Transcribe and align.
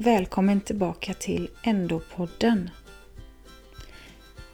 Välkommen 0.00 0.60
tillbaka 0.60 1.14
till 1.14 1.48
Endopodden. 1.62 2.70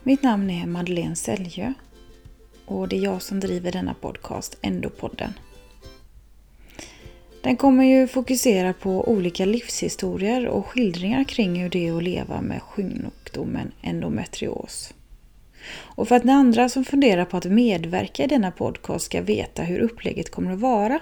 Mitt 0.03 0.23
namn 0.23 0.49
är 0.49 0.67
Madeleine 0.67 1.15
Säljö 1.15 1.73
och 2.65 2.87
det 2.87 2.97
är 2.97 3.01
jag 3.01 3.21
som 3.21 3.39
driver 3.39 3.71
denna 3.71 3.93
podcast 3.93 4.57
Endopodden. 4.61 5.33
Den 7.41 7.57
kommer 7.57 7.83
ju 7.83 8.07
fokusera 8.07 8.73
på 8.73 9.09
olika 9.09 9.45
livshistorier 9.45 10.47
och 10.47 10.67
skildringar 10.67 11.23
kring 11.23 11.55
hur 11.61 11.69
det 11.69 11.87
är 11.87 11.97
att 11.97 12.03
leva 12.03 12.41
med 12.41 12.61
sjukdomen 12.61 13.71
endometrios. 13.81 14.93
Och 15.71 16.07
för 16.07 16.15
att 16.15 16.23
ni 16.23 16.31
andra 16.31 16.69
som 16.69 16.85
funderar 16.85 17.25
på 17.25 17.37
att 17.37 17.45
medverka 17.45 18.23
i 18.23 18.27
denna 18.27 18.51
podcast 18.51 19.05
ska 19.05 19.21
veta 19.21 19.63
hur 19.63 19.79
upplägget 19.79 20.31
kommer 20.31 20.51
att 20.51 20.59
vara 20.59 20.99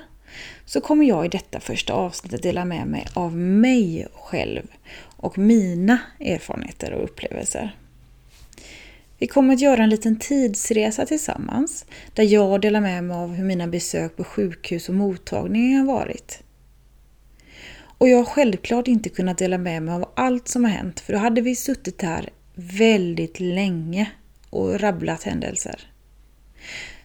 så 0.66 0.82
kommer 0.82 1.06
jag 1.06 1.26
i 1.26 1.30
detta 1.30 1.60
första 1.60 1.94
avsnitt 1.94 2.34
att 2.34 2.42
dela 2.42 2.66
med 2.66 2.88
mig 2.88 3.08
av 3.14 3.38
mig 3.38 4.08
själv 4.14 4.68
och 5.18 5.38
mina 5.38 6.00
erfarenheter 6.20 6.94
och 6.94 7.04
upplevelser. 7.04 7.76
Vi 9.18 9.28
kommer 9.28 9.54
att 9.54 9.62
göra 9.62 9.84
en 9.84 9.90
liten 9.90 10.20
tidsresa 10.20 11.06
tillsammans 11.06 11.86
där 12.14 12.24
jag 12.24 12.62
delar 12.62 12.82
med 12.82 13.04
mig 13.04 13.18
av 13.18 13.34
hur 13.34 13.44
mina 13.44 13.68
besök 13.68 14.16
på 14.16 14.24
sjukhus 14.24 14.90
och 14.90 14.96
mottagningar 14.96 15.80
har 15.80 15.86
varit. 15.86 16.44
Och 17.98 18.10
jag 18.10 18.18
har 18.18 18.26
självklart 18.26 18.88
inte 18.88 19.10
kunnat 19.10 19.38
dela 19.38 19.58
med 19.58 19.84
mig 19.84 19.94
av 19.96 20.10
allt 20.16 20.48
som 20.48 20.64
har 20.64 20.72
hänt 20.72 21.00
för 21.00 21.14
då 21.14 21.20
hade 21.20 21.42
vi 21.42 21.56
suttit 21.56 22.02
här 22.02 22.30
väldigt 22.56 23.40
länge 23.40 24.12
och 24.50 24.80
rabblat 24.80 25.24
händelser. 25.24 25.80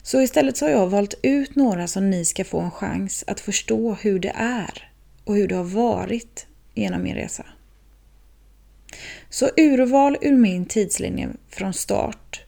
Så 0.08 0.22
istället 0.22 0.56
så 0.56 0.64
har 0.64 0.70
jag 0.70 0.86
valt 0.86 1.14
ut 1.22 1.56
några 1.56 1.86
som 1.86 2.10
ni 2.10 2.24
ska 2.24 2.44
få 2.44 2.60
en 2.60 2.70
chans 2.70 3.24
att 3.26 3.40
förstå 3.40 3.94
hur 3.94 4.18
det 4.18 4.32
är 4.36 4.90
och 5.24 5.36
hur 5.36 5.48
det 5.48 5.54
har 5.54 5.64
varit 5.64 6.46
genom 6.74 7.02
min 7.02 7.14
resa. 7.14 7.46
Så 9.28 9.50
urval 9.56 10.16
ur 10.20 10.36
min 10.36 10.66
tidslinje 10.66 11.28
från 11.48 11.74
start 11.74 12.44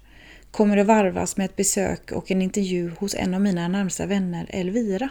kommer 0.50 0.76
att 0.76 0.86
varvas 0.86 1.36
med 1.36 1.44
ett 1.44 1.56
besök 1.56 2.12
och 2.12 2.30
en 2.30 2.42
intervju 2.42 2.92
hos 2.98 3.14
en 3.14 3.34
av 3.34 3.40
mina 3.40 3.68
närmsta 3.68 4.06
vänner, 4.06 4.46
Elvira. 4.48 5.08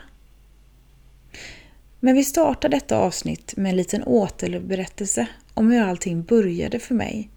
Men 1.99 2.15
vi 2.15 2.23
startar 2.23 2.69
detta 2.69 2.97
avsnitt 2.97 3.53
med 3.57 3.69
en 3.69 3.77
liten 3.77 4.03
återberättelse 4.03 5.27
om 5.53 5.71
hur 5.71 5.81
allting 5.81 6.23
började 6.23 6.79
för 6.79 6.95
mig 6.95 7.29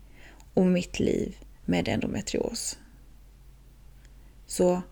och 0.54 0.66
mitt 0.66 1.00
liv 1.00 1.36
med 1.64 1.88
endometrios. 1.88 2.78
Så 4.46 4.82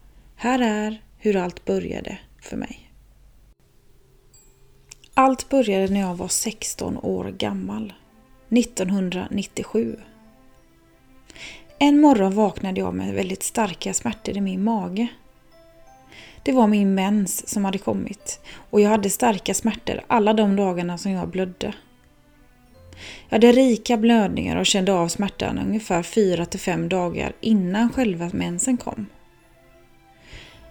här 0.43 0.59
är 0.59 1.03
hur 1.19 1.37
allt 1.37 1.65
började 1.65 2.19
för 2.43 2.57
mig. 2.57 2.93
Allt 5.15 5.49
började 5.49 5.89
när 5.89 6.01
jag 6.01 6.15
var 6.15 6.29
16 6.29 6.99
år 6.99 7.25
gammal, 7.25 7.93
1997. 8.49 9.97
En 11.79 12.01
morgon 12.01 12.35
vaknade 12.35 12.81
jag 12.81 12.95
med 12.95 13.15
väldigt 13.15 13.43
starka 13.43 13.95
smärtor 13.95 14.37
i 14.37 14.41
min 14.41 14.65
mage. 14.65 15.09
Det 16.43 16.53
var 16.53 16.67
min 16.67 16.95
mens 16.95 17.49
som 17.49 17.65
hade 17.65 17.79
kommit 17.79 18.41
och 18.71 18.81
jag 18.81 18.91
hade 18.91 19.11
starka 19.11 19.55
smärtor 19.55 20.01
alla 20.07 20.33
de 20.33 20.57
dagarna 20.57 20.99
som 20.99 21.13
jag 21.13 21.29
blödde. 21.29 21.75
Jag 23.29 23.35
hade 23.35 23.53
rika 23.53 23.97
blödningar 23.97 24.57
och 24.57 24.67
kände 24.67 24.93
av 24.93 25.09
smärtan 25.09 25.59
ungefär 25.59 26.03
4-5 26.03 26.89
dagar 26.89 27.33
innan 27.41 27.93
själva 27.93 28.31
mensen 28.33 28.77
kom. 28.77 29.07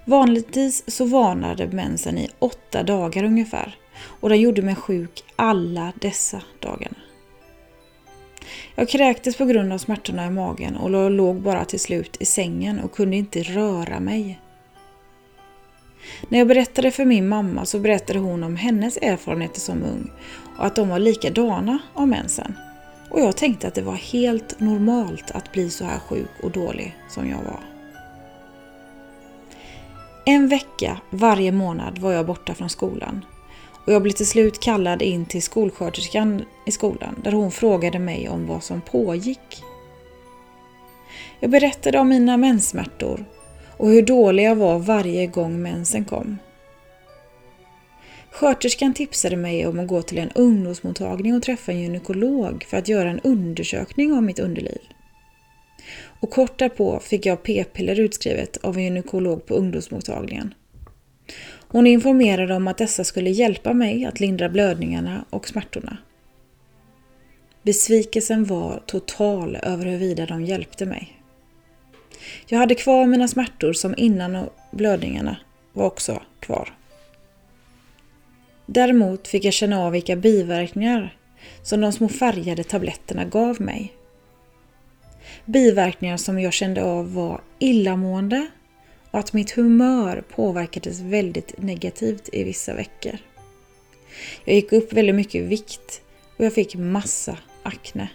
Vanligtvis 0.10 0.84
så 0.88 1.06
varnade 1.06 1.68
mensen 1.68 2.18
i 2.18 2.30
åtta 2.40 2.84
dagar 2.84 3.24
ungefär 3.24 3.76
och 4.20 4.30
den 4.30 4.42
gjorde 4.42 4.62
mig 4.62 4.76
sjuk 4.76 5.24
alla 5.36 5.94
dessa 6.02 6.42
dagarna. 6.60 6.98
Jag 8.76 8.90
kräktes 8.90 9.38
på 9.38 9.46
grund 9.46 9.74
av 9.74 9.78
smärtorna 9.78 10.26
i 10.26 10.30
magen 10.30 10.76
och 10.76 11.12
låg 11.12 11.42
bara 11.42 11.66
till 11.66 11.80
slut 11.80 12.18
i 12.20 12.26
sängen 12.26 12.80
och 12.80 12.92
kunde 12.92 13.16
inte 13.18 13.44
röra 13.44 14.00
mig. 14.00 14.40
När 16.30 16.40
jag 16.40 16.48
berättade 16.48 16.92
för 16.92 17.06
min 17.06 17.28
mamma 17.28 17.66
så 17.66 17.80
berättade 17.80 18.20
hon 18.20 18.44
om 18.44 18.56
hennes 18.56 18.98
erfarenheter 18.98 19.60
som 19.60 19.84
ung 19.84 20.12
och 20.58 20.66
att 20.66 20.76
de 20.76 20.90
var 20.90 21.00
likadana 21.00 21.80
av 21.94 22.08
mensen. 22.08 22.54
Och 23.10 23.20
jag 23.20 23.38
tänkte 23.38 23.68
att 23.68 23.76
det 23.76 23.82
var 23.82 23.96
helt 23.96 24.60
normalt 24.60 25.32
att 25.32 25.52
bli 25.52 25.70
så 25.70 25.86
här 25.86 26.00
sjuk 26.00 26.30
och 26.44 26.52
dålig 26.52 26.98
som 27.10 27.30
jag 27.30 27.38
var. 27.44 27.69
En 30.30 30.48
vecka 30.48 31.02
varje 31.10 31.52
månad 31.52 32.00
var 32.00 32.12
jag 32.12 32.26
borta 32.26 32.54
från 32.54 32.70
skolan 32.70 33.26
och 33.86 33.94
jag 33.94 34.02
blev 34.02 34.12
till 34.12 34.28
slut 34.28 34.60
kallad 34.60 35.02
in 35.02 35.26
till 35.26 35.42
skolsköterskan 35.42 36.46
i 36.66 36.72
skolan 36.72 37.22
där 37.24 37.32
hon 37.32 37.52
frågade 37.52 38.00
mig 38.00 38.30
om 38.30 38.48
vad 38.48 38.64
som 38.64 38.82
pågick. 38.82 39.64
Jag 41.40 41.52
berättade 41.52 42.00
om 42.00 42.10
mina 42.10 42.38
menssmärtor 42.38 43.26
och 43.78 43.88
hur 43.90 44.02
dålig 44.02 44.44
jag 44.44 44.56
var 44.56 44.80
varje 44.80 45.28
gång 45.28 45.62
mensen 45.62 46.06
kom. 46.06 46.38
Sköterskan 48.32 48.94
tipsade 48.94 49.36
mig 49.36 49.68
om 49.68 49.80
att 49.80 49.88
gå 49.88 50.02
till 50.02 50.18
en 50.18 50.32
ungdomsmottagning 50.36 51.36
och 51.36 51.44
träffa 51.44 51.72
en 51.72 51.80
gynekolog 51.80 52.66
för 52.70 52.78
att 52.78 52.88
göra 52.88 53.10
en 53.10 53.20
undersökning 53.20 54.14
av 54.14 54.24
mitt 54.24 54.40
underliv. 54.40 54.82
Och 56.20 56.30
kort 56.30 56.60
därpå 56.60 57.00
fick 57.00 57.26
jag 57.26 57.44
p-piller 57.44 58.00
utskrivet 58.00 58.58
av 58.58 58.78
en 58.78 58.84
gynekolog 58.84 59.46
på 59.46 59.54
ungdomsmottagningen. 59.54 60.54
Hon 61.68 61.88
informerade 61.88 62.56
om 62.56 62.68
att 62.68 62.78
dessa 62.78 63.04
skulle 63.04 63.30
hjälpa 63.30 63.74
mig 63.74 64.06
att 64.06 64.20
lindra 64.20 64.50
blödningarna 64.50 65.26
och 65.30 65.48
smärtorna. 65.48 65.98
Besvikelsen 67.64 68.46
var 68.46 68.84
total 68.86 69.56
över 69.56 69.86
huruvida 69.86 70.26
de 70.26 70.46
hjälpte 70.46 70.86
mig. 70.86 71.22
Jag 72.48 72.60
hade 72.60 72.76
kvar 72.76 73.06
mina 73.06 73.28
smärtor 73.28 73.74
som 73.74 73.94
innan 73.98 74.36
och 74.36 74.54
blödningarna 74.72 75.38
var 75.74 75.86
också 75.86 76.22
kvar. 76.40 76.74
Däremot 78.66 79.28
fick 79.28 79.46
jag 79.46 79.54
känna 79.54 79.86
av 79.86 79.92
vilka 79.92 80.16
biverkningar 80.16 81.18
som 81.64 81.82
de 81.82 81.92
små 81.92 82.10
färgade 82.10 82.64
tabletterna 82.64 83.26
gav 83.26 83.62
mig. 83.62 83.94
Biverkningar 85.50 86.18
som 86.18 86.40
jag 86.40 86.54
kände 86.54 86.84
av 86.84 87.14
var 87.14 87.42
illamående 87.60 88.48
och 89.12 89.20
att 89.20 89.34
mitt 89.34 89.52
humör 89.52 90.24
påverkades 90.36 91.00
väldigt 91.00 91.54
negativt 91.58 92.30
i 92.34 92.44
vissa 92.44 92.74
veckor. 92.74 93.18
Jag 94.46 94.56
gick 94.56 94.72
upp 94.72 94.94
väldigt 94.94 95.16
mycket 95.16 95.36
i 95.36 95.42
vikt 95.42 96.02
och 96.38 96.46
jag 96.46 96.54
fick 96.54 96.76
massa 96.76 97.38
akne. 97.64 98.10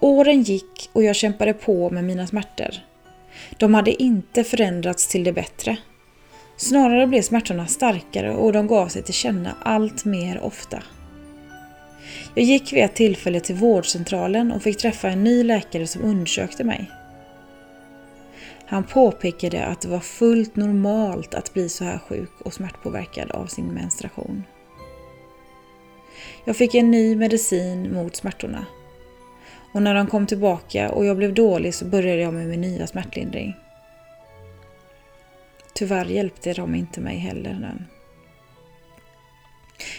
Åren 0.00 0.42
gick 0.42 0.90
och 0.92 1.02
jag 1.02 1.16
kämpade 1.16 1.54
på 1.54 1.90
med 1.90 2.04
mina 2.04 2.26
smärtor. 2.26 2.70
De 3.58 3.74
hade 3.74 4.02
inte 4.02 4.44
förändrats 4.44 5.08
till 5.08 5.24
det 5.24 5.32
bättre. 5.32 5.76
Snarare 6.56 7.06
blev 7.06 7.22
smärtorna 7.22 7.66
starkare 7.66 8.34
och 8.34 8.52
de 8.52 8.66
gav 8.66 8.88
sig 8.88 9.02
till 9.02 9.14
känna 9.14 9.54
allt 9.62 10.04
mer 10.04 10.40
ofta. 10.40 10.82
Jag 12.34 12.44
gick 12.44 12.72
vid 12.72 12.84
ett 12.84 12.94
tillfälle 12.94 13.40
till 13.40 13.54
vårdcentralen 13.54 14.52
och 14.52 14.62
fick 14.62 14.78
träffa 14.78 15.08
en 15.08 15.24
ny 15.24 15.42
läkare 15.44 15.86
som 15.86 16.02
undersökte 16.02 16.64
mig. 16.64 16.90
Han 18.66 18.84
påpekade 18.84 19.64
att 19.64 19.80
det 19.80 19.88
var 19.88 20.00
fullt 20.00 20.56
normalt 20.56 21.34
att 21.34 21.54
bli 21.54 21.68
så 21.68 21.84
här 21.84 21.98
sjuk 21.98 22.30
och 22.44 22.54
smärtpåverkad 22.54 23.30
av 23.30 23.46
sin 23.46 23.66
menstruation. 23.66 24.44
Jag 26.44 26.56
fick 26.56 26.74
en 26.74 26.90
ny 26.90 27.16
medicin 27.16 27.94
mot 27.94 28.16
smärtorna. 28.16 28.66
Och 29.74 29.82
när 29.82 29.94
de 29.94 30.06
kom 30.06 30.26
tillbaka 30.26 30.90
och 30.90 31.04
jag 31.04 31.16
blev 31.16 31.34
dålig 31.34 31.74
så 31.74 31.84
började 31.84 32.20
jag 32.20 32.34
med 32.34 32.46
min 32.46 32.60
nya 32.60 32.86
smärtlindring. 32.86 33.54
Tyvärr 35.74 36.04
hjälpte 36.04 36.52
de 36.52 36.74
inte 36.74 37.00
mig 37.00 37.16
heller 37.16 37.50
den. 37.50 37.86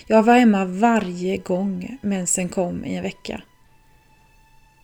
Jag 0.08 0.24
var 0.24 0.40
hemma 0.40 0.66
varje 0.66 1.38
gång 1.38 1.98
mensen 2.02 2.50
kom 2.50 2.86
i 2.86 2.96
en 2.96 3.04
vecka. 3.04 3.42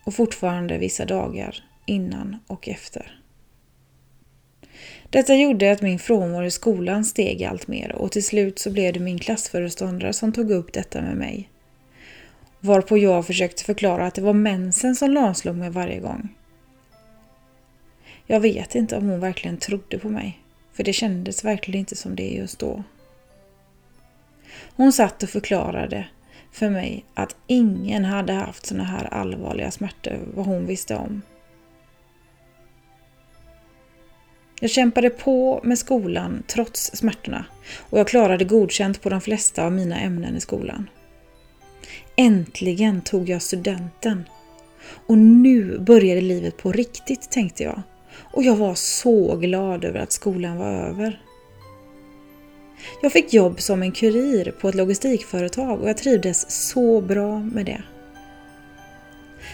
Och 0.04 0.14
fortfarande 0.14 0.78
vissa 0.78 1.04
dagar 1.04 1.64
innan 1.86 2.36
och 2.46 2.68
efter. 2.68 3.20
Detta 5.10 5.34
gjorde 5.34 5.72
att 5.72 5.82
min 5.82 5.98
frånvaro 5.98 6.44
i 6.44 6.50
skolan 6.50 7.04
steg 7.04 7.44
allt 7.44 7.68
mer 7.68 7.92
och 7.92 8.12
till 8.12 8.24
slut 8.24 8.58
så 8.58 8.70
blev 8.70 8.92
det 8.92 9.00
min 9.00 9.18
klassföreståndare 9.18 10.12
som 10.12 10.32
tog 10.32 10.50
upp 10.50 10.72
detta 10.72 11.02
med 11.02 11.16
mig. 11.16 11.50
Varpå 12.60 12.98
jag 12.98 13.26
försökte 13.26 13.64
förklara 13.64 14.06
att 14.06 14.14
det 14.14 14.22
var 14.22 14.32
mensen 14.32 14.96
som 14.96 15.10
lamslog 15.10 15.56
mig 15.56 15.70
varje 15.70 16.00
gång. 16.00 16.28
Jag 18.26 18.40
vet 18.40 18.74
inte 18.74 18.96
om 18.96 19.08
hon 19.08 19.20
verkligen 19.20 19.56
trodde 19.56 19.98
på 19.98 20.08
mig, 20.08 20.40
för 20.72 20.84
det 20.84 20.92
kändes 20.92 21.44
verkligen 21.44 21.80
inte 21.80 21.96
som 21.96 22.16
det 22.16 22.28
just 22.28 22.58
då. 22.58 22.82
Hon 24.76 24.92
satt 24.92 25.22
och 25.22 25.28
förklarade 25.28 26.08
för 26.52 26.70
mig 26.70 27.04
att 27.14 27.36
ingen 27.46 28.04
hade 28.04 28.32
haft 28.32 28.66
såna 28.66 28.84
här 28.84 29.14
allvarliga 29.14 29.70
smärtor 29.70 30.18
vad 30.34 30.46
hon 30.46 30.66
visste 30.66 30.96
om. 30.96 31.22
Jag 34.60 34.70
kämpade 34.70 35.10
på 35.10 35.60
med 35.64 35.78
skolan 35.78 36.42
trots 36.46 36.90
smärtorna 36.94 37.44
och 37.90 37.98
jag 37.98 38.08
klarade 38.08 38.44
godkänt 38.44 39.02
på 39.02 39.08
de 39.08 39.20
flesta 39.20 39.64
av 39.64 39.72
mina 39.72 40.00
ämnen 40.00 40.36
i 40.36 40.40
skolan. 40.40 40.90
Äntligen 42.16 43.00
tog 43.00 43.28
jag 43.28 43.42
studenten. 43.42 44.24
Och 45.06 45.18
nu 45.18 45.78
började 45.78 46.20
livet 46.20 46.56
på 46.56 46.72
riktigt, 46.72 47.30
tänkte 47.30 47.62
jag. 47.62 47.82
Och 48.32 48.42
jag 48.42 48.56
var 48.56 48.74
så 48.74 49.36
glad 49.36 49.84
över 49.84 50.00
att 50.00 50.12
skolan 50.12 50.58
var 50.58 50.72
över. 50.72 51.20
Jag 53.02 53.12
fick 53.12 53.32
jobb 53.32 53.60
som 53.60 53.82
en 53.82 53.92
kurir 53.92 54.54
på 54.60 54.68
ett 54.68 54.74
logistikföretag 54.74 55.80
och 55.80 55.88
jag 55.88 55.96
trivdes 55.96 56.70
så 56.70 57.00
bra 57.00 57.38
med 57.38 57.66
det. 57.66 57.82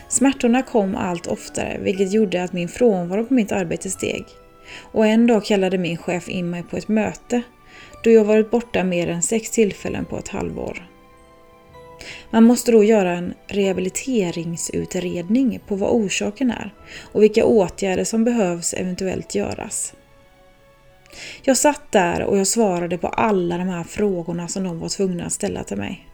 Smärtorna 0.09 0.63
kom 0.63 0.97
allt 0.97 1.27
oftare 1.27 1.79
vilket 1.83 2.13
gjorde 2.13 2.43
att 2.43 2.53
min 2.53 2.69
frånvaro 2.69 3.25
på 3.25 3.35
mitt 3.35 3.53
arbete 3.53 3.91
steg. 3.91 4.25
Och 4.93 5.07
en 5.07 5.27
dag 5.27 5.45
kallade 5.45 5.79
min 5.79 5.97
chef 5.97 6.29
in 6.29 6.51
mig 6.51 6.63
på 6.63 6.77
ett 6.77 6.89
möte 6.89 7.43
då 8.05 8.11
jag 8.11 8.25
varit 8.25 8.51
borta 8.51 8.85
mer 8.85 9.09
än 9.09 9.23
sex 9.23 9.51
tillfällen 9.51 10.05
på 10.05 10.19
ett 10.19 10.29
halvår. 10.29 10.89
Man 12.31 12.45
måste 12.45 12.73
då 12.73 12.85
göra 12.85 13.13
en 13.13 13.35
rehabiliteringsutredning 13.47 15.61
på 15.67 15.77
vad 15.77 15.91
orsaken 15.91 16.51
är 16.51 16.75
och 17.13 17.23
vilka 17.23 17.45
åtgärder 17.45 18.05
som 18.05 18.25
behövs 18.25 18.75
eventuellt 18.75 19.35
göras. 19.35 19.95
Jag 21.43 21.57
satt 21.57 21.93
där 21.93 22.23
och 22.23 22.39
jag 22.39 22.47
svarade 22.47 22.99
på 22.99 23.09
alla 23.09 23.59
de 23.59 23.69
här 23.69 23.85
frågorna 23.85 24.49
som 24.49 24.65
de 24.65 24.79
var 24.79 24.89
tvungna 24.89 25.27
att 25.27 25.33
ställa 25.33 25.65
till 25.65 25.77
mig. 25.77 26.09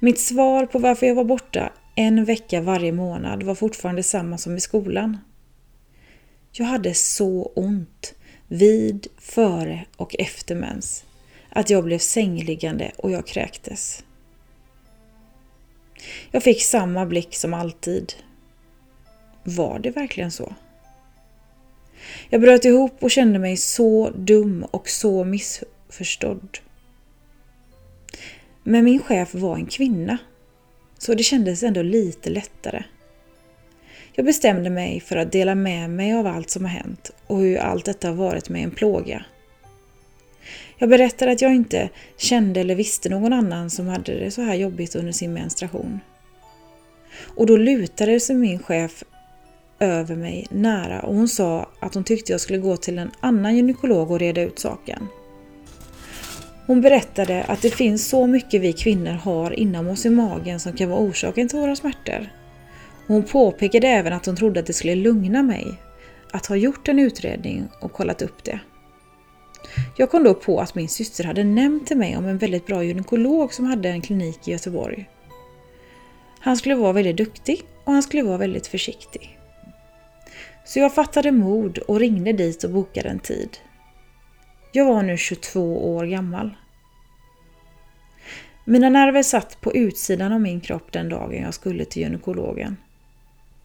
Mitt 0.00 0.20
svar 0.20 0.66
på 0.66 0.78
varför 0.78 1.06
jag 1.06 1.14
var 1.14 1.24
borta 1.24 1.72
en 1.94 2.24
vecka 2.24 2.60
varje 2.60 2.92
månad 2.92 3.42
var 3.42 3.54
fortfarande 3.54 4.02
samma 4.02 4.38
som 4.38 4.56
i 4.56 4.60
skolan. 4.60 5.18
Jag 6.52 6.66
hade 6.66 6.94
så 6.94 7.52
ont 7.56 8.14
vid, 8.48 9.06
före 9.18 9.84
och 9.96 10.16
efter 10.18 10.54
mens 10.54 11.04
att 11.48 11.70
jag 11.70 11.84
blev 11.84 11.98
sängliggande 11.98 12.92
och 12.96 13.10
jag 13.10 13.26
kräktes. 13.26 14.04
Jag 16.30 16.42
fick 16.42 16.62
samma 16.62 17.06
blick 17.06 17.36
som 17.36 17.54
alltid. 17.54 18.12
Var 19.44 19.78
det 19.78 19.90
verkligen 19.90 20.30
så? 20.30 20.54
Jag 22.30 22.40
bröt 22.40 22.64
ihop 22.64 22.96
och 23.00 23.10
kände 23.10 23.38
mig 23.38 23.56
så 23.56 24.10
dum 24.10 24.66
och 24.70 24.88
så 24.88 25.24
missförstådd. 25.24 26.58
Men 28.62 28.84
min 28.84 29.02
chef 29.02 29.34
var 29.34 29.56
en 29.56 29.66
kvinna, 29.66 30.18
så 30.98 31.14
det 31.14 31.22
kändes 31.22 31.62
ändå 31.62 31.82
lite 31.82 32.30
lättare. 32.30 32.84
Jag 34.12 34.26
bestämde 34.26 34.70
mig 34.70 35.00
för 35.00 35.16
att 35.16 35.32
dela 35.32 35.54
med 35.54 35.90
mig 35.90 36.14
av 36.14 36.26
allt 36.26 36.50
som 36.50 36.64
har 36.64 36.72
hänt 36.72 37.10
och 37.26 37.38
hur 37.38 37.58
allt 37.58 37.84
detta 37.84 38.08
har 38.08 38.14
varit 38.14 38.48
mig 38.48 38.62
en 38.62 38.70
plåga. 38.70 39.24
Jag 40.78 40.88
berättade 40.88 41.32
att 41.32 41.40
jag 41.40 41.54
inte 41.54 41.88
kände 42.16 42.60
eller 42.60 42.74
visste 42.74 43.08
någon 43.08 43.32
annan 43.32 43.70
som 43.70 43.86
hade 43.86 44.18
det 44.18 44.30
så 44.30 44.42
här 44.42 44.54
jobbigt 44.54 44.94
under 44.94 45.12
sin 45.12 45.32
menstruation. 45.32 46.00
Och 47.36 47.46
då 47.46 47.56
lutade 47.56 48.20
sig 48.20 48.36
min 48.36 48.58
chef 48.58 49.04
över 49.82 50.16
mig 50.16 50.46
nära 50.50 51.00
och 51.00 51.14
hon 51.14 51.28
sa 51.28 51.68
att 51.80 51.94
hon 51.94 52.04
tyckte 52.04 52.32
jag 52.32 52.40
skulle 52.40 52.58
gå 52.58 52.76
till 52.76 52.98
en 52.98 53.10
annan 53.20 53.56
gynekolog 53.56 54.10
och 54.10 54.18
reda 54.18 54.42
ut 54.42 54.58
saken. 54.58 55.08
Hon 56.66 56.80
berättade 56.80 57.42
att 57.42 57.62
det 57.62 57.70
finns 57.70 58.08
så 58.08 58.26
mycket 58.26 58.60
vi 58.60 58.72
kvinnor 58.72 59.12
har 59.12 59.52
inom 59.52 59.88
oss 59.88 60.06
i 60.06 60.10
magen 60.10 60.60
som 60.60 60.72
kan 60.72 60.90
vara 60.90 61.00
orsaken 61.00 61.48
till 61.48 61.58
våra 61.58 61.76
smärtor. 61.76 62.32
Hon 63.06 63.22
påpekade 63.22 63.88
även 63.88 64.12
att 64.12 64.26
hon 64.26 64.36
trodde 64.36 64.60
att 64.60 64.66
det 64.66 64.72
skulle 64.72 64.94
lugna 64.94 65.42
mig 65.42 65.66
att 66.32 66.46
ha 66.46 66.56
gjort 66.56 66.88
en 66.88 66.98
utredning 66.98 67.68
och 67.80 67.92
kollat 67.92 68.22
upp 68.22 68.44
det. 68.44 68.60
Jag 69.96 70.10
kom 70.10 70.24
då 70.24 70.34
på 70.34 70.60
att 70.60 70.74
min 70.74 70.88
syster 70.88 71.24
hade 71.24 71.44
nämnt 71.44 71.86
till 71.86 71.96
mig 71.96 72.16
om 72.16 72.26
en 72.26 72.38
väldigt 72.38 72.66
bra 72.66 72.84
gynekolog 72.84 73.54
som 73.54 73.64
hade 73.64 73.88
en 73.88 74.00
klinik 74.00 74.48
i 74.48 74.52
Göteborg. 74.52 75.08
Han 76.40 76.56
skulle 76.56 76.74
vara 76.74 76.92
väldigt 76.92 77.16
duktig 77.16 77.62
och 77.84 77.92
han 77.92 78.02
skulle 78.02 78.22
vara 78.22 78.38
väldigt 78.38 78.66
försiktig. 78.66 79.38
Så 80.64 80.78
jag 80.78 80.94
fattade 80.94 81.32
mod 81.32 81.78
och 81.78 82.00
ringde 82.00 82.32
dit 82.32 82.64
och 82.64 82.70
bokade 82.70 83.08
en 83.08 83.18
tid. 83.18 83.58
Jag 84.72 84.84
var 84.84 85.02
nu 85.02 85.16
22 85.16 85.94
år 85.94 86.04
gammal. 86.06 86.50
Mina 88.64 88.88
nerver 88.88 89.22
satt 89.22 89.60
på 89.60 89.74
utsidan 89.74 90.32
av 90.32 90.40
min 90.40 90.60
kropp 90.60 90.92
den 90.92 91.08
dagen 91.08 91.42
jag 91.42 91.54
skulle 91.54 91.84
till 91.84 92.02
gynekologen. 92.02 92.76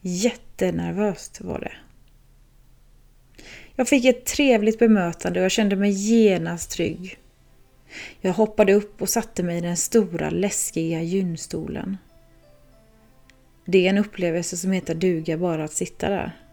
Jättenervöst 0.02 1.42
var 1.42 1.60
det. 1.60 1.74
Jag 3.76 3.88
fick 3.88 4.06
ett 4.06 4.26
trevligt 4.26 4.80
bemötande 4.80 5.40
och 5.40 5.44
jag 5.44 5.52
kände 5.52 5.76
mig 5.76 5.92
genast 5.92 6.72
trygg. 6.72 7.18
Jag 8.22 8.34
hoppade 8.34 8.74
upp 8.74 9.02
och 9.02 9.10
satte 9.10 9.44
mig 9.44 9.58
i 9.58 9.62
den 9.62 9.78
stora 9.78 10.30
läskiga 10.30 11.02
gynstolen. 11.02 11.98
Det 13.66 13.86
är 13.86 13.90
en 13.90 13.98
upplevelse 13.98 14.58
som 14.58 14.72
heter 14.72 14.96
duga 14.96 15.38
bara 15.38 15.64
att 15.64 15.74
sitta 15.74 16.10
där. 16.10 16.47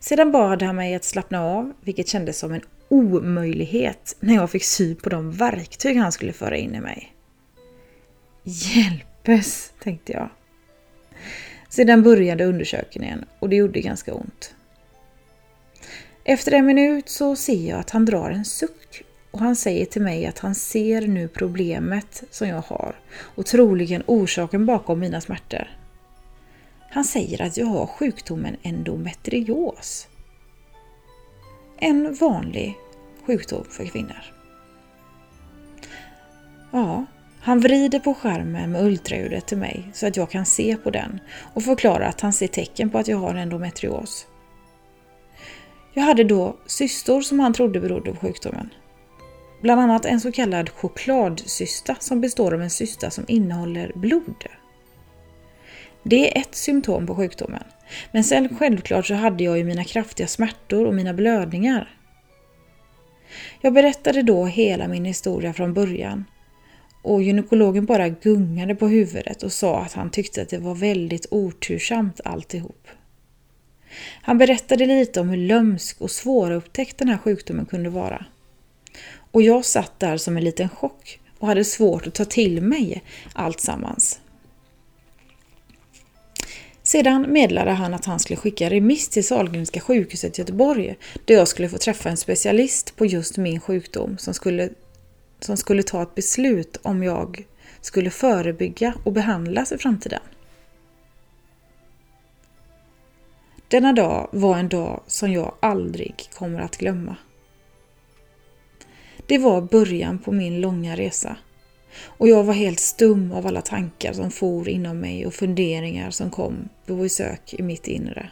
Sedan 0.00 0.32
bad 0.32 0.62
han 0.62 0.76
mig 0.76 0.94
att 0.94 1.04
slappna 1.04 1.44
av, 1.44 1.72
vilket 1.80 2.08
kändes 2.08 2.38
som 2.38 2.52
en 2.52 2.62
omöjlighet 2.88 4.16
när 4.20 4.34
jag 4.34 4.50
fick 4.50 4.64
sy 4.64 4.94
på 4.94 5.08
de 5.08 5.32
verktyg 5.32 5.96
han 5.96 6.12
skulle 6.12 6.32
föra 6.32 6.56
in 6.56 6.74
i 6.74 6.80
mig. 6.80 7.14
Hjälpes, 8.42 9.72
tänkte 9.82 10.12
jag. 10.12 10.30
Sedan 11.68 12.02
började 12.02 12.44
undersökningen 12.44 13.24
och 13.38 13.48
det 13.48 13.56
gjorde 13.56 13.80
ganska 13.80 14.14
ont. 14.14 14.54
Efter 16.24 16.52
en 16.52 16.66
minut 16.66 17.08
så 17.08 17.36
ser 17.36 17.68
jag 17.68 17.80
att 17.80 17.90
han 17.90 18.04
drar 18.04 18.30
en 18.30 18.44
suck 18.44 19.02
och 19.30 19.40
han 19.40 19.56
säger 19.56 19.86
till 19.86 20.02
mig 20.02 20.26
att 20.26 20.38
han 20.38 20.54
ser 20.54 21.06
nu 21.06 21.28
problemet 21.28 22.22
som 22.30 22.48
jag 22.48 22.62
har 22.62 23.00
och 23.20 23.46
troligen 23.46 24.02
orsaken 24.06 24.66
bakom 24.66 25.00
mina 25.00 25.20
smärtor. 25.20 25.77
Han 26.90 27.04
säger 27.04 27.42
att 27.42 27.56
jag 27.56 27.66
har 27.66 27.86
sjukdomen 27.86 28.56
endometrios. 28.62 30.08
En 31.78 32.14
vanlig 32.14 32.76
sjukdom 33.26 33.64
för 33.70 33.84
kvinnor. 33.84 34.24
Ja, 36.70 37.04
han 37.40 37.60
vrider 37.60 37.98
på 37.98 38.14
skärmen 38.14 38.72
med 38.72 38.84
ultraljudet 38.84 39.46
till 39.46 39.58
mig 39.58 39.90
så 39.94 40.06
att 40.06 40.16
jag 40.16 40.30
kan 40.30 40.46
se 40.46 40.76
på 40.76 40.90
den 40.90 41.20
och 41.54 41.62
förklarar 41.62 42.08
att 42.08 42.20
han 42.20 42.32
ser 42.32 42.46
tecken 42.46 42.90
på 42.90 42.98
att 42.98 43.08
jag 43.08 43.18
har 43.18 43.34
endometrios. 43.34 44.26
Jag 45.94 46.02
hade 46.02 46.24
då 46.24 46.56
cystor 46.66 47.20
som 47.20 47.40
han 47.40 47.52
trodde 47.52 47.80
berodde 47.80 48.12
på 48.12 48.20
sjukdomen. 48.20 48.70
Bland 49.62 49.80
annat 49.80 50.04
en 50.04 50.20
så 50.20 50.32
kallad 50.32 50.70
chokladcysta 50.70 51.96
som 52.00 52.20
består 52.20 52.54
av 52.54 52.62
en 52.62 52.70
cysta 52.70 53.10
som 53.10 53.24
innehåller 53.28 53.92
blod. 53.94 54.44
Det 56.02 56.36
är 56.36 56.40
ett 56.40 56.54
symptom 56.54 57.06
på 57.06 57.14
sjukdomen. 57.14 57.62
Men 58.12 58.24
sen 58.24 58.56
självklart 58.58 59.06
så 59.06 59.14
hade 59.14 59.44
jag 59.44 59.58
ju 59.58 59.64
mina 59.64 59.84
kraftiga 59.84 60.26
smärtor 60.26 60.86
och 60.86 60.94
mina 60.94 61.14
blödningar. 61.14 61.94
Jag 63.60 63.72
berättade 63.72 64.22
då 64.22 64.44
hela 64.44 64.88
min 64.88 65.04
historia 65.04 65.52
från 65.52 65.74
början 65.74 66.24
och 67.02 67.22
gynekologen 67.22 67.86
bara 67.86 68.08
gungade 68.08 68.74
på 68.74 68.88
huvudet 68.88 69.42
och 69.42 69.52
sa 69.52 69.80
att 69.80 69.92
han 69.92 70.10
tyckte 70.10 70.42
att 70.42 70.48
det 70.48 70.58
var 70.58 70.74
väldigt 70.74 71.26
otursamt 71.30 72.20
alltihop. 72.24 72.88
Han 74.22 74.38
berättade 74.38 74.86
lite 74.86 75.20
om 75.20 75.28
hur 75.28 75.36
lömsk 75.36 76.00
och 76.00 76.10
svårupptäckt 76.10 76.98
den 76.98 77.08
här 77.08 77.18
sjukdomen 77.18 77.66
kunde 77.66 77.90
vara. 77.90 78.24
Och 79.30 79.42
jag 79.42 79.64
satt 79.64 80.00
där 80.00 80.16
som 80.16 80.36
en 80.36 80.44
liten 80.44 80.68
chock 80.68 81.20
och 81.38 81.48
hade 81.48 81.64
svårt 81.64 82.06
att 82.06 82.14
ta 82.14 82.24
till 82.24 82.62
mig 82.62 83.02
allt 83.32 83.60
sammans. 83.60 84.20
Sedan 86.88 87.32
meddelade 87.32 87.70
han 87.70 87.94
att 87.94 88.04
han 88.04 88.20
skulle 88.20 88.36
skicka 88.36 88.70
remiss 88.70 89.08
till 89.08 89.26
Sahlgrenska 89.26 89.80
sjukhuset 89.80 90.38
i 90.38 90.42
Göteborg 90.42 90.96
där 91.24 91.34
jag 91.34 91.48
skulle 91.48 91.68
få 91.68 91.78
träffa 91.78 92.08
en 92.08 92.16
specialist 92.16 92.96
på 92.96 93.06
just 93.06 93.36
min 93.36 93.60
sjukdom 93.60 94.18
som 94.18 94.34
skulle, 94.34 94.70
som 95.40 95.56
skulle 95.56 95.82
ta 95.82 96.02
ett 96.02 96.14
beslut 96.14 96.76
om 96.82 97.02
jag 97.02 97.46
skulle 97.80 98.10
förebygga 98.10 98.94
och 99.04 99.12
behandlas 99.12 99.72
i 99.72 99.78
framtiden. 99.78 100.20
Denna 103.68 103.92
dag 103.92 104.28
var 104.32 104.58
en 104.58 104.68
dag 104.68 105.02
som 105.06 105.32
jag 105.32 105.54
aldrig 105.60 106.14
kommer 106.34 106.60
att 106.60 106.76
glömma. 106.76 107.16
Det 109.26 109.38
var 109.38 109.60
början 109.60 110.18
på 110.18 110.32
min 110.32 110.60
långa 110.60 110.96
resa 110.96 111.36
och 112.04 112.28
jag 112.28 112.44
var 112.44 112.54
helt 112.54 112.80
stum 112.80 113.32
av 113.32 113.46
alla 113.46 113.60
tankar 113.60 114.12
som 114.12 114.30
for 114.30 114.68
inom 114.68 114.98
mig 114.98 115.26
och 115.26 115.34
funderingar 115.34 116.10
som 116.10 116.30
kom 116.30 116.68
på 116.86 116.96
besök 116.96 117.54
i 117.54 117.62
mitt 117.62 117.88
inre. 117.88 118.30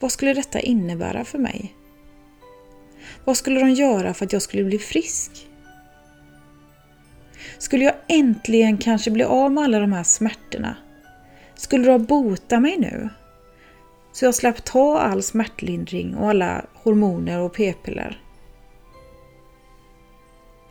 Vad 0.00 0.12
skulle 0.12 0.34
detta 0.34 0.60
innebära 0.60 1.24
för 1.24 1.38
mig? 1.38 1.74
Vad 3.24 3.36
skulle 3.36 3.60
de 3.60 3.70
göra 3.70 4.14
för 4.14 4.24
att 4.24 4.32
jag 4.32 4.42
skulle 4.42 4.64
bli 4.64 4.78
frisk? 4.78 5.46
Skulle 7.58 7.84
jag 7.84 7.94
äntligen 8.08 8.78
kanske 8.78 9.10
bli 9.10 9.24
av 9.24 9.52
med 9.52 9.64
alla 9.64 9.80
de 9.80 9.92
här 9.92 10.04
smärtorna? 10.04 10.76
Skulle 11.54 11.86
de 11.86 12.04
bota 12.04 12.60
mig 12.60 12.76
nu? 12.78 13.08
Så 14.12 14.24
jag 14.24 14.34
slapp 14.34 14.64
ta 14.64 14.98
all 14.98 15.22
smärtlindring 15.22 16.14
och 16.14 16.30
alla 16.30 16.64
hormoner 16.74 17.38
och 17.38 17.52
p-piller. 17.52 18.22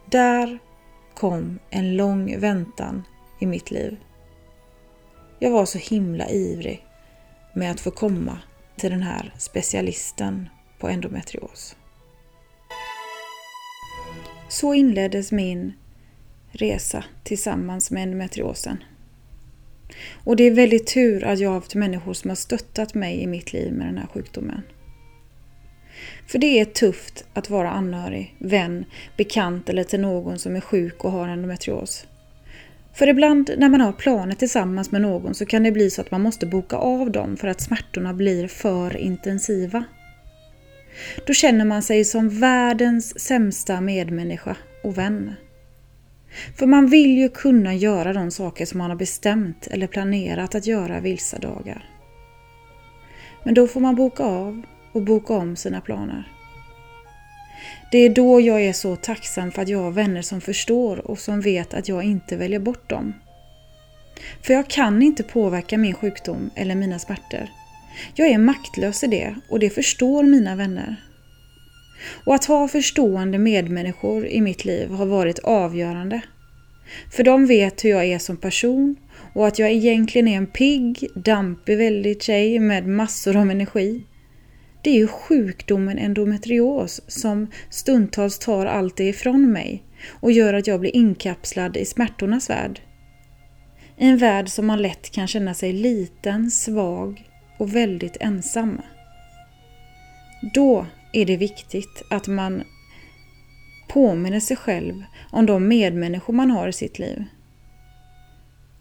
Där 0.05 0.59
kom 1.19 1.59
en 1.69 1.97
lång 1.97 2.39
väntan 2.39 3.03
i 3.39 3.45
mitt 3.45 3.71
liv. 3.71 3.97
Jag 5.39 5.51
var 5.51 5.65
så 5.65 5.77
himla 5.77 6.29
ivrig 6.29 6.85
med 7.53 7.71
att 7.71 7.79
få 7.79 7.91
komma 7.91 8.39
till 8.77 8.91
den 8.91 9.01
här 9.01 9.33
specialisten 9.37 10.49
på 10.79 10.89
endometrios. 10.89 11.75
Så 14.49 14.73
inleddes 14.73 15.31
min 15.31 15.73
resa 16.51 17.03
tillsammans 17.23 17.91
med 17.91 18.03
endometriosen. 18.03 18.83
Och 20.23 20.35
det 20.35 20.43
är 20.43 20.51
väldigt 20.51 20.87
tur 20.87 21.23
att 21.23 21.39
jag 21.39 21.49
har 21.49 21.55
haft 21.55 21.75
människor 21.75 22.13
som 22.13 22.29
har 22.29 22.35
stöttat 22.35 22.93
mig 22.93 23.21
i 23.21 23.27
mitt 23.27 23.53
liv 23.53 23.73
med 23.73 23.87
den 23.87 23.97
här 23.97 24.07
sjukdomen. 24.07 24.61
För 26.27 26.39
det 26.39 26.59
är 26.59 26.65
tufft 26.65 27.25
att 27.33 27.49
vara 27.49 27.69
anhörig, 27.69 28.35
vän, 28.39 28.85
bekant 29.17 29.69
eller 29.69 29.83
till 29.83 29.99
någon 29.99 30.39
som 30.39 30.55
är 30.55 30.61
sjuk 30.61 31.03
och 31.03 31.11
har 31.11 31.27
endometrios. 31.27 32.07
För 32.93 33.07
ibland 33.07 33.51
när 33.57 33.69
man 33.69 33.81
har 33.81 33.91
planer 33.91 34.35
tillsammans 34.35 34.91
med 34.91 35.01
någon 35.01 35.33
så 35.33 35.45
kan 35.45 35.63
det 35.63 35.71
bli 35.71 35.89
så 35.89 36.01
att 36.01 36.11
man 36.11 36.21
måste 36.21 36.45
boka 36.45 36.75
av 36.75 37.11
dem 37.11 37.37
för 37.37 37.47
att 37.47 37.61
smärtorna 37.61 38.13
blir 38.13 38.47
för 38.47 38.97
intensiva. 38.97 39.83
Då 41.27 41.33
känner 41.33 41.65
man 41.65 41.83
sig 41.83 42.05
som 42.05 42.29
världens 42.29 43.19
sämsta 43.19 43.81
medmänniska 43.81 44.55
och 44.83 44.97
vän. 44.97 45.33
För 46.57 46.65
man 46.65 46.87
vill 46.87 47.17
ju 47.17 47.29
kunna 47.29 47.75
göra 47.75 48.13
de 48.13 48.31
saker 48.31 48.65
som 48.65 48.77
man 48.77 48.89
har 48.89 48.97
bestämt 48.97 49.67
eller 49.67 49.87
planerat 49.87 50.55
att 50.55 50.67
göra 50.67 50.99
vissa 50.99 51.39
dagar. 51.39 51.89
Men 53.43 53.53
då 53.53 53.67
får 53.67 53.79
man 53.79 53.95
boka 53.95 54.23
av 54.23 54.61
och 54.91 55.01
boka 55.01 55.33
om 55.33 55.55
sina 55.55 55.81
planer. 55.81 56.31
Det 57.91 57.97
är 57.97 58.09
då 58.09 58.41
jag 58.41 58.61
är 58.61 58.73
så 58.73 58.95
tacksam 58.95 59.51
för 59.51 59.61
att 59.61 59.69
jag 59.69 59.79
har 59.79 59.91
vänner 59.91 60.21
som 60.21 60.41
förstår 60.41 61.11
och 61.11 61.19
som 61.19 61.41
vet 61.41 61.73
att 61.73 61.87
jag 61.87 62.03
inte 62.03 62.35
väljer 62.35 62.59
bort 62.59 62.89
dem. 62.89 63.13
För 64.41 64.53
jag 64.53 64.67
kan 64.67 65.01
inte 65.01 65.23
påverka 65.23 65.77
min 65.77 65.93
sjukdom 65.93 66.49
eller 66.55 66.75
mina 66.75 66.99
smärtor. 66.99 67.47
Jag 68.15 68.27
är 68.27 68.37
maktlös 68.37 69.03
i 69.03 69.07
det 69.07 69.35
och 69.49 69.59
det 69.59 69.69
förstår 69.69 70.23
mina 70.23 70.55
vänner. 70.55 70.95
Och 72.25 72.35
att 72.35 72.45
ha 72.45 72.67
förstående 72.67 73.37
medmänniskor 73.37 74.27
i 74.27 74.41
mitt 74.41 74.65
liv 74.65 74.89
har 74.89 75.05
varit 75.05 75.39
avgörande. 75.39 76.21
För 77.11 77.23
de 77.23 77.45
vet 77.45 77.85
hur 77.85 77.89
jag 77.89 78.05
är 78.05 78.19
som 78.19 78.37
person 78.37 78.95
och 79.33 79.47
att 79.47 79.59
jag 79.59 79.71
egentligen 79.71 80.27
är 80.27 80.37
en 80.37 80.47
pigg, 80.47 81.07
dampig 81.15 81.77
väldigt 81.77 82.23
tjej 82.23 82.59
med 82.59 82.87
massor 82.87 83.37
av 83.37 83.51
energi. 83.51 84.03
Det 84.81 84.89
är 84.89 84.95
ju 84.95 85.07
sjukdomen 85.07 85.97
endometrios 85.97 87.01
som 87.07 87.47
stundtals 87.69 88.39
tar 88.39 88.65
allt 88.65 88.97
det 88.97 89.07
ifrån 89.07 89.51
mig 89.51 89.83
och 90.09 90.31
gör 90.31 90.53
att 90.53 90.67
jag 90.67 90.79
blir 90.79 90.95
inkapslad 90.95 91.77
i 91.77 91.85
smärtornas 91.85 92.49
värld. 92.49 92.81
I 93.97 94.05
en 94.05 94.17
värld 94.17 94.49
som 94.49 94.67
man 94.67 94.81
lätt 94.81 95.09
kan 95.09 95.27
känna 95.27 95.53
sig 95.53 95.73
liten, 95.73 96.51
svag 96.51 97.29
och 97.57 97.75
väldigt 97.75 98.17
ensam. 98.19 98.81
Då 100.53 100.85
är 101.13 101.25
det 101.25 101.37
viktigt 101.37 102.03
att 102.09 102.27
man 102.27 102.63
påminner 103.89 104.39
sig 104.39 104.57
själv 104.57 105.03
om 105.31 105.45
de 105.45 105.67
medmänniskor 105.67 106.33
man 106.33 106.51
har 106.51 106.67
i 106.67 106.73
sitt 106.73 106.99
liv. 106.99 107.25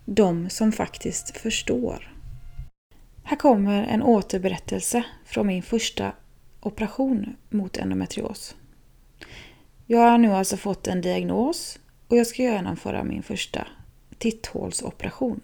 De 0.04 0.50
som 0.50 0.72
faktiskt 0.72 1.36
förstår. 1.36 2.17
Här 3.28 3.36
kommer 3.36 3.82
en 3.82 4.02
återberättelse 4.02 5.04
från 5.24 5.46
min 5.46 5.62
första 5.62 6.12
operation 6.60 7.36
mot 7.48 7.76
endometrios. 7.76 8.56
Jag 9.86 9.98
har 9.98 10.18
nu 10.18 10.32
alltså 10.32 10.56
fått 10.56 10.86
en 10.86 11.00
diagnos 11.00 11.78
och 12.08 12.16
jag 12.16 12.26
ska 12.26 12.42
genomföra 12.42 13.04
min 13.04 13.22
första 13.22 13.66
titthålsoperation. 14.18 15.40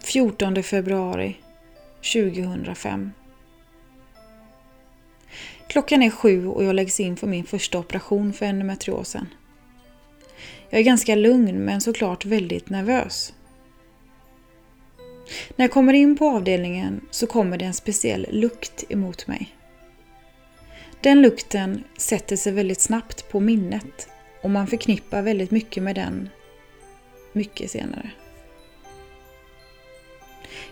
14 0.00 0.62
februari 0.62 1.36
2005. 2.14 3.12
Klockan 5.68 6.02
är 6.02 6.10
sju 6.10 6.46
och 6.46 6.64
jag 6.64 6.74
läggs 6.74 7.00
in 7.00 7.16
för 7.16 7.26
min 7.26 7.44
första 7.44 7.78
operation 7.78 8.32
för 8.32 8.46
endometriosen. 8.46 9.26
Jag 10.72 10.80
är 10.80 10.84
ganska 10.84 11.14
lugn 11.14 11.64
men 11.64 11.80
såklart 11.80 12.24
väldigt 12.24 12.70
nervös. 12.70 13.32
När 15.56 15.64
jag 15.64 15.72
kommer 15.72 15.92
in 15.92 16.16
på 16.16 16.28
avdelningen 16.28 17.00
så 17.10 17.26
kommer 17.26 17.58
det 17.58 17.64
en 17.64 17.74
speciell 17.74 18.26
lukt 18.30 18.84
emot 18.88 19.26
mig. 19.26 19.56
Den 21.00 21.22
lukten 21.22 21.84
sätter 21.96 22.36
sig 22.36 22.52
väldigt 22.52 22.80
snabbt 22.80 23.28
på 23.28 23.40
minnet 23.40 24.08
och 24.42 24.50
man 24.50 24.66
förknippar 24.66 25.22
väldigt 25.22 25.50
mycket 25.50 25.82
med 25.82 25.94
den 25.94 26.28
mycket 27.32 27.70
senare. 27.70 28.10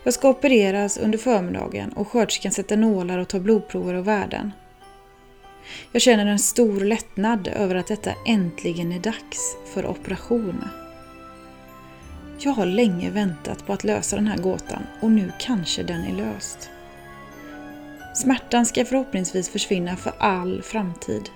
Jag 0.02 0.14
ska 0.14 0.28
opereras 0.28 0.98
under 0.98 1.18
förmiddagen 1.18 1.92
och 1.92 2.08
sköterskan 2.08 2.52
sätter 2.52 2.76
nålar 2.76 3.18
och 3.18 3.28
tar 3.28 3.40
blodprover 3.40 3.94
och 3.94 4.06
värden. 4.06 4.52
Jag 5.92 6.02
känner 6.02 6.26
en 6.26 6.38
stor 6.38 6.80
lättnad 6.80 7.48
över 7.48 7.74
att 7.74 7.86
detta 7.86 8.12
äntligen 8.26 8.92
är 8.92 8.98
dags 8.98 9.56
för 9.74 9.86
operation. 9.86 10.64
Jag 12.38 12.52
har 12.52 12.66
länge 12.66 13.10
väntat 13.10 13.66
på 13.66 13.72
att 13.72 13.84
lösa 13.84 14.16
den 14.16 14.26
här 14.26 14.38
gåtan 14.38 14.82
och 15.00 15.10
nu 15.10 15.32
kanske 15.38 15.82
den 15.82 16.04
är 16.04 16.14
löst. 16.14 16.70
Smärtan 18.14 18.66
ska 18.66 18.84
förhoppningsvis 18.84 19.48
försvinna 19.48 19.96
för 19.96 20.12
all 20.18 20.62
framtid. 20.62 21.30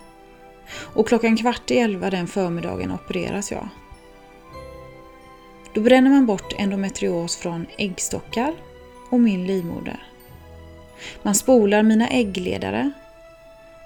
Och 0.95 1.09
klockan 1.09 1.37
kvart 1.37 1.71
i 1.71 1.79
elva 1.79 2.11
den 2.11 2.27
förmiddagen 2.27 2.93
opereras 2.93 3.53
jag. 3.53 3.69
Då 5.75 5.81
bränner 5.81 6.11
man 6.11 6.27
bort 6.27 6.53
endometrios 6.59 7.37
från 7.37 7.67
äggstockar 7.79 8.55
och 9.11 9.21
min 9.21 9.47
livmoder. 9.47 10.03
Man 11.23 11.35
spolar 11.35 11.83
mina 11.83 12.09
äggledare 12.09 12.91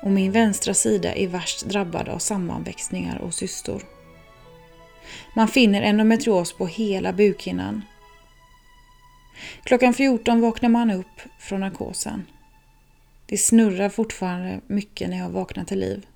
och 0.02 0.11
min 0.11 0.33
vänstra 0.33 0.75
sida 0.75 1.14
är 1.14 1.28
värst 1.28 1.64
drabbad 1.64 2.09
av 2.09 2.19
sammanväxningar 2.19 3.19
och 3.19 3.35
cystor. 3.35 3.83
Man 5.35 5.49
finner 5.49 5.83
endometrios 5.83 6.52
på 6.52 6.67
hela 6.67 7.12
bukhinnan. 7.12 7.83
Klockan 9.62 9.95
14 9.95 10.40
vaknar 10.40 10.69
man 10.69 10.90
upp 10.90 11.21
från 11.38 11.61
narkosen. 11.61 12.26
Det 13.26 13.38
snurrar 13.38 13.88
fortfarande 13.88 14.61
mycket 14.67 15.11
när 15.11 15.19
jag 15.19 15.31
vaknar 15.31 15.64
till 15.64 15.78
liv. 15.78 16.07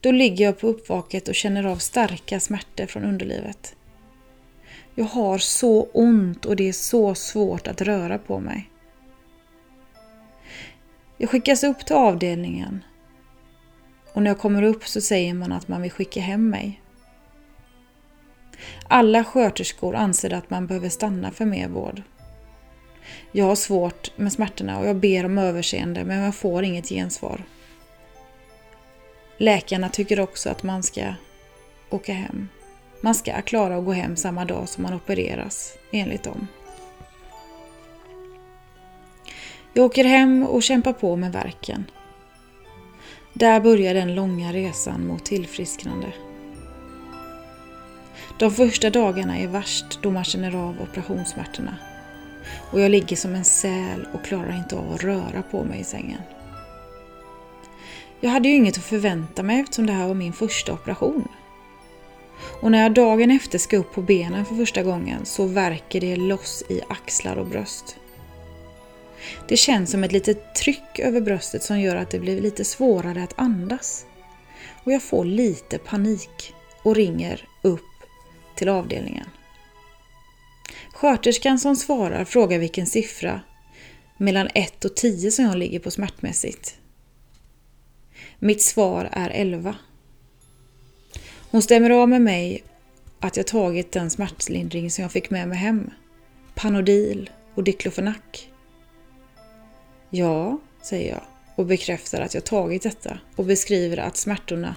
Då 0.00 0.12
ligger 0.12 0.44
jag 0.44 0.58
på 0.60 0.66
uppvaket 0.66 1.28
och 1.28 1.34
känner 1.34 1.64
av 1.64 1.76
starka 1.76 2.40
smärtor 2.40 2.86
från 2.86 3.04
underlivet. 3.04 3.76
Jag 4.94 5.04
har 5.04 5.38
så 5.38 5.82
ont 5.82 6.46
och 6.46 6.56
det 6.56 6.68
är 6.68 6.72
så 6.72 7.14
svårt 7.14 7.66
att 7.66 7.80
röra 7.80 8.18
på 8.18 8.38
mig. 8.38 8.69
Jag 11.20 11.30
skickas 11.30 11.64
upp 11.64 11.86
till 11.86 11.96
avdelningen 11.96 12.84
och 14.12 14.22
när 14.22 14.30
jag 14.30 14.38
kommer 14.38 14.62
upp 14.62 14.86
så 14.86 15.00
säger 15.00 15.34
man 15.34 15.52
att 15.52 15.68
man 15.68 15.82
vill 15.82 15.90
skicka 15.90 16.20
hem 16.20 16.50
mig. 16.50 16.80
Alla 18.88 19.24
sköterskor 19.24 19.94
anser 19.94 20.32
att 20.32 20.50
man 20.50 20.66
behöver 20.66 20.88
stanna 20.88 21.30
för 21.30 21.44
mer 21.44 21.68
vård. 21.68 22.02
Jag 23.32 23.44
har 23.44 23.54
svårt 23.54 24.18
med 24.18 24.32
smärtorna 24.32 24.78
och 24.78 24.86
jag 24.86 24.96
ber 24.96 25.24
om 25.24 25.38
överseende 25.38 26.04
men 26.04 26.18
jag 26.18 26.34
får 26.34 26.64
inget 26.64 26.88
gensvar. 26.88 27.44
Läkarna 29.36 29.88
tycker 29.88 30.20
också 30.20 30.50
att 30.50 30.62
man 30.62 30.82
ska 30.82 31.14
åka 31.90 32.12
hem. 32.12 32.48
Man 33.00 33.14
ska 33.14 33.42
klara 33.42 33.76
att 33.76 33.84
gå 33.84 33.92
hem 33.92 34.16
samma 34.16 34.44
dag 34.44 34.68
som 34.68 34.82
man 34.82 34.94
opereras, 34.94 35.76
enligt 35.92 36.22
dem. 36.22 36.48
Jag 39.72 39.84
åker 39.84 40.04
hem 40.04 40.42
och 40.42 40.62
kämpar 40.62 40.92
på 40.92 41.16
med 41.16 41.32
verken. 41.32 41.84
Där 43.32 43.60
börjar 43.60 43.94
den 43.94 44.14
långa 44.14 44.52
resan 44.52 45.06
mot 45.06 45.24
tillfrisknande. 45.24 46.12
De 48.38 48.50
första 48.50 48.90
dagarna 48.90 49.38
är 49.38 49.48
värst 49.48 49.98
då 50.02 50.10
man 50.10 50.24
känner 50.24 50.56
av 50.56 50.76
operationssmärtorna. 50.82 51.76
Och 52.72 52.80
jag 52.80 52.90
ligger 52.90 53.16
som 53.16 53.34
en 53.34 53.44
säl 53.44 54.06
och 54.12 54.24
klarar 54.24 54.56
inte 54.56 54.76
av 54.76 54.92
att 54.92 55.04
röra 55.04 55.42
på 55.50 55.64
mig 55.64 55.80
i 55.80 55.84
sängen. 55.84 56.20
Jag 58.20 58.30
hade 58.30 58.48
ju 58.48 58.54
inget 58.54 58.78
att 58.78 58.84
förvänta 58.84 59.42
mig 59.42 59.60
eftersom 59.60 59.86
det 59.86 59.92
här 59.92 60.06
var 60.06 60.14
min 60.14 60.32
första 60.32 60.72
operation. 60.72 61.28
Och 62.62 62.70
när 62.70 62.82
jag 62.82 62.94
dagen 62.94 63.30
efter 63.30 63.58
ska 63.58 63.76
upp 63.76 63.94
på 63.94 64.02
benen 64.02 64.44
för 64.44 64.54
första 64.54 64.82
gången 64.82 65.24
så 65.24 65.46
verkar 65.46 66.00
det 66.00 66.16
loss 66.16 66.62
i 66.68 66.80
axlar 66.88 67.36
och 67.36 67.46
bröst. 67.46 67.99
Det 69.48 69.56
känns 69.56 69.90
som 69.90 70.04
ett 70.04 70.12
litet 70.12 70.54
tryck 70.54 70.98
över 70.98 71.20
bröstet 71.20 71.62
som 71.62 71.80
gör 71.80 71.96
att 71.96 72.10
det 72.10 72.18
blir 72.18 72.40
lite 72.40 72.64
svårare 72.64 73.22
att 73.22 73.34
andas. 73.36 74.04
Och 74.84 74.92
jag 74.92 75.02
får 75.02 75.24
lite 75.24 75.78
panik 75.78 76.54
och 76.82 76.94
ringer 76.94 77.48
upp 77.62 77.80
till 78.54 78.68
avdelningen. 78.68 79.26
Sköterskan 80.92 81.58
som 81.58 81.76
svarar 81.76 82.24
frågar 82.24 82.58
vilken 82.58 82.86
siffra 82.86 83.40
mellan 84.16 84.48
1 84.54 84.84
och 84.84 84.96
10 84.96 85.30
som 85.30 85.44
jag 85.44 85.56
ligger 85.56 85.78
på 85.78 85.90
smärtmässigt. 85.90 86.76
Mitt 88.38 88.62
svar 88.62 89.08
är 89.12 89.30
11. 89.30 89.76
Hon 91.50 91.62
stämmer 91.62 91.90
av 91.90 92.08
med 92.08 92.22
mig 92.22 92.62
att 93.20 93.36
jag 93.36 93.46
tagit 93.46 93.92
den 93.92 94.10
smärtlindring 94.10 94.90
som 94.90 95.02
jag 95.02 95.12
fick 95.12 95.30
med 95.30 95.48
mig 95.48 95.58
hem. 95.58 95.90
Panodil 96.54 97.30
och 97.54 97.64
diklofenak. 97.64 98.50
Ja, 100.10 100.58
säger 100.82 101.12
jag 101.12 101.22
och 101.54 101.66
bekräftar 101.66 102.20
att 102.20 102.34
jag 102.34 102.44
tagit 102.44 102.82
detta 102.82 103.18
och 103.36 103.44
beskriver 103.44 103.96
att 103.96 104.16
smärtorna 104.16 104.76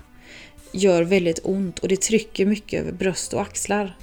gör 0.71 1.03
väldigt 1.03 1.39
ont 1.43 1.79
och 1.79 1.87
det 1.87 2.01
trycker 2.01 2.45
mycket 2.45 2.81
över 2.81 2.91
bröst 2.91 3.33
och 3.33 3.41
axlar. 3.41 3.97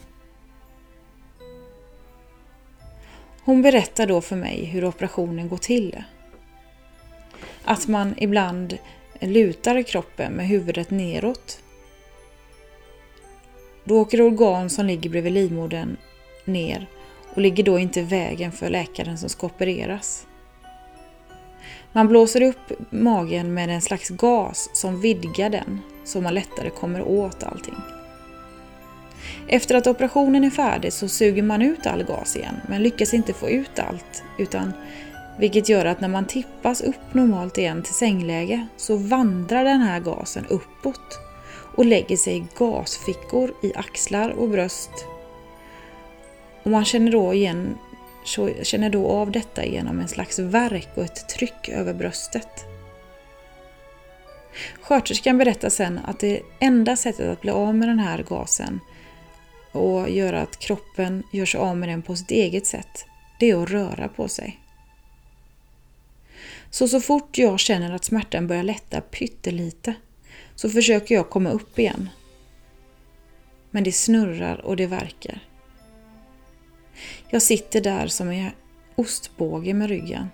Hon 3.44 3.62
berättar 3.62 4.06
då 4.06 4.20
för 4.20 4.36
mig 4.36 4.64
hur 4.64 4.84
operationen 4.84 5.48
går 5.48 5.56
till. 5.56 6.04
Att 7.64 7.88
man 7.88 8.14
ibland 8.18 8.78
lutar 9.20 9.82
kroppen 9.82 10.32
med 10.32 10.48
huvudet 10.48 10.90
neråt. 10.90 11.60
Då 13.84 14.00
åker 14.00 14.20
organ 14.20 14.70
som 14.70 14.86
ligger 14.86 15.10
bredvid 15.10 15.32
livmodern 15.32 15.96
ner 16.44 16.86
och 17.34 17.40
ligger 17.40 17.64
då 17.64 17.78
inte 17.78 18.00
i 18.00 18.02
vägen 18.02 18.52
för 18.52 18.70
läkaren 18.70 19.18
som 19.18 19.28
ska 19.28 19.46
opereras. 19.46 20.26
Man 21.92 22.08
blåser 22.08 22.42
upp 22.42 22.72
magen 22.90 23.54
med 23.54 23.70
en 23.70 23.80
slags 23.80 24.08
gas 24.08 24.70
som 24.72 25.00
vidgar 25.00 25.50
den 25.50 25.80
så 26.04 26.20
man 26.20 26.34
lättare 26.34 26.70
kommer 26.70 27.02
åt 27.02 27.42
allting. 27.42 27.76
Efter 29.48 29.74
att 29.74 29.86
operationen 29.86 30.44
är 30.44 30.50
färdig 30.50 30.92
så 30.92 31.08
suger 31.08 31.42
man 31.42 31.62
ut 31.62 31.86
all 31.86 32.02
gas 32.02 32.36
igen 32.36 32.60
men 32.68 32.82
lyckas 32.82 33.14
inte 33.14 33.32
få 33.32 33.50
ut 33.50 33.78
allt 33.78 34.22
utan 34.38 34.72
vilket 35.38 35.68
gör 35.68 35.84
att 35.84 36.00
när 36.00 36.08
man 36.08 36.24
tippas 36.24 36.80
upp 36.80 37.14
normalt 37.14 37.58
igen 37.58 37.82
till 37.82 37.94
sängläge 37.94 38.66
så 38.76 38.96
vandrar 38.96 39.64
den 39.64 39.80
här 39.80 40.00
gasen 40.00 40.46
uppåt 40.48 41.18
och 41.76 41.84
lägger 41.84 42.16
sig 42.16 42.36
i 42.36 42.44
gasfickor 42.58 43.54
i 43.62 43.74
axlar 43.74 44.30
och 44.30 44.48
bröst. 44.48 44.90
Och 46.62 46.70
man 46.70 46.84
känner 46.84 47.12
då, 47.12 47.34
igen, 47.34 47.78
känner 48.62 48.90
då 48.90 49.08
av 49.08 49.30
detta 49.30 49.64
genom 49.64 50.00
en 50.00 50.08
slags 50.08 50.38
verk 50.38 50.88
och 50.94 51.04
ett 51.04 51.28
tryck 51.28 51.68
över 51.68 51.94
bröstet. 51.94 52.64
Sköterskan 54.80 55.38
berättar 55.38 55.68
sen 55.68 56.00
att 56.04 56.20
det 56.20 56.42
enda 56.60 56.96
sättet 56.96 57.28
att 57.28 57.40
bli 57.40 57.50
av 57.50 57.74
med 57.74 57.88
den 57.88 57.98
här 57.98 58.22
gasen 58.22 58.80
och 59.72 60.10
göra 60.10 60.40
att 60.40 60.58
kroppen 60.58 61.22
gör 61.32 61.46
sig 61.46 61.60
av 61.60 61.76
med 61.76 61.88
den 61.88 62.02
på 62.02 62.16
sitt 62.16 62.30
eget 62.30 62.66
sätt, 62.66 63.04
det 63.40 63.50
är 63.50 63.62
att 63.62 63.70
röra 63.70 64.08
på 64.08 64.28
sig. 64.28 64.60
Så 66.70 66.88
så 66.88 67.00
fort 67.00 67.38
jag 67.38 67.60
känner 67.60 67.94
att 67.94 68.04
smärtan 68.04 68.46
börjar 68.46 68.62
lätta 68.62 69.00
pyttelite 69.00 69.94
så 70.54 70.70
försöker 70.70 71.14
jag 71.14 71.30
komma 71.30 71.50
upp 71.50 71.78
igen. 71.78 72.08
Men 73.70 73.84
det 73.84 73.92
snurrar 73.92 74.60
och 74.60 74.76
det 74.76 74.86
verkar. 74.86 75.49
Jag 77.28 77.42
sitter 77.42 77.80
där 77.80 78.06
som 78.06 78.28
en 78.30 78.50
ostbåge 78.96 79.74
med 79.74 79.88
ryggen. 79.88 80.28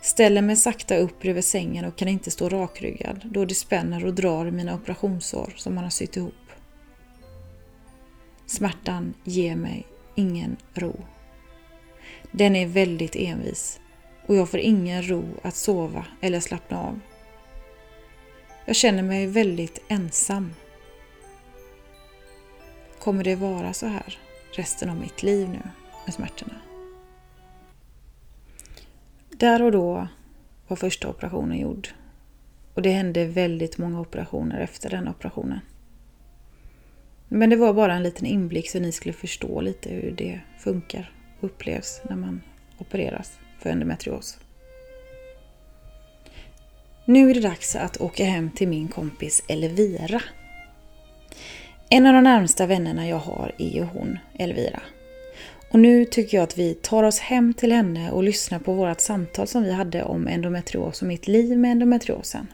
Ställer 0.00 0.42
mig 0.42 0.56
sakta 0.56 0.96
upp 0.96 1.20
bredvid 1.20 1.44
sängen 1.44 1.84
och 1.84 1.96
kan 1.96 2.08
inte 2.08 2.30
stå 2.30 2.48
rakryggad 2.48 3.20
då 3.24 3.44
det 3.44 3.54
spänner 3.54 4.06
och 4.06 4.14
drar 4.14 4.46
i 4.46 4.50
mina 4.50 4.74
operationssår 4.74 5.52
som 5.56 5.74
man 5.74 5.84
har 5.84 5.90
sytt 5.90 6.16
ihop. 6.16 6.34
Smärtan 8.46 9.14
ger 9.24 9.56
mig 9.56 9.86
ingen 10.14 10.56
ro. 10.74 11.04
Den 12.30 12.56
är 12.56 12.66
väldigt 12.66 13.16
envis 13.16 13.80
och 14.26 14.36
jag 14.36 14.48
får 14.50 14.60
ingen 14.60 15.08
ro 15.08 15.24
att 15.42 15.56
sova 15.56 16.04
eller 16.20 16.40
slappna 16.40 16.82
av. 16.82 17.00
Jag 18.64 18.76
känner 18.76 19.02
mig 19.02 19.26
väldigt 19.26 19.82
ensam. 19.88 20.54
Kommer 22.98 23.24
det 23.24 23.36
vara 23.36 23.72
så 23.72 23.86
här 23.86 24.18
resten 24.58 24.90
av 24.90 24.96
mitt 24.96 25.22
liv 25.22 25.48
nu 25.48 25.62
med 26.04 26.14
smärtorna? 26.14 26.54
Där 29.30 29.62
och 29.62 29.72
då 29.72 30.08
var 30.68 30.76
första 30.76 31.08
operationen 31.08 31.58
gjord. 31.58 31.88
Och 32.74 32.82
det 32.82 32.90
hände 32.90 33.26
väldigt 33.26 33.78
många 33.78 34.00
operationer 34.00 34.60
efter 34.60 34.90
den 34.90 35.08
operationen. 35.08 35.60
Men 37.28 37.50
det 37.50 37.56
var 37.56 37.74
bara 37.74 37.94
en 37.94 38.02
liten 38.02 38.26
inblick 38.26 38.70
så 38.70 38.80
ni 38.80 38.92
skulle 38.92 39.12
förstå 39.12 39.60
lite 39.60 39.90
hur 39.90 40.12
det 40.12 40.40
funkar 40.58 41.12
och 41.38 41.44
upplevs 41.44 42.00
när 42.08 42.16
man 42.16 42.40
opereras 42.78 43.38
för 43.58 43.70
endometrios. 43.70 44.38
Nu 47.04 47.30
är 47.30 47.34
det 47.34 47.40
dags 47.40 47.76
att 47.76 48.00
åka 48.00 48.24
hem 48.24 48.50
till 48.50 48.68
min 48.68 48.88
kompis 48.88 49.42
Elvira. 49.48 50.22
En 51.90 52.06
av 52.06 52.14
de 52.14 52.24
närmsta 52.24 52.66
vännerna 52.66 53.08
jag 53.08 53.18
har 53.18 53.52
är 53.58 53.68
ju 53.68 53.82
hon, 53.82 54.18
Elvira. 54.38 54.80
Och 55.70 55.78
nu 55.78 56.04
tycker 56.04 56.36
jag 56.36 56.44
att 56.44 56.58
vi 56.58 56.74
tar 56.74 57.02
oss 57.02 57.18
hem 57.18 57.54
till 57.54 57.72
henne 57.72 58.10
och 58.10 58.22
lyssnar 58.22 58.58
på 58.58 58.72
vårt 58.72 59.00
samtal 59.00 59.46
som 59.46 59.62
vi 59.62 59.72
hade 59.72 60.02
om 60.02 60.28
endometrios 60.28 61.02
och 61.02 61.08
mitt 61.08 61.28
liv 61.28 61.58
med 61.58 61.70
endometriosen. 61.70 62.46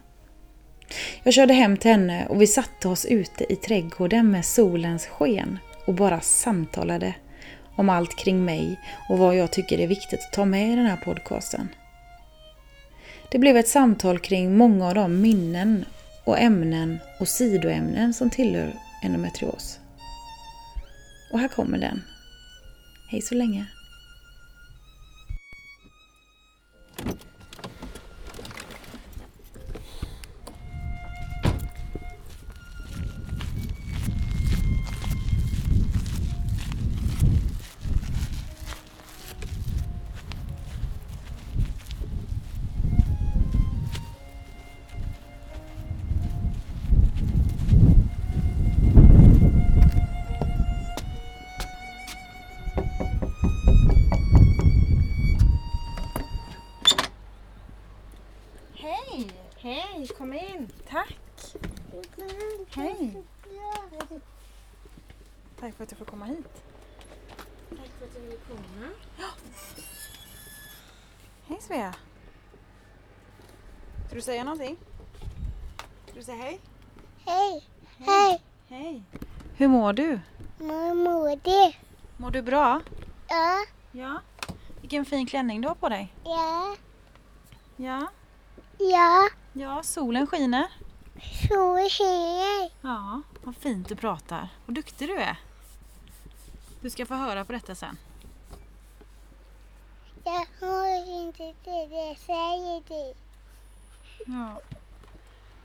Jag 1.23 1.35
körde 1.35 1.55
hem 1.55 1.77
till 1.77 1.91
henne 1.91 2.27
och 2.27 2.43
vi 2.43 2.47
satte 2.47 2.89
oss 2.89 3.05
ute 3.05 3.53
i 3.53 3.57
trädgården 3.57 4.31
med 4.31 4.45
solens 4.45 5.07
sken 5.07 5.59
och 5.87 5.95
bara 5.95 6.21
samtalade 6.21 7.15
om 7.77 7.89
allt 7.89 8.17
kring 8.17 8.45
mig 8.45 8.81
och 9.09 9.19
vad 9.19 9.37
jag 9.37 9.53
tycker 9.53 9.81
är 9.81 9.87
viktigt 9.87 10.21
att 10.21 10.33
ta 10.33 10.45
med 10.45 10.73
i 10.73 10.77
den 10.77 10.87
här 10.87 11.01
podcasten. 11.05 11.69
Det 13.31 13.39
blev 13.39 13.57
ett 13.57 13.69
samtal 13.69 14.19
kring 14.19 14.57
många 14.57 14.89
av 14.89 14.95
de 14.95 15.21
minnen 15.21 15.85
och 16.25 16.39
ämnen 16.39 16.99
och 17.21 17.29
sidoämnen 17.29 18.15
som 18.15 18.31
tillhör 18.31 18.73
endometrios. 19.05 19.79
Och 21.33 21.39
här 21.39 21.49
kommer 21.49 21.79
den. 21.79 22.03
Hej 23.11 23.23
så 23.23 23.35
länge! 23.35 23.67
Du 74.25 74.33
säga 74.33 74.45
någonting? 74.45 74.77
Ska 76.07 76.15
du 76.15 76.23
säga 76.23 76.37
hej? 76.37 76.61
Hej. 77.25 77.69
Hej. 77.99 78.43
Hej. 78.69 79.03
Hur 79.57 79.69
mår 79.69 79.93
du? 79.93 80.21
Hur 80.59 80.95
mår 80.95 81.41
du? 81.45 81.73
Mår 82.17 82.31
du 82.31 82.43
bra? 82.43 82.81
Ja. 83.29 83.65
Ja. 83.93 84.21
Vilken 84.81 85.05
fin 85.05 85.27
klänning 85.27 85.61
du 85.61 85.69
har 85.69 85.75
på 85.75 85.89
dig. 85.89 86.15
Ja. 86.25 86.77
Ja. 87.77 88.09
Ja. 88.79 89.29
Ja, 89.53 89.83
solen 89.83 90.27
skiner. 90.27 90.67
Solen 91.49 91.91
skiner. 91.91 92.71
Ja, 92.81 93.23
vad 93.43 93.57
fint 93.57 93.89
du 93.89 93.97
pratar. 93.97 94.49
Vad 94.67 94.75
duktig 94.75 95.09
du 95.09 95.17
är. 95.17 95.37
Du 96.81 96.91
ska 96.91 97.07
få 97.07 97.15
höra 97.15 97.45
på 97.45 97.53
detta 97.53 97.75
sen. 97.75 97.99
Jag 100.25 100.47
hör 100.61 101.21
inte 101.23 101.43
det 101.65 101.87
du 101.87 102.15
säger 102.27 102.83
du. 102.89 103.24
Ja. 104.27 104.61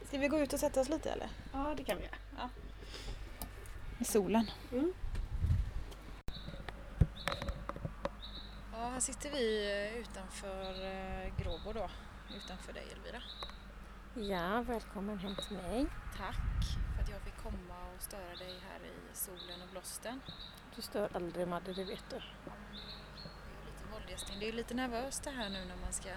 Ska 0.08 0.18
vi 0.18 0.28
gå 0.28 0.40
ut 0.40 0.54
och 0.54 0.60
sätta 0.60 0.82
oss 0.82 0.90
lite 0.90 1.12
eller? 1.12 1.30
Ja, 1.54 1.74
det 1.78 1.84
kan 1.84 1.98
vi 1.98 2.04
göra. 2.04 2.16
Ja. 2.38 2.50
I 4.00 4.06
solen. 4.06 4.52
Mm. 4.72 4.94
Ja, 8.74 8.90
här 8.90 9.00
sitter 9.00 9.32
vi 9.32 9.72
eh, 9.72 10.00
utanför 10.00 10.86
eh, 10.86 11.34
Gråbo 11.38 11.74
då. 11.74 11.90
Utanför 12.36 12.74
dig 12.74 12.84
Elvira. 12.94 13.22
Ja, 14.14 14.62
välkommen 14.62 15.20
hem 15.20 15.36
till 15.36 15.58
mig. 15.58 15.86
Tack 16.18 16.36
för 16.96 17.04
att 17.04 17.10
jag 17.10 17.22
fick 17.22 17.38
komma 17.44 17.76
och 17.96 18.02
störa 18.02 18.36
dig 18.36 18.60
här 18.70 18.80
i 18.80 19.16
solen 19.16 19.62
och 19.64 19.70
blåsten. 19.72 20.22
Du 20.76 20.82
stör 20.82 21.10
aldrig 21.14 21.48
Madde, 21.48 21.74
det 21.74 21.84
vet 21.84 22.10
du. 22.10 22.16
Jag 22.16 22.54
är 23.62 23.66
lite 23.66 23.84
poddgästning. 23.94 24.40
Det 24.40 24.50
är 24.50 24.54
lite 24.54 24.74
nervöst 24.74 25.24
det 25.24 25.30
här 25.30 25.50
nu 25.50 25.66
när 25.66 25.76
man 25.76 25.94
ska 25.94 26.10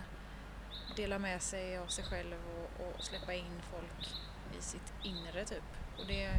dela 0.96 1.18
med 1.18 1.42
sig 1.42 1.78
av 1.78 1.86
sig 1.86 2.04
själv 2.04 2.36
och, 2.56 2.86
och 2.86 3.04
släppa 3.04 3.34
in 3.34 3.62
folk 3.70 4.14
i 4.58 4.62
sitt 4.62 4.92
inre 5.02 5.44
typ. 5.44 5.64
Och 5.98 6.06
det, 6.06 6.30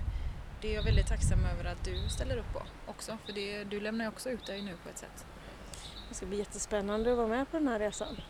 det 0.61 0.71
är 0.71 0.75
jag 0.75 0.83
väldigt 0.83 1.07
tacksam 1.07 1.45
över 1.45 1.65
att 1.65 1.83
du 1.85 2.09
ställer 2.09 2.37
upp 2.37 2.53
på 2.53 2.63
också. 2.87 3.17
För 3.25 3.33
det, 3.33 3.63
du 3.63 3.79
lämnar 3.79 4.05
ju 4.05 4.09
också 4.09 4.29
ut 4.29 4.45
dig 4.45 4.61
nu 4.61 4.77
på 4.83 4.89
ett 4.89 4.97
sätt. 4.97 5.25
Det 6.09 6.15
ska 6.15 6.25
bli 6.25 6.37
jättespännande 6.37 7.11
att 7.11 7.17
vara 7.17 7.27
med 7.27 7.51
på 7.51 7.57
den 7.57 7.67
här 7.67 7.79
resan. 7.79 8.21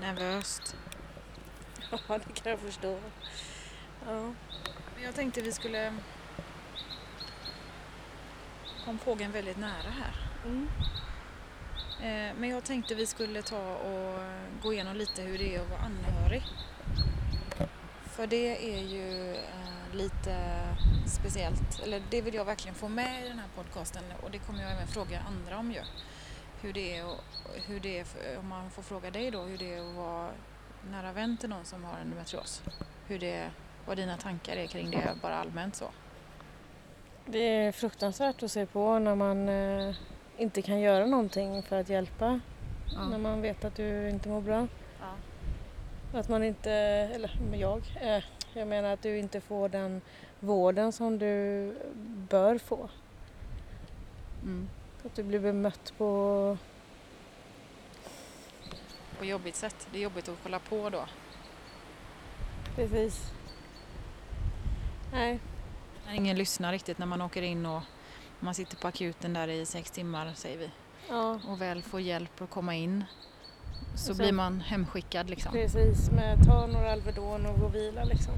Nervöst. 0.00 0.76
Ja, 1.90 1.98
det 2.08 2.40
kan 2.40 2.50
jag 2.50 2.60
förstå. 2.60 3.00
Ja. 4.06 4.34
Jag 5.02 5.14
tänkte 5.14 5.40
vi 5.40 5.52
skulle 5.52 5.94
kom 8.84 8.98
frågan 8.98 9.32
väldigt 9.32 9.56
nära 9.56 9.90
här. 9.90 10.14
Mm. 10.44 10.68
Eh, 12.04 12.34
men 12.38 12.48
jag 12.50 12.64
tänkte 12.64 12.94
vi 12.94 13.06
skulle 13.06 13.42
ta 13.42 13.74
och 13.76 14.20
gå 14.62 14.72
igenom 14.72 14.96
lite 14.96 15.22
hur 15.22 15.38
det 15.38 15.54
är 15.54 15.60
att 15.60 15.70
vara 15.70 15.80
anhörig. 15.80 16.42
För 18.04 18.26
det 18.26 18.74
är 18.74 18.82
ju 18.82 19.34
eh, 19.34 19.92
lite 19.94 20.60
speciellt, 21.06 21.80
eller 21.84 22.02
det 22.10 22.20
vill 22.20 22.34
jag 22.34 22.44
verkligen 22.44 22.74
få 22.74 22.88
med 22.88 23.24
i 23.24 23.28
den 23.28 23.38
här 23.38 23.48
podcasten 23.56 24.02
och 24.22 24.30
det 24.30 24.38
kommer 24.38 24.62
jag 24.62 24.72
även 24.72 24.86
fråga 24.86 25.20
andra 25.28 25.58
om 25.58 25.72
ju. 25.72 25.80
Hur 26.62 26.72
det 26.72 26.96
är, 26.96 27.06
och, 27.06 27.20
hur 27.66 27.80
det 27.80 27.98
är 27.98 28.04
för- 28.04 28.38
om 28.38 28.48
man 28.48 28.70
får 28.70 28.82
fråga 28.82 29.10
dig 29.10 29.30
då, 29.30 29.42
hur 29.42 29.58
det 29.58 29.74
är 29.74 29.90
att 29.90 29.94
vara 29.96 30.30
nära 30.90 31.12
vän 31.12 31.36
till 31.36 31.48
någon 31.48 31.64
som 31.64 31.84
har 31.84 31.98
endometrios. 31.98 32.62
Hur 33.06 33.18
det, 33.18 33.50
vad 33.86 33.96
dina 33.96 34.16
tankar 34.16 34.56
är 34.56 34.66
kring 34.66 34.90
det, 34.90 35.14
bara 35.22 35.34
allmänt 35.36 35.76
så. 35.76 35.90
Det 37.26 37.38
är 37.38 37.72
fruktansvärt 37.72 38.42
att 38.42 38.50
se 38.50 38.66
på 38.66 38.98
när 38.98 39.14
man 39.14 39.48
eh, 39.48 39.94
inte 40.38 40.62
kan 40.62 40.80
göra 40.80 41.06
någonting 41.06 41.62
för 41.62 41.80
att 41.80 41.88
hjälpa. 41.88 42.40
När 43.10 43.18
man 43.18 43.42
vet 43.42 43.64
att 43.64 43.76
du 43.76 44.08
inte 44.08 44.28
mår 44.28 44.40
bra. 44.40 44.66
Ja. 45.00 46.18
Att 46.18 46.28
man 46.28 46.44
inte, 46.44 46.72
eller 46.72 47.30
jag, 47.52 47.82
eh, 48.00 48.24
jag 48.52 48.68
menar 48.68 48.92
att 48.92 49.02
du 49.02 49.18
inte 49.18 49.40
får 49.40 49.68
den 49.68 50.00
vården 50.40 50.92
som 50.92 51.18
du 51.18 51.74
bör 52.30 52.58
få. 52.58 52.88
Mm. 54.42 54.68
Att 55.04 55.14
du 55.14 55.22
blir 55.22 55.40
bemött 55.40 55.92
på, 55.98 56.58
På 59.18 59.24
jobbigt 59.24 59.56
sätt. 59.56 59.88
Det 59.92 59.98
är 59.98 60.02
jobbigt 60.02 60.28
att 60.28 60.38
kolla 60.42 60.58
på 60.58 60.90
då. 60.90 61.04
precis. 62.76 63.32
Nej, 65.12 65.38
ingen 66.12 66.36
lyssnar 66.36 66.72
riktigt 66.72 66.98
när 66.98 67.06
man 67.06 67.22
åker 67.22 67.42
in 67.42 67.66
och 67.66 67.82
man 68.44 68.54
sitter 68.54 68.76
på 68.76 68.88
akuten 68.88 69.32
där 69.32 69.48
i 69.48 69.66
sex 69.66 69.90
timmar 69.90 70.32
säger 70.34 70.58
vi 70.58 70.70
ja 71.08 71.40
och 71.48 71.60
väl 71.60 71.82
får 71.82 72.00
hjälp 72.00 72.42
att 72.42 72.50
komma 72.50 72.74
in 72.74 73.04
så 73.96 74.14
så- 74.14 74.22
blir 74.22 74.32
man 74.32 74.60
hemskickad 74.60 75.30
liksom. 75.30 75.52
precis. 75.52 76.10
Med 76.10 76.44
ta 76.46 76.66
några 76.66 76.92
Alvedon 76.92 77.46
och 77.46 77.58
gå 77.60 77.66
och 77.66 77.74
vila 77.74 78.04
liksom. 78.04 78.34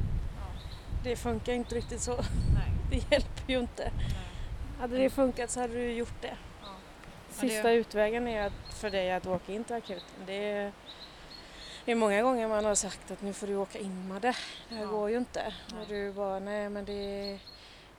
Det 1.05 1.17
funkar 1.17 1.53
inte 1.53 1.75
riktigt 1.75 2.01
så. 2.01 2.13
Nej. 2.15 2.73
Det 2.91 2.97
hjälper 3.13 3.43
ju 3.53 3.59
inte. 3.59 3.91
Hade 4.81 4.97
det 4.99 5.11
funkat 5.11 5.51
så 5.51 5.61
hade 5.61 5.75
du 5.75 5.93
gjort 5.93 6.23
det. 6.23 6.37
Ja. 6.63 6.69
Sista 7.31 7.71
utvägen 7.73 8.29
är 8.29 8.47
att, 8.47 8.75
för 8.75 8.91
dig 8.91 9.13
att 9.13 9.27
åka 9.27 9.53
in 9.53 9.65
till 9.65 9.77
akuten. 9.77 10.23
Det 10.27 10.51
är, 10.51 10.73
det 11.85 11.93
är 11.93 11.97
många 11.97 12.23
gånger 12.23 12.49
man 12.49 12.65
har 12.65 12.75
sagt 12.75 13.11
att 13.11 13.23
nu 13.23 13.33
får 13.33 13.47
du 13.47 13.57
åka 13.57 13.79
in 13.79 14.09
med 14.09 14.23
det. 14.23 14.37
Det 14.69 14.75
här 14.75 14.83
Ja. 14.83 14.89
går 14.91 15.11
ju 15.11 15.17
inte. 15.17 15.55
Nej. 15.73 15.83
Och 15.83 15.89
du 15.89 16.13
bara, 16.13 16.39
nej 16.39 16.69
men 16.69 16.85
det 16.85 17.39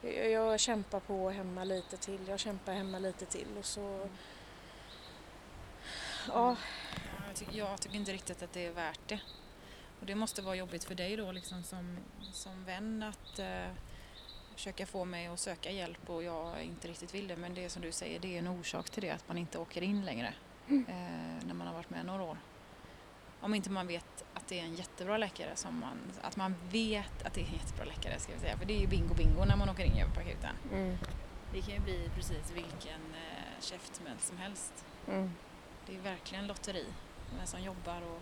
jag, 0.01 0.31
jag 0.31 0.59
kämpar 0.59 0.99
på 0.99 1.29
hemma 1.29 1.63
lite 1.63 1.97
till, 1.97 2.27
jag 2.27 2.39
kämpar 2.39 2.73
hemma 2.73 2.99
lite 2.99 3.25
till 3.25 3.57
och 3.57 3.65
så... 3.65 4.09
Ja, 6.27 6.55
Ja, 7.17 7.23
jag, 7.27 7.35
tycker, 7.35 7.57
jag 7.57 7.81
tycker 7.81 7.95
inte 7.95 8.13
riktigt 8.13 8.43
att 8.43 8.53
det 8.53 8.65
är 8.65 8.71
värt 8.71 8.99
det. 9.07 9.19
Och 9.99 10.05
det 10.05 10.15
måste 10.15 10.41
vara 10.41 10.55
jobbigt 10.55 10.83
för 10.83 10.95
dig 10.95 11.15
då 11.17 11.31
liksom 11.31 11.63
som, 11.63 11.97
som 12.31 12.65
vän 12.65 13.03
att 13.03 13.39
eh, 13.39 13.67
försöka 14.55 14.85
få 14.85 15.05
mig 15.05 15.27
att 15.27 15.39
söka 15.39 15.71
hjälp 15.71 16.09
och 16.09 16.23
jag 16.23 16.63
inte 16.63 16.87
riktigt 16.87 17.13
vill 17.13 17.27
det. 17.27 17.35
Men 17.35 17.53
det 17.53 17.65
är 17.65 17.69
som 17.69 17.81
du 17.81 17.91
säger, 17.91 18.19
det 18.19 18.35
är 18.35 18.39
en 18.39 18.47
orsak 18.47 18.89
till 18.89 19.03
det 19.03 19.09
att 19.09 19.27
man 19.27 19.37
inte 19.37 19.57
åker 19.57 19.81
in 19.81 20.05
längre 20.05 20.33
eh, 20.67 21.45
när 21.45 21.53
man 21.53 21.67
har 21.67 21.73
varit 21.73 21.89
med 21.89 22.05
några 22.05 22.23
år. 22.23 22.37
Om 23.39 23.53
inte 23.53 23.69
man 23.69 23.87
vet 23.87 24.23
att 24.47 24.49
det 24.49 24.59
är 24.59 24.63
en 24.63 24.75
jättebra 24.75 25.17
läkare 25.17 25.55
som 25.55 25.79
man, 25.79 25.97
att 26.21 26.35
man 26.35 26.55
vet 26.71 27.23
att 27.25 27.33
det 27.33 27.41
är 27.41 27.45
en 27.45 27.53
jättebra 27.53 27.85
läkare 27.85 28.19
ska 28.19 28.33
vi 28.33 28.39
säga. 28.39 28.57
För 28.57 28.65
det 28.65 28.73
är 28.73 28.79
ju 28.79 28.87
bingo 28.87 29.13
bingo 29.13 29.45
när 29.45 29.55
man 29.55 29.69
åker 29.69 29.83
in 29.83 30.05
på 30.13 30.19
akuten. 30.19 30.55
mm, 30.73 30.97
Det 31.53 31.61
kan 31.61 31.73
ju 31.73 31.79
bli 31.79 32.09
precis 32.15 32.51
vilken 32.51 33.01
eh, 33.15 33.61
käftsmäll 33.61 34.17
som 34.19 34.37
helst. 34.37 34.85
mm, 35.07 35.31
Det 35.85 35.95
är 35.95 35.99
verkligen 35.99 36.47
lotteri. 36.47 36.85
Vem 37.37 37.47
som 37.47 37.61
jobbar 37.63 38.01
och 38.01 38.21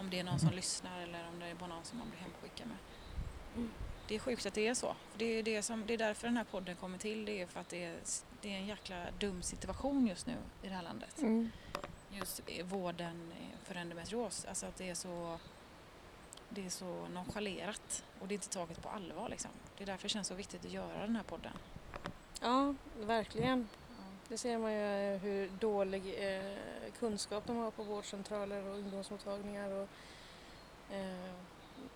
om 0.00 0.10
det 0.10 0.18
är 0.20 0.24
någon 0.24 0.38
som 0.38 0.50
lyssnar 0.50 1.00
eller 1.00 1.28
om 1.28 1.38
det 1.38 1.46
är 1.46 1.54
bara 1.54 1.66
någon 1.68 1.84
som 1.84 1.98
man 1.98 2.10
blir 2.10 2.20
hemskickad 2.20 2.66
med. 2.66 2.76
Mm. 3.56 3.70
Det 4.08 4.14
är 4.14 4.18
sjukt 4.18 4.46
att 4.46 4.54
det 4.54 4.66
är 4.68 4.74
så. 4.74 4.94
För 5.12 5.18
det, 5.18 5.24
är 5.24 5.42
det, 5.42 5.62
som, 5.62 5.86
det 5.86 5.94
är 5.94 5.98
därför 5.98 6.26
den 6.28 6.36
här 6.36 6.44
podden 6.44 6.76
kommer 6.76 6.98
till. 6.98 7.24
Det 7.24 7.42
är 7.42 7.46
för 7.46 7.60
att 7.60 7.68
det 7.68 7.84
är, 7.84 7.96
det 8.42 8.48
är 8.52 8.56
en 8.58 8.66
jäkla 8.66 9.04
dum 9.18 9.42
situation 9.42 10.06
just 10.06 10.26
nu 10.26 10.34
i 10.62 10.68
det 10.68 10.74
här 10.74 10.82
landet. 10.82 11.18
mm. 11.18 11.50
Just 12.10 12.40
eh, 12.46 12.66
vården 12.66 13.32
eh, 13.32 13.58
för 13.68 13.74
endometrios. 13.74 14.44
Alltså 14.44 14.66
att 14.66 14.76
det 14.76 14.90
är 14.90 14.94
så 14.94 15.38
det 16.48 16.66
är 16.66 16.70
så 16.70 17.08
nonchalerat 17.08 18.04
och 18.20 18.28
det 18.28 18.32
är 18.32 18.36
inte 18.36 18.48
taget 18.48 18.82
på 18.82 18.88
allvar 18.88 19.28
liksom. 19.28 19.50
Det 19.76 19.84
är 19.84 19.86
därför 19.86 20.02
det 20.02 20.08
känns 20.08 20.28
så 20.28 20.34
viktigt 20.34 20.64
att 20.64 20.70
göra 20.70 20.98
den 20.98 21.16
här 21.16 21.22
podden. 21.22 21.52
Ja, 22.40 22.74
verkligen. 23.00 23.68
Det 24.28 24.38
ser 24.38 24.58
man 24.58 24.72
ju 24.72 25.14
eh, 25.14 25.20
hur 25.20 25.50
dålig 25.60 26.14
eh, 26.18 26.56
kunskap 26.98 27.46
de 27.46 27.56
har 27.56 27.70
på 27.70 27.82
vårdcentraler 27.82 28.66
och 28.66 28.76
ungdomsmottagningar. 28.76 29.70
Och, 29.70 29.88
eh, 30.94 31.32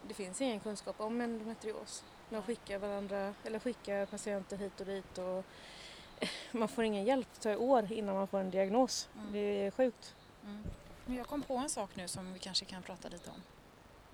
det 0.08 0.14
finns 0.14 0.40
ingen 0.40 0.60
kunskap 0.60 1.00
om 1.00 1.20
endometrios. 1.20 2.04
De 2.28 2.42
skickar 2.42 2.78
varandra, 2.78 3.34
eller 3.44 3.58
skickar 3.58 4.06
patienter 4.06 4.56
hit 4.56 4.80
och 4.80 4.86
dit 4.86 5.18
och 5.18 5.44
man 6.52 6.68
får 6.68 6.84
ingen 6.84 7.04
hjälp. 7.04 7.28
Det 7.34 7.40
tar 7.40 7.56
år 7.56 7.92
innan 7.92 8.14
man 8.14 8.28
får 8.28 8.38
en 8.40 8.50
diagnos. 8.50 9.08
Mm. 9.14 9.32
Det 9.32 9.38
är 9.38 9.70
sjukt. 9.70 10.14
Mm. 10.44 10.64
Jag 11.16 11.26
kom 11.26 11.42
på 11.42 11.56
en 11.56 11.68
sak 11.68 11.96
nu 11.96 12.08
som 12.08 12.32
vi 12.32 12.38
kanske 12.38 12.64
kan 12.64 12.82
prata 12.82 13.08
lite 13.08 13.30
om. 13.30 13.42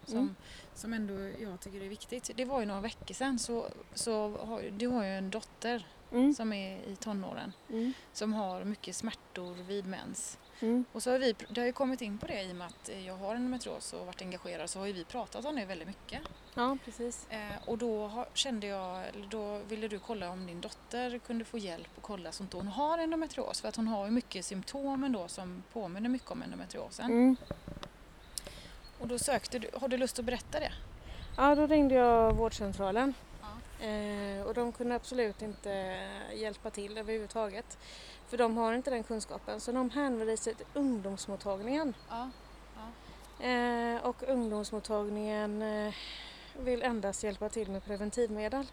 Som, 0.06 0.18
Mm. 0.18 0.34
som 0.74 0.92
ändå 0.92 1.14
jag 1.42 1.60
tycker 1.60 1.80
är 1.80 1.88
viktigt. 1.88 2.30
Det 2.34 2.44
var 2.44 2.60
ju 2.60 2.66
några 2.66 2.80
veckor 2.80 3.14
sedan 3.14 3.38
så, 3.38 3.66
så 3.94 4.36
har, 4.36 4.62
du 4.70 4.86
har 4.88 5.04
ju 5.04 5.10
en 5.10 5.30
dotter 5.30 5.86
Mm. 6.12 6.34
som 6.34 6.52
är 6.52 6.76
i 6.88 6.96
tonåren 6.96 7.52
Mm. 7.68 7.92
som 8.12 8.32
har 8.32 8.64
mycket 8.64 8.96
smärtor 8.96 9.54
vid 9.54 9.86
mens. 9.86 10.38
Mm. 10.60 10.84
Och 10.92 11.02
så 11.02 11.10
har 11.10 11.18
vi, 11.18 11.34
det 11.48 11.60
har 11.60 11.66
ju 11.66 11.72
kommit 11.72 12.02
in 12.02 12.18
på 12.18 12.26
det 12.26 12.42
i 12.42 12.52
och 12.52 12.56
med 12.56 12.66
att 12.66 12.90
jag 13.06 13.16
har 13.16 13.34
endometrios 13.34 13.92
och 13.92 14.06
varit 14.06 14.22
engagerad 14.22 14.70
så 14.70 14.78
har 14.78 14.86
ju 14.86 14.92
vi 14.92 15.04
pratat 15.04 15.44
om 15.44 15.56
det 15.56 15.64
väldigt 15.64 15.88
mycket. 15.88 16.20
Ja, 16.54 16.78
precis. 16.84 17.26
Eh, 17.30 17.68
och 17.68 17.78
då 17.78 18.06
har, 18.06 18.28
kände 18.34 18.66
jag, 18.66 19.04
då 19.30 19.58
ville 19.58 19.88
du 19.88 19.98
kolla 19.98 20.30
om 20.30 20.46
din 20.46 20.60
dotter 20.60 21.18
kunde 21.18 21.44
få 21.44 21.58
hjälp 21.58 21.88
och 21.96 22.02
kolla 22.02 22.32
så 22.32 22.44
att 22.44 22.52
hon 22.52 22.68
har 22.68 22.98
endometrios. 22.98 23.60
För 23.60 23.68
att 23.68 23.76
hon 23.76 23.88
har 23.88 24.04
ju 24.04 24.10
mycket 24.10 24.44
symptom 24.44 25.04
ändå 25.04 25.28
som 25.28 25.62
påminner 25.72 26.08
mycket 26.08 26.30
om 26.30 26.42
endometriosen. 26.42 27.36
Och 29.00 29.08
då 29.08 29.18
sökte 29.18 29.58
du, 29.58 29.70
har 29.74 29.88
du 29.88 29.96
lust 29.96 30.18
att 30.18 30.24
berätta 30.24 30.60
det? 30.60 30.72
Ja, 31.36 31.54
då 31.54 31.66
ringde 31.66 31.94
jag 31.94 32.32
vårdcentralen. 32.32 33.14
Ja. 33.40 33.86
Eh, 33.86 34.42
och 34.42 34.54
de 34.54 34.72
kunde 34.72 34.94
absolut 34.94 35.42
inte 35.42 35.98
hjälpa 36.34 36.70
till 36.70 36.98
överhuvudtaget. 36.98 37.78
För 38.28 38.36
de 38.36 38.56
har 38.56 38.74
inte 38.74 38.90
den 38.90 39.02
kunskapen. 39.02 39.60
Så 39.60 39.72
de 39.72 39.90
hänvisade 39.90 40.56
till 40.56 40.66
ungdomsmottagningen. 40.74 41.94
Ja. 42.08 42.30
Eh, 43.46 43.96
och 44.06 44.22
ungdomsmottagningen 44.28 45.62
eh, 45.62 45.94
vill 46.58 46.82
endast 46.82 47.24
hjälpa 47.24 47.48
till 47.48 47.70
med 47.70 47.84
preventivmedel. 47.84 48.66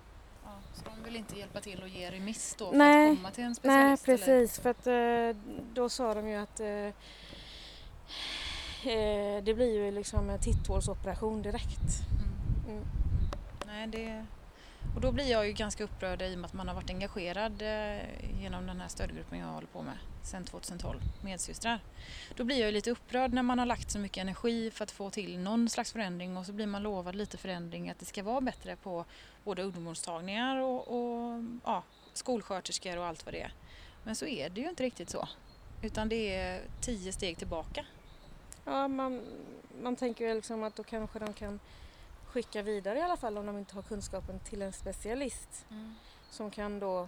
ja. 0.44 0.50
Så 0.74 0.82
de 0.86 1.04
vill 1.04 1.16
inte 1.16 1.40
hjälpa 1.40 1.62
till 1.62 1.84
att 1.84 1.90
ge 1.90 2.12
remiss 2.12 2.56
då 2.60 2.70
för 2.70 2.78
Nej. 2.78 3.12
att 3.12 3.18
komma 3.18 3.32
till 3.32 3.44
en 3.44 3.56
Nej, 3.62 3.98
specialist? 3.98 4.28
eller? 4.28 4.38
precis. 4.48 4.60
För 4.60 4.70
att 4.70 4.88
eh, 4.88 5.42
då 5.74 5.90
sa 5.90 6.14
de 6.14 6.28
ju 6.28 6.36
att 6.36 6.60
eh, 8.88 9.44
det 9.44 9.54
blir 9.54 9.74
ju 9.74 9.92
liksom 9.92 10.30
en 10.30 10.40
titthålsoperation 10.40 11.42
direkt. 11.42 12.02
Mm. 12.66 12.76
Mm. 12.76 12.86
Nej, 13.66 13.88
det... 13.88 14.26
Och 14.96 15.02
då 15.02 15.12
blir 15.12 15.32
jag 15.32 15.48
ju 15.48 15.54
ganska 15.54 15.84
upprörd 15.84 16.22
i 16.22 16.36
och 16.36 16.40
med 16.40 16.46
att 16.46 16.54
man 16.54 16.68
har 16.68 16.76
varit 16.76 16.90
engagerad 16.90 17.62
eh, 17.62 18.42
genom 18.42 18.68
den 18.68 18.82
här 18.82 18.88
stödgruppen 18.88 19.40
jag 19.40 19.48
håller 19.48 19.68
på 19.68 19.82
med 19.82 19.98
sedan 20.24 20.44
2012, 20.44 21.00
Medsystrar. 21.22 21.80
Då 22.36 22.44
blir 22.44 22.60
jag 22.60 22.66
ju 22.66 22.72
lite 22.72 22.92
upprörd 22.92 23.34
när 23.34 23.44
man 23.44 23.60
har 23.60 23.66
lagt 23.66 23.92
så 23.92 24.00
mycket 24.00 24.22
energi 24.22 24.72
för 24.72 24.84
att 24.84 24.92
få 24.92 25.10
till 25.10 25.40
någon 25.40 25.70
slags 25.70 25.92
förändring 25.92 26.38
och 26.38 26.46
så 26.46 26.54
blir 26.54 26.68
man 26.68 26.84
lovad 26.84 27.16
lite 27.16 27.38
förändring 27.38 27.90
att 27.90 28.00
det 28.00 28.06
ska 28.06 28.24
vara 28.24 28.42
bättre 28.42 28.76
på 28.76 29.06
både 29.44 29.64
ungdomsmottagningar 29.64 30.58
och, 30.58 30.88
och 30.88 31.44
ja, 31.64 31.84
skolsköterskor 32.14 32.98
och 32.98 33.06
allt 33.06 33.26
vad 33.26 33.34
det 33.34 33.42
är. 33.42 33.54
Men 34.04 34.16
så 34.16 34.26
är 34.26 34.50
det 34.50 34.62
ju 34.62 34.70
inte 34.70 34.84
riktigt 34.84 35.10
så. 35.10 35.28
Utan 35.82 36.10
det 36.10 36.36
är 36.36 36.62
tio 36.82 37.14
steg 37.14 37.38
tillbaka. 37.38 37.86
Ja, 38.66 38.88
man, 38.88 39.22
man 39.82 39.96
tänker 39.96 40.28
ju 40.28 40.34
liksom 40.36 40.64
att 40.64 40.76
då 40.76 40.84
kanske 40.84 41.20
de 41.20 41.34
kan 41.34 41.60
skicka 42.26 42.62
vidare 42.62 43.00
i 43.00 43.02
alla 43.02 43.18
fall 43.18 43.38
om 43.38 43.46
de 43.46 43.58
inte 43.58 43.76
har 43.76 43.82
kunskapen 43.82 44.40
till 44.40 44.62
en 44.62 44.74
specialist 44.74 45.66
som 46.30 46.52
kan 46.52 46.80
då 46.80 47.08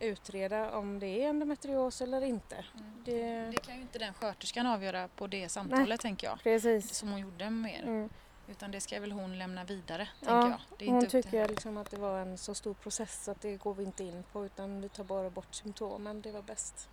utreda 0.00 0.76
om 0.76 0.98
det 0.98 1.06
är 1.06 1.28
endometrios 1.28 2.00
eller 2.00 2.20
inte. 2.24 2.64
Det, 3.04 3.50
Det 3.50 3.56
kan 3.56 3.74
ju 3.76 3.80
inte 3.82 3.98
den 3.98 4.14
sköterskan 4.14 4.66
avgöra 4.66 5.08
på 5.08 5.26
det 5.26 5.48
samtalet 5.48 6.00
tänker 6.00 6.26
jag. 6.26 6.38
precis. 6.42 6.94
Som 6.94 7.08
hon 7.10 7.20
gjorde 7.20 7.50
med 7.50 7.74
er. 7.74 7.82
Mm. 7.82 8.08
Utan 8.48 8.70
det 8.70 8.80
ska 8.80 9.00
väl 9.00 9.12
hon 9.12 9.38
lämna 9.38 9.64
vidare, 9.64 10.08
Ja, 10.20 10.26
tänker 10.26 10.48
jag. 10.50 10.60
Det 10.78 10.84
är 10.84 10.88
Hon 10.90 10.98
inte 10.98 11.10
tycker 11.10 11.38
henne. 11.38 11.48
liksom 11.48 11.76
att 11.76 11.90
det 11.90 11.96
var 11.96 12.18
en 12.18 12.38
så 12.38 12.54
stor 12.54 12.74
process 12.74 13.28
att 13.28 13.40
det 13.40 13.56
går 13.56 13.74
vi 13.74 13.84
inte 13.84 14.04
in 14.04 14.24
på 14.32 14.46
utan 14.46 14.80
vi 14.80 14.88
tar 14.88 15.04
bara 15.04 15.30
bort 15.30 15.54
symptomen. 15.54 16.20
Det 16.22 16.32
var 16.32 16.42
bäst. 16.42 16.88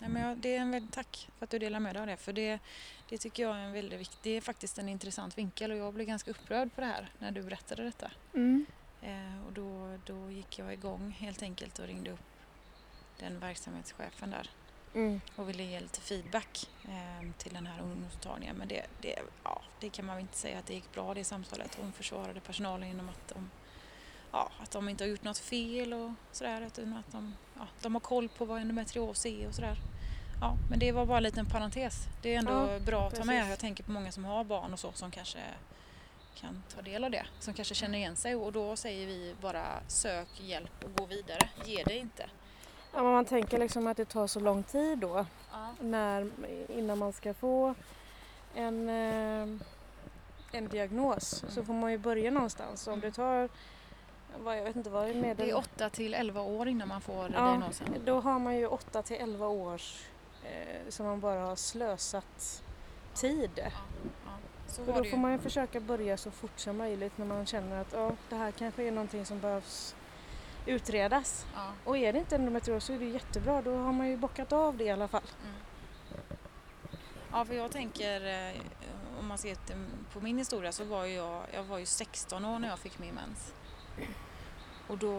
Nej, 0.00 0.10
men 0.10 0.22
jag, 0.22 0.38
det 0.38 0.56
är 0.56 0.60
en 0.60 0.70
väldigt, 0.70 0.92
tack 0.92 1.28
för 1.38 1.44
att 1.46 1.50
du 1.50 1.58
delar 1.58 1.80
med 1.80 1.94
dig 1.94 2.00
av 2.00 2.06
det. 2.06 2.16
För 2.16 2.32
det, 2.32 2.58
det 3.08 3.18
tycker 3.18 3.42
jag 3.42 3.56
är 3.56 3.60
en 3.60 3.72
väldigt 3.72 4.00
viktig, 4.00 4.18
det 4.22 4.30
är 4.36 4.40
faktiskt 4.40 4.78
en 4.78 4.88
intressant 4.88 5.38
vinkel 5.38 5.70
och 5.70 5.76
jag 5.76 5.94
blev 5.94 6.06
ganska 6.06 6.30
upprörd 6.30 6.74
på 6.74 6.80
det 6.80 6.86
här 6.86 7.08
när 7.18 7.30
du 7.30 7.42
berättade 7.42 7.82
detta. 7.84 8.10
Eh, 9.02 9.46
och 9.46 9.52
då, 9.52 9.98
då 10.06 10.30
gick 10.30 10.58
jag 10.58 10.72
igång 10.72 11.10
helt 11.18 11.42
enkelt 11.42 11.78
och 11.78 11.86
ringde 11.86 12.10
upp 12.10 12.20
den 13.18 13.38
verksamhetschefen 13.40 14.30
där 14.30 14.50
Mm. 14.94 15.20
och 15.36 15.48
ville 15.48 15.62
ge 15.62 15.80
lite 15.80 16.00
feedback 16.00 16.68
eh, 16.84 17.30
till 17.38 17.54
den 17.54 17.66
här 17.66 17.80
ungdomsmottagningen. 17.82 18.56
Men 18.56 18.68
det, 18.68 18.86
det, 19.00 19.18
ja, 19.44 19.62
det 19.80 19.88
kan 19.90 20.04
man 20.04 20.16
väl 20.16 20.22
inte 20.22 20.36
säga 20.38 20.58
att 20.58 20.66
det 20.66 20.74
gick 20.74 20.92
bra 20.92 21.14
det 21.14 21.24
samtalet. 21.24 21.78
Hon 21.80 21.92
försvarade 21.92 22.40
personalen 22.40 22.88
genom 22.88 23.08
att 23.08 23.28
de, 23.28 23.50
ja, 24.34 24.50
att 24.62 24.70
de 24.70 24.88
inte 24.88 25.04
har 25.04 25.08
gjort 25.08 25.24
något 25.24 25.38
fel 25.38 25.92
och 25.94 26.10
sådär. 26.32 26.60
Utan 26.60 26.92
att 26.96 27.12
de, 27.12 27.34
ja, 27.58 27.66
de 27.82 27.94
har 27.94 28.00
koll 28.00 28.28
på 28.28 28.44
vad 28.44 28.60
endometrios 28.60 29.26
är 29.26 29.48
och 29.48 29.54
sådär. 29.54 29.76
Ja, 30.40 30.56
men 30.70 30.78
det 30.78 30.92
var 30.92 31.06
bara 31.06 31.16
en 31.16 31.22
liten 31.22 31.46
parentes. 31.46 31.94
Det 32.22 32.34
är 32.34 32.38
ändå 32.38 32.52
Ja, 32.52 32.78
bra 32.78 33.06
att 33.08 33.14
ta 33.14 33.24
med. 33.24 33.36
precis. 33.38 33.50
Jag 33.50 33.58
tänker 33.58 33.84
på 33.84 33.90
många 33.92 34.12
som 34.12 34.24
har 34.24 34.44
barn 34.44 34.72
och 34.72 34.78
så 34.78 34.92
som 34.92 35.10
kanske 35.10 35.38
kan 36.34 36.62
ta 36.74 36.82
del 36.82 37.04
av 37.04 37.10
det. 37.10 37.26
Som 37.40 37.54
kanske 37.54 37.74
känner 37.74 37.98
igen 37.98 38.16
sig 38.16 38.34
och 38.34 38.52
då 38.52 38.76
säger 38.76 39.06
vi 39.06 39.34
bara 39.40 39.64
sök 39.88 40.28
hjälp 40.40 40.84
och 40.84 40.94
gå 40.98 41.06
vidare. 41.06 41.48
Ge 41.64 41.82
det 41.84 41.96
inte. 41.96 42.26
Ja, 42.92 43.02
men 43.02 43.12
man 43.12 43.24
tänker 43.24 43.58
liksom 43.58 43.86
att 43.86 43.96
det 43.96 44.04
tar 44.04 44.26
så 44.26 44.40
lång 44.40 44.62
tid 44.62 44.98
då 44.98 45.26
Ja. 45.52 45.74
när, 45.80 46.30
innan 46.68 46.98
man 46.98 47.12
ska 47.12 47.34
få 47.34 47.74
en, 48.54 48.88
eh, 48.88 49.60
en 50.52 50.68
diagnos. 50.68 51.42
Mm. 51.42 51.54
Så 51.54 51.64
får 51.64 51.74
man 51.74 51.90
ju 51.92 51.98
börja 51.98 52.30
någonstans. 52.30 52.86
Om 52.86 53.00
det 53.00 53.12
tar, 53.12 53.48
jag 54.44 54.64
vet 54.64 54.76
inte 54.76 54.90
vad 54.90 55.10
är 55.10 55.14
medel... 55.14 55.46
Det 55.46 55.50
är 55.52 55.56
8 55.56 55.90
till 55.90 56.14
11 56.14 56.40
år 56.40 56.68
innan 56.68 56.88
man 56.88 57.00
får 57.00 57.30
Ja, 57.34 57.40
diagnosen. 57.40 57.86
Då 58.04 58.20
har 58.20 58.38
man 58.38 58.56
ju 58.56 58.66
8 58.66 59.02
till 59.02 59.16
11 59.16 59.46
års 59.46 60.06
eh, 60.44 60.88
som 60.88 61.06
man 61.06 61.20
bara 61.20 61.40
har 61.40 61.56
slösat 61.56 62.62
tid. 63.14 63.50
Ja, 63.56 63.70
var 64.78 64.86
då 64.86 64.92
det 64.92 65.08
får 65.10 65.16
ju. 65.18 65.22
man 65.22 65.32
ju 65.32 65.38
försöka 65.38 65.80
börja 65.80 66.16
så 66.16 66.30
fort 66.30 66.58
som 66.58 66.76
möjligt 66.76 67.18
när 67.18 67.26
man 67.26 67.46
känner 67.46 67.80
att 67.80 67.92
ja, 67.92 68.12
det 68.28 68.36
här 68.36 68.50
kanske 68.50 68.82
är 68.82 68.90
någonting 68.90 69.26
som 69.26 69.40
behövs 69.40 69.96
utredas. 70.66 71.46
Ja. 71.54 71.72
Och 71.84 71.96
är 71.96 72.12
det 72.12 72.18
inte 72.18 72.34
endometrios 72.34 72.84
så 72.84 72.92
är 72.92 72.98
det 72.98 73.04
jättebra, 73.04 73.62
då 73.62 73.76
har 73.76 73.92
man 73.92 74.08
ju 74.08 74.16
bockat 74.16 74.52
av 74.52 74.76
det 74.76 74.84
i 74.84 74.90
alla 74.90 75.08
fall. 75.08 75.22
Mm. 75.42 75.54
Ja, 77.32 77.44
för 77.44 77.54
jag 77.54 77.70
tänker, 77.70 78.26
eh, 78.26 78.60
om 79.20 79.26
man 79.26 79.38
ser 79.38 79.56
på 80.12 80.20
min 80.20 80.38
historia 80.38 80.72
så 80.72 80.84
var 80.84 81.04
ju 81.04 81.14
jag, 81.14 81.42
jag 81.54 81.62
var 81.62 81.78
ju 81.78 81.86
16 81.86 82.44
år 82.44 82.58
när 82.58 82.68
jag 82.68 82.78
fick 82.78 82.98
min 82.98 83.14
mens. 83.14 83.54
Och 84.86 84.98
då, 84.98 85.14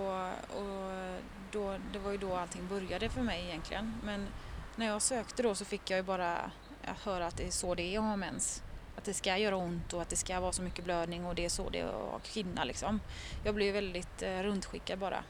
och 0.49 1.19
då, 1.51 1.77
det 1.93 1.99
var 1.99 2.11
ju 2.11 2.17
då 2.17 2.35
allting 2.35 2.67
började 2.67 3.09
för 3.09 3.21
mig 3.21 3.45
egentligen. 3.45 3.93
Men 4.03 4.27
när 4.75 4.85
jag 4.85 5.01
sökte 5.01 5.43
då 5.43 5.55
så 5.55 5.65
fick 5.65 5.89
jag 5.89 5.97
ju 5.97 6.03
bara 6.03 6.51
höra 6.81 7.27
att 7.27 7.37
det 7.37 7.47
är 7.47 7.51
så 7.51 7.75
det 7.75 7.95
är 7.95 7.99
att 7.99 8.03
ha 8.03 8.15
mens. 8.15 8.63
Att 8.97 9.03
det 9.03 9.13
ska 9.13 9.37
göra 9.37 9.55
ont 9.55 9.93
och 9.93 10.01
att 10.01 10.09
det 10.09 10.15
ska 10.15 10.39
vara 10.39 10.51
så 10.51 10.61
mycket 10.61 10.85
blödning 10.85 11.25
och 11.25 11.35
det 11.35 11.45
är 11.45 11.49
så 11.49 11.69
det 11.69 11.79
är 11.79 12.15
att 12.15 12.23
kvinna 12.23 12.63
liksom. 12.63 12.99
Jag 13.43 13.55
blev 13.55 13.73
väldigt 13.73 14.21
eh, 14.21 14.39
rundskickad 14.39 14.99
bara. 14.99 15.23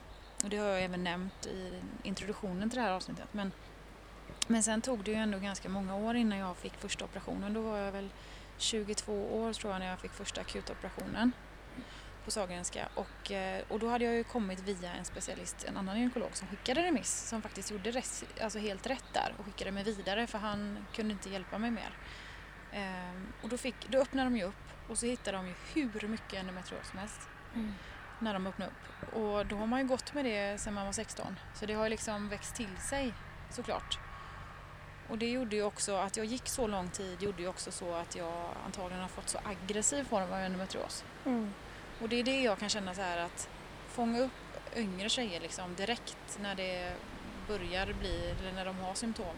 Och 0.43 0.49
det 0.49 0.57
har 0.57 0.67
jag 0.67 0.83
även 0.83 1.03
nämnt 1.03 1.45
i 1.45 1.81
introduktionen 2.03 2.69
till 2.69 2.79
det 2.79 2.85
här 2.85 2.91
avsnittet. 2.91 3.27
Men 3.31 3.51
men 4.47 4.63
sen 4.63 4.81
tog 4.81 5.03
det 5.03 5.11
ju 5.11 5.17
ändå 5.17 5.39
ganska 5.39 5.69
många 5.69 5.95
år 5.95 6.15
innan 6.15 6.39
jag 6.39 6.57
fick 6.57 6.73
första 6.73 7.05
operationen. 7.05 7.53
Då 7.53 7.61
var 7.61 7.77
jag 7.77 7.91
väl 7.91 8.09
22 8.57 9.13
år 9.13 9.53
tror 9.53 9.73
jag 9.73 9.79
när 9.79 9.89
jag 9.89 9.99
fick 9.99 10.11
första 10.11 10.41
akutoperationen 10.41 11.31
på 12.25 12.31
Sahlgrenska. 12.31 12.87
Och, 12.95 13.31
eh, 13.31 13.63
och 13.69 13.79
då 13.79 13.89
hade 13.89 14.05
jag 14.05 14.13
ju 14.13 14.23
kommit 14.23 14.59
via 14.59 14.93
en 14.93 15.05
specialist, 15.05 15.65
en 15.67 15.77
annan 15.77 15.99
gynekolog 15.99 16.29
som 16.33 16.47
skickade 16.47 16.83
remiss 16.83 17.29
som 17.29 17.41
faktiskt 17.41 17.71
gjorde 17.71 17.91
rätt, 17.91 18.23
alltså 18.41 18.59
helt 18.59 18.87
rätt 18.87 19.05
där 19.13 19.33
och 19.37 19.45
skickade 19.45 19.71
mig 19.71 19.83
vidare 19.83 20.27
för 20.27 20.37
han 20.37 20.85
kunde 20.93 21.13
inte 21.13 21.29
hjälpa 21.29 21.57
mig 21.57 21.71
mer. 21.71 21.97
Ehm, 22.73 23.33
och 23.41 23.49
då, 23.49 23.57
fick, 23.57 23.89
då 23.89 23.97
öppnade 23.97 24.29
de 24.29 24.37
ju 24.37 24.43
upp 24.43 24.65
och 24.89 24.97
så 24.97 25.05
hittade 25.05 25.37
de 25.37 25.47
ju 25.47 25.53
hur 25.73 26.07
mycket 26.07 26.33
endometrios 26.33 26.89
som 26.89 26.99
helst 26.99 27.21
när 28.19 28.33
de 28.33 28.47
öppnade 28.47 28.71
upp. 28.71 29.13
Och 29.13 29.45
då 29.45 29.55
har 29.55 29.65
man 29.65 29.79
ju 29.79 29.87
gått 29.87 30.13
med 30.13 30.25
det 30.25 30.61
sedan 30.61 30.73
man 30.73 30.85
var 30.85 30.93
16. 30.93 31.39
Så 31.53 31.65
det 31.65 31.73
har 31.73 31.83
ju 31.83 31.89
liksom 31.89 32.29
växt 32.29 32.55
till 32.55 32.77
sig 32.77 33.13
såklart. 33.49 33.99
Och 35.09 35.17
det 35.17 35.29
gjorde 35.29 35.55
ju 35.55 35.63
också 35.63 35.95
att 35.95 36.17
jag 36.17 36.25
gick 36.25 36.47
så 36.47 36.67
lång 36.67 36.89
tid 36.89 37.21
gjorde 37.21 37.41
ju 37.41 37.47
också 37.47 37.71
så 37.71 37.93
att 37.93 38.15
jag 38.15 38.49
antagligen 38.65 39.01
har 39.01 39.09
fått 39.09 39.29
så 39.29 39.39
aggressiv 39.43 40.03
form 40.03 40.31
av 40.31 40.39
endometrios. 40.39 41.03
Mm. 41.25 41.53
Och 42.01 42.09
det 42.09 42.15
är 42.15 42.23
det 42.23 42.41
jag 42.41 42.59
kan 42.59 42.69
känna 42.69 42.93
så 42.93 43.01
här 43.01 43.17
att 43.17 43.49
fånga 43.87 44.19
upp 44.19 44.31
yngre 44.75 45.09
tjejer 45.09 45.39
liksom 45.39 45.75
direkt 45.75 46.39
när 46.41 46.55
det 46.55 46.93
börjar 47.47 47.93
bli, 47.93 48.35
eller 48.39 48.53
när 48.53 48.65
de 48.65 48.79
har 48.79 48.93
symptom. 48.93 49.35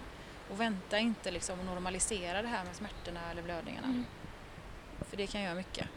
Och 0.51 0.59
vänta 0.59 0.99
inte 0.99 1.31
liksom 1.31 1.59
och 1.59 1.65
normalisera 1.65 2.41
det 2.41 2.47
här 2.47 2.65
med 2.65 2.75
smärtorna 2.75 3.31
eller 3.31 3.41
blödningarna. 3.41 3.87
Mm. 3.87 4.05
För 5.01 5.17
det 5.17 5.27
kan 5.27 5.41
göra 5.41 5.55
mycket. 5.55 5.87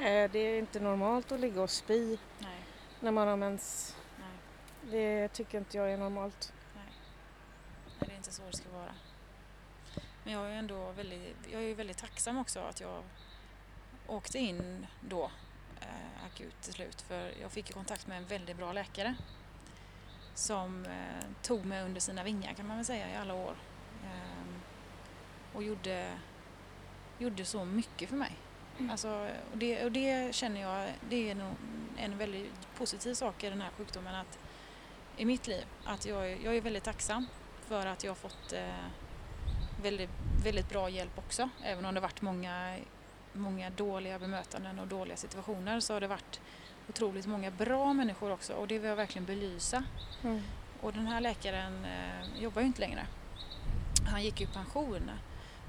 Nej, 0.00 0.28
det 0.28 0.38
är 0.38 0.58
inte 0.58 0.80
normalt 0.80 1.32
att 1.32 1.40
ligga 1.40 1.62
och 1.62 1.70
spy 1.70 2.18
Nej, 2.38 2.64
när 3.00 3.10
man 3.10 3.28
har 3.28 3.36
mens. 3.36 3.96
nej. 4.18 4.90
Det 4.90 5.28
tycker 5.28 5.58
inte 5.58 5.76
jag 5.76 5.92
är 5.92 5.96
normalt. 5.96 6.52
Nej. 6.76 6.84
Nej, 7.86 8.08
det 8.08 8.12
är 8.12 8.16
inte 8.16 8.32
så 8.32 8.42
det 8.50 8.56
ska 8.56 8.68
vara. 8.68 8.94
Men 10.24 10.32
jag 10.32 10.46
är 10.46 10.54
ändå 10.54 10.92
väldigt, 10.92 11.36
jag 11.52 11.62
är 11.62 11.74
väldigt 11.74 11.98
tacksam 11.98 12.38
också 12.38 12.60
att 12.60 12.80
jag 12.80 13.02
åkte 14.06 14.38
in 14.38 14.86
då 15.00 15.30
akut 16.26 16.62
till 16.62 16.72
slut. 16.72 17.02
För 17.02 17.32
jag 17.40 17.52
fick 17.52 17.74
kontakt 17.74 18.06
med 18.06 18.18
en 18.18 18.26
väldigt 18.26 18.56
bra 18.56 18.72
läkare 18.72 19.14
som 20.34 20.84
eh, 20.84 21.26
tog 21.42 21.64
mig 21.64 21.82
under 21.82 22.00
sina 22.00 22.24
vingar 22.24 22.54
kan 22.54 22.66
man 22.66 22.76
väl 22.76 22.86
säga 22.86 23.10
i 23.10 23.16
alla 23.16 23.34
år. 23.34 23.54
Ehm, 24.04 24.60
och 25.52 25.62
gjorde, 25.62 26.12
gjorde 27.18 27.44
så 27.44 27.64
mycket 27.64 28.08
för 28.08 28.16
mig. 28.16 28.32
Mm. 28.78 28.90
Alltså, 28.90 29.28
och, 29.52 29.58
det, 29.58 29.84
och 29.84 29.92
det 29.92 30.34
känner 30.34 30.60
jag, 30.60 30.92
det 31.08 31.30
är 31.30 31.34
nog 31.34 31.54
en 31.96 32.18
väldigt 32.18 32.52
positiv 32.76 33.14
sak 33.14 33.44
i 33.44 33.50
den 33.50 33.60
här 33.60 33.70
sjukdomen 33.70 34.14
att 34.14 34.38
i 35.16 35.24
mitt 35.24 35.46
liv. 35.46 35.64
Att 35.84 36.06
jag, 36.06 36.42
jag 36.42 36.56
är 36.56 36.60
väldigt 36.60 36.84
tacksam 36.84 37.26
för 37.60 37.86
att 37.86 38.04
jag 38.04 38.10
har 38.10 38.16
fått 38.16 38.52
eh, 38.52 38.84
väldigt, 39.82 40.10
väldigt 40.44 40.68
bra 40.68 40.88
hjälp 40.88 41.18
också. 41.18 41.48
Även 41.64 41.84
om 41.84 41.94
det 41.94 42.00
varit 42.00 42.22
många, 42.22 42.76
många 43.32 43.70
dåliga 43.70 44.18
bemötanden 44.18 44.78
och 44.78 44.86
dåliga 44.86 45.16
situationer 45.16 45.80
så 45.80 45.92
har 45.92 46.00
det 46.00 46.06
varit 46.06 46.40
otroligt 46.88 47.26
många 47.26 47.50
bra 47.50 47.92
människor 47.92 48.32
också 48.32 48.52
och 48.52 48.68
det 48.68 48.78
vill 48.78 48.88
jag 48.88 48.96
verkligen 48.96 49.26
belysa. 49.26 49.84
Mm. 50.22 50.42
Och 50.80 50.92
den 50.92 51.06
här 51.06 51.20
läkaren 51.20 51.84
eh, 51.84 52.42
jobbar 52.42 52.60
ju 52.60 52.66
inte 52.66 52.80
längre. 52.80 53.06
Han 54.06 54.22
gick 54.22 54.40
ju 54.40 54.46
i 54.46 54.50
pension. 54.50 55.10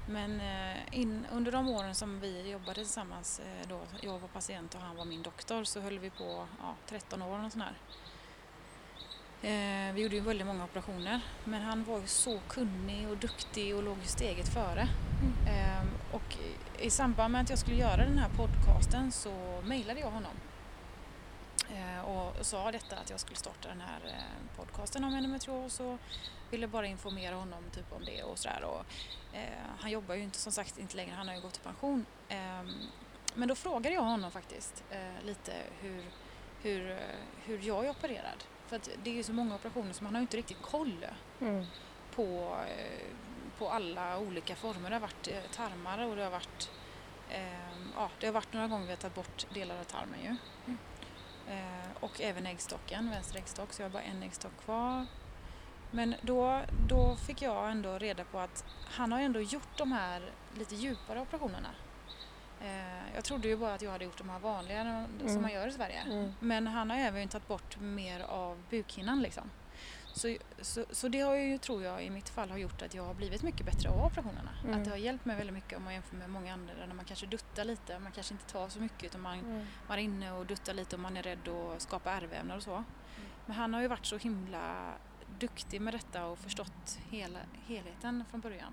Men 0.06 0.40
eh, 0.40 0.76
in, 0.90 1.26
under 1.32 1.52
de 1.52 1.68
åren 1.68 1.94
som 1.94 2.20
vi 2.20 2.50
jobbade 2.50 2.74
tillsammans, 2.74 3.40
eh, 3.40 3.68
då 3.68 3.80
jag 4.00 4.18
var 4.18 4.28
patient 4.28 4.74
och 4.74 4.80
han 4.80 4.96
var 4.96 5.04
min 5.04 5.22
doktor, 5.22 5.64
så 5.64 5.80
höll 5.80 5.98
vi 5.98 6.10
på 6.10 6.46
ja, 6.60 6.74
13 6.86 7.22
år 7.22 7.44
och 7.44 7.52
sån 7.52 7.60
här. 7.60 7.74
Eh, 9.42 9.94
vi 9.94 10.02
gjorde 10.02 10.14
ju 10.14 10.20
väldigt 10.20 10.46
många 10.46 10.64
operationer, 10.64 11.20
men 11.44 11.62
han 11.62 11.84
var 11.84 12.00
ju 12.00 12.06
så 12.06 12.38
kunnig 12.48 13.08
och 13.08 13.16
duktig 13.16 13.76
och 13.76 13.82
låg 13.82 13.96
ju 13.98 14.06
steget 14.06 14.48
före. 14.48 14.88
Eh, 15.46 15.84
och 16.12 16.36
i- 16.78 16.90
samband 16.90 17.32
med 17.32 17.40
att 17.40 17.50
jag 17.50 17.58
skulle 17.58 17.76
göra 17.76 17.96
den 17.96 18.18
här 18.18 18.28
podcasten 18.36 19.12
så 19.12 19.60
mejlade 19.64 20.00
jag 20.00 20.10
honom 20.10 20.32
eh, 21.70 22.00
och 22.04 22.46
sa 22.46 22.70
detta 22.72 22.96
att 22.96 23.10
jag 23.10 23.20
skulle 23.20 23.36
starta 23.36 23.68
den 23.68 23.80
här 23.80 24.00
eh, 24.04 24.56
podcasten 24.56 25.04
om 25.04 25.14
endometrios 25.14 25.80
och 25.80 25.98
ville 26.50 26.66
bara 26.68 26.86
informera 26.86 27.34
honom 27.34 27.64
typ 27.74 27.92
om 27.92 28.04
det 28.04 28.22
och 28.22 28.38
sådär. 28.38 28.62
Och, 28.64 28.84
eh, 29.36 29.42
han 29.78 29.90
jobbar 29.90 30.14
ju 30.14 30.22
inte 30.22 30.38
som 30.38 30.52
sagt 30.52 30.78
inte 30.78 30.96
längre, 30.96 31.14
han 31.14 31.28
har 31.28 31.34
ju 31.34 31.40
gått 31.40 31.56
i 31.56 31.60
pension. 31.60 32.06
Eh, 32.28 32.62
men 33.34 33.48
då 33.48 33.54
frågade 33.54 33.94
jag 33.94 34.02
honom 34.02 34.30
faktiskt 34.30 34.84
eh, 34.90 35.24
lite 35.26 35.52
hur, 35.80 36.04
hur, 36.62 36.90
eh, 36.90 36.96
hur 37.44 37.60
jag 37.62 37.84
är 37.84 37.90
opererad. 37.90 38.44
För 38.66 38.76
att 38.76 38.88
det 39.02 39.10
är 39.10 39.14
ju 39.14 39.22
så 39.22 39.32
många 39.32 39.54
operationer 39.54 39.92
så 39.92 40.04
man 40.04 40.14
har 40.14 40.20
ju 40.20 40.22
inte 40.22 40.36
riktigt 40.36 40.62
koll 40.62 41.06
Mm. 41.40 41.64
på, 42.14 42.56
på 43.58 43.70
alla 43.70 44.18
olika 44.18 44.56
former. 44.56 44.90
Det 44.90 44.96
har 44.96 45.00
varit 45.00 45.28
eh, 45.28 45.50
tarmar 45.54 45.98
och 46.06 46.16
det 46.16 46.22
har 46.24 46.30
varit 46.30 46.70
eh, 47.30 47.42
ja, 47.96 48.10
det 48.20 48.26
har 48.26 48.32
varit 48.34 48.52
några 48.52 48.68
gånger 48.68 48.84
vi 48.84 48.90
har 48.92 48.96
tagit 48.96 49.14
bort 49.14 49.46
delar 49.54 49.78
av 49.80 49.84
tarmen 49.84 50.20
ju. 50.22 50.36
Eh, 51.48 51.88
och 52.00 52.20
även 52.20 52.46
äggstocken, 52.46 53.10
vänster 53.10 53.38
äggstock, 53.38 53.72
så 53.72 53.82
jag 53.82 53.88
har 53.88 53.92
bara 53.92 54.02
en 54.02 54.22
äggstock 54.22 54.64
kvar. 54.64 55.06
Men 55.90 56.14
då, 56.22 56.60
då 56.88 57.16
fick 57.16 57.42
jag 57.42 57.70
ändå 57.70 57.98
reda 57.98 58.24
på 58.24 58.38
att 58.38 58.64
han 58.90 59.12
har 59.12 59.20
ändå 59.20 59.40
gjort 59.40 59.78
de 59.78 59.92
här 59.92 60.30
lite 60.58 60.74
djupare 60.74 61.20
operationerna. 61.20 61.68
Eh, 62.60 63.14
jag 63.14 63.24
trodde 63.24 63.48
ju 63.48 63.56
bara 63.56 63.74
att 63.74 63.82
jag 63.82 63.90
hade 63.90 64.04
gjort 64.04 64.18
de 64.18 64.30
här 64.30 64.38
vanliga 64.38 65.06
som 65.18 65.28
Mm. 65.28 65.42
man 65.42 65.52
gör 65.52 65.66
i 65.68 65.72
Sverige. 65.72 66.00
Mm. 66.06 66.32
Men 66.40 66.66
han 66.66 66.90
har 66.90 66.96
även 66.96 67.28
tagit 67.28 67.48
bort 67.48 67.76
mer 67.80 68.20
av 68.20 68.62
bukhinnan 68.70 69.22
liksom. 69.22 69.50
Så, 70.14 70.36
så, 70.60 70.84
så 70.90 71.08
det 71.08 71.20
har 71.20 71.34
ju, 71.34 71.58
tror 71.58 71.82
jag, 71.82 72.04
i 72.04 72.10
mitt 72.10 72.28
fall 72.28 72.50
har 72.50 72.58
gjort 72.58 72.82
att 72.82 72.94
jag 72.94 73.04
har 73.04 73.14
blivit 73.14 73.42
mycket 73.42 73.66
bättre 73.66 73.88
av 73.88 74.04
operationerna. 74.06 74.50
Mm. 74.64 74.78
Att 74.78 74.84
det 74.84 74.90
har 74.90 74.96
hjälpt 74.96 75.24
mig 75.24 75.36
väldigt 75.36 75.54
mycket 75.54 75.78
om 75.78 75.84
man 75.84 75.92
jämför 75.94 76.16
med 76.16 76.30
många 76.30 76.52
andra 76.52 76.74
där 76.74 76.94
man 76.94 77.04
kanske 77.04 77.26
duttar 77.26 77.64
lite, 77.64 77.98
man 77.98 78.12
kanske 78.12 78.34
inte 78.34 78.46
tar 78.46 78.68
så 78.68 78.80
mycket 78.80 79.04
utan 79.04 79.20
man, 79.20 79.38
Mm. 79.38 79.66
man 79.88 79.98
är 79.98 80.02
inne 80.02 80.32
och 80.32 80.46
duttar 80.46 80.74
lite 80.74 80.96
och 80.96 81.02
man 81.02 81.16
är 81.16 81.22
rädd 81.22 81.48
att 81.48 81.82
skapa 81.82 82.10
ärrvävnad 82.10 82.56
och 82.56 82.62
så. 82.62 82.84
Men 83.46 83.56
han 83.56 83.74
har 83.74 83.80
ju 83.80 83.88
varit 83.88 84.06
så 84.06 84.16
himla 84.16 84.92
duktig 85.38 85.80
med 85.80 85.94
detta 85.94 86.26
och 86.26 86.38
förstått 86.38 86.98
hela, 87.10 87.38
helheten 87.66 88.24
från 88.30 88.40
början. 88.40 88.72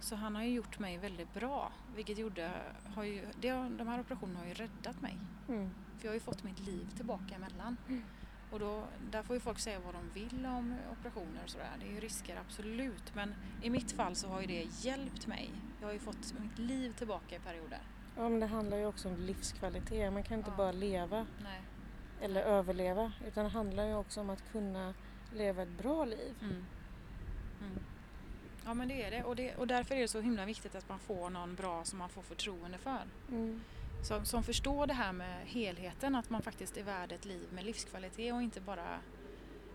Så 0.00 0.16
han 0.16 0.34
har 0.34 0.42
ju 0.42 0.50
gjort 0.50 0.78
mig 0.78 0.98
väldigt 0.98 1.34
bra, 1.34 1.72
vilket 1.94 2.18
gjorde, 2.18 2.50
har 2.94 3.04
ju, 3.04 3.26
det, 3.40 3.50
de 3.52 3.88
här 3.88 4.00
operationerna 4.00 4.38
har 4.40 4.46
ju 4.46 4.54
räddat 4.54 5.00
mig. 5.00 5.18
Mm. 5.48 5.70
För 5.98 6.04
jag 6.06 6.10
har 6.10 6.14
ju 6.14 6.20
fått 6.20 6.42
mitt 6.42 6.60
liv 6.60 6.86
tillbaka 6.96 7.34
emellan. 7.34 7.76
Mm. 7.88 8.02
Och 8.52 8.58
då, 8.60 8.82
där 9.10 9.22
får 9.22 9.36
ju 9.36 9.40
folk 9.40 9.58
säga 9.58 9.78
vad 9.84 9.94
de 9.94 10.20
vill 10.20 10.46
om 10.46 10.74
operationer 10.92 11.40
och 11.44 11.50
sådär. 11.50 11.70
Det 11.80 11.86
är 11.86 11.90
ju 11.92 12.00
risker, 12.00 12.36
absolut. 12.46 13.14
Men 13.14 13.34
i 13.62 13.70
mitt 13.70 13.92
fall 13.92 14.16
så 14.16 14.28
har 14.28 14.40
ju 14.40 14.46
det 14.46 14.66
hjälpt 14.80 15.26
mig. 15.26 15.50
Jag 15.80 15.88
har 15.88 15.92
ju 15.92 15.98
fått 15.98 16.34
mitt 16.40 16.58
liv 16.58 16.92
tillbaka 16.92 17.36
i 17.36 17.38
perioder. 17.38 17.78
Ja, 18.16 18.28
men 18.28 18.40
det 18.40 18.46
handlar 18.46 18.76
ju 18.76 18.86
också 18.86 19.08
om 19.08 19.16
livskvalitet. 19.16 20.12
Man 20.12 20.22
kan 20.22 20.38
inte 20.38 20.50
Ja. 20.50 20.56
bara 20.56 20.72
leva 20.72 21.26
Nej. 21.42 21.62
eller 22.20 22.42
överleva 22.42 23.12
utan 23.26 23.44
det 23.44 23.50
handlar 23.50 23.86
ju 23.86 23.94
också 23.94 24.20
om 24.20 24.30
att 24.30 24.52
kunna 24.52 24.94
leva 25.34 25.62
ett 25.62 25.78
bra 25.78 26.04
liv. 26.04 26.34
Mm. 26.40 26.64
Mm. 27.60 27.78
Ja 28.64 28.74
men 28.74 28.88
det 28.88 29.02
är 29.02 29.10
det. 29.10 29.24
Och, 29.24 29.36
det. 29.36 29.54
och 29.56 29.66
därför 29.66 29.94
är 29.94 30.00
det 30.00 30.08
så 30.08 30.20
himla 30.20 30.44
viktigt 30.44 30.74
att 30.74 30.88
man 30.88 30.98
får 30.98 31.30
någon 31.30 31.54
bra 31.54 31.84
som 31.84 31.98
man 31.98 32.08
får 32.08 32.22
förtroende 32.22 32.78
för. 32.78 33.02
Mm. 33.28 33.60
Som, 34.02 34.24
som 34.24 34.42
förstår 34.42 34.86
det 34.86 34.94
här 34.94 35.12
med 35.12 35.46
helheten, 35.46 36.14
att 36.14 36.30
man 36.30 36.42
faktiskt 36.42 36.76
är 36.76 36.82
värd 36.82 37.12
ett 37.12 37.24
liv 37.24 37.48
med 37.52 37.64
livskvalitet 37.64 38.34
och 38.34 38.42
inte 38.42 38.60
bara 38.60 38.98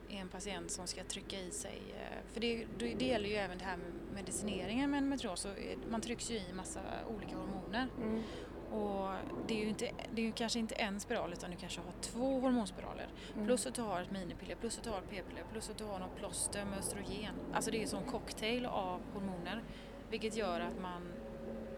är 0.09 0.17
en 0.21 0.29
patient 0.29 0.71
som 0.71 0.87
ska 0.87 1.03
trycka 1.03 1.39
i 1.39 1.51
sig. 1.51 1.81
eh, 1.95 2.33
För 2.33 2.41
det, 2.41 2.65
det 2.77 3.05
gäller 3.05 3.29
ju 3.29 3.35
även 3.35 3.57
det 3.57 3.63
här 3.65 3.77
med 3.77 3.91
medicineringen 4.13 4.91
med 4.91 4.97
endometrios. 4.97 5.47
Man 5.89 6.01
trycks 6.01 6.31
ju 6.31 6.35
i 6.35 6.53
massa 6.53 6.79
olika 7.07 7.35
hormoner. 7.35 7.87
Mm. 7.97 8.23
Och 8.71 9.13
det 9.47 9.53
är 9.53 9.63
ju, 9.63 9.69
inte, 9.69 9.89
det 10.13 10.21
är 10.21 10.25
ju 10.25 10.31
kanske 10.31 10.59
inte 10.59 10.75
en 10.75 10.99
spiral 10.99 11.33
utan 11.33 11.51
du 11.51 11.57
kanske 11.57 11.81
har 11.81 11.93
två 12.01 12.39
hormonspiraler. 12.39 13.07
Mm. 13.33 13.45
Plus 13.45 13.67
att 13.67 13.75
du 13.75 13.81
har 13.81 14.01
ett 14.01 14.11
minipiller, 14.11 14.55
plus 14.55 14.77
att 14.77 14.83
du 14.83 14.89
har 14.89 14.97
ett 14.97 15.09
p-piller, 15.09 15.43
plus 15.51 15.69
att 15.69 15.77
du 15.77 15.83
har 15.83 15.99
något 15.99 16.15
plåster 16.15 16.65
med 16.65 16.79
östrogen. 16.79 17.33
Alltså 17.53 17.71
det 17.71 17.77
är 17.77 17.81
ju 17.81 17.87
som 17.87 18.03
cocktail 18.03 18.65
av 18.65 19.01
hormoner. 19.13 19.63
Vilket 20.09 20.35
gör 20.35 20.59
att 20.59 20.79
man, 20.81 21.13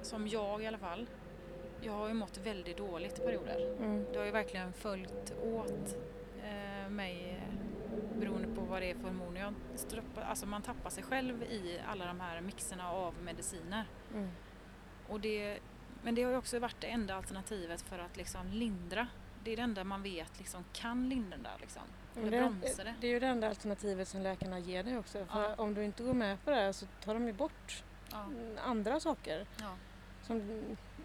som 0.01 0.27
jag 0.27 0.63
i 0.63 0.67
alla 0.67 0.77
fall, 0.77 1.07
jag 1.81 1.93
har 1.93 2.07
ju 2.07 2.13
mått 2.13 2.37
väldigt 2.37 2.77
dåligt 2.77 3.19
i 3.19 3.21
perioder. 3.21 3.75
Mm. 3.77 4.05
Det 4.13 4.17
har 4.19 4.25
ju 4.25 4.31
verkligen 4.31 4.73
följt 4.73 5.33
åt 5.43 5.95
eh, 6.43 6.89
mig 6.89 7.29
eh, 7.43 8.19
beroende 8.19 8.47
på 8.55 8.61
vad 8.61 8.81
det 8.81 8.89
är 8.91 8.95
för 8.95 9.03
hormoner. 9.03 9.41
Jag 9.41 9.53
stroppar, 9.75 10.21
alltså 10.21 10.45
man 10.45 10.61
tappar 10.61 10.89
sig 10.89 11.03
själv 11.03 11.43
i 11.43 11.79
alla 11.87 12.05
de 12.05 12.19
här 12.19 12.41
mixerna 12.41 12.91
av 12.91 13.13
mediciner. 13.23 13.85
Mm. 14.13 14.29
Och 15.07 15.19
det, 15.19 15.59
men 16.03 16.15
det 16.15 16.23
har 16.23 16.31
ju 16.31 16.37
också 16.37 16.59
varit 16.59 16.81
det 16.81 16.87
enda 16.87 17.15
alternativet 17.15 17.81
för 17.81 17.99
att 17.99 18.17
liksom 18.17 18.47
lindra. 18.47 19.07
Det 19.43 19.51
är 19.51 19.55
det 19.57 19.61
enda 19.63 19.83
man 19.83 20.03
vet 20.03 20.37
liksom 20.39 20.65
kan 20.73 21.09
lindra 21.09 21.49
liksom. 21.61 21.81
Eller 22.17 22.31
det, 22.31 22.37
bromsa 22.39 22.83
det. 22.83 22.93
det 23.01 23.07
är 23.07 23.11
ju 23.11 23.19
det 23.19 23.27
enda 23.27 23.49
alternativet 23.49 24.07
som 24.07 24.21
läkarna 24.21 24.59
ger 24.59 24.83
dig 24.83 24.97
också. 24.97 25.25
För 25.25 25.41
Ja. 25.43 25.55
om 25.57 25.73
du 25.73 25.83
inte 25.83 26.03
går 26.03 26.13
med 26.13 26.43
på 26.43 26.49
det 26.49 26.55
här 26.55 26.71
så 26.71 26.85
tar 27.03 27.13
de 27.13 27.27
ju 27.27 27.33
bort 27.33 27.83
Ja. 28.11 28.25
andra 28.65 28.99
saker 28.99 29.45
Ja. 29.59 29.75
Som 30.21 30.41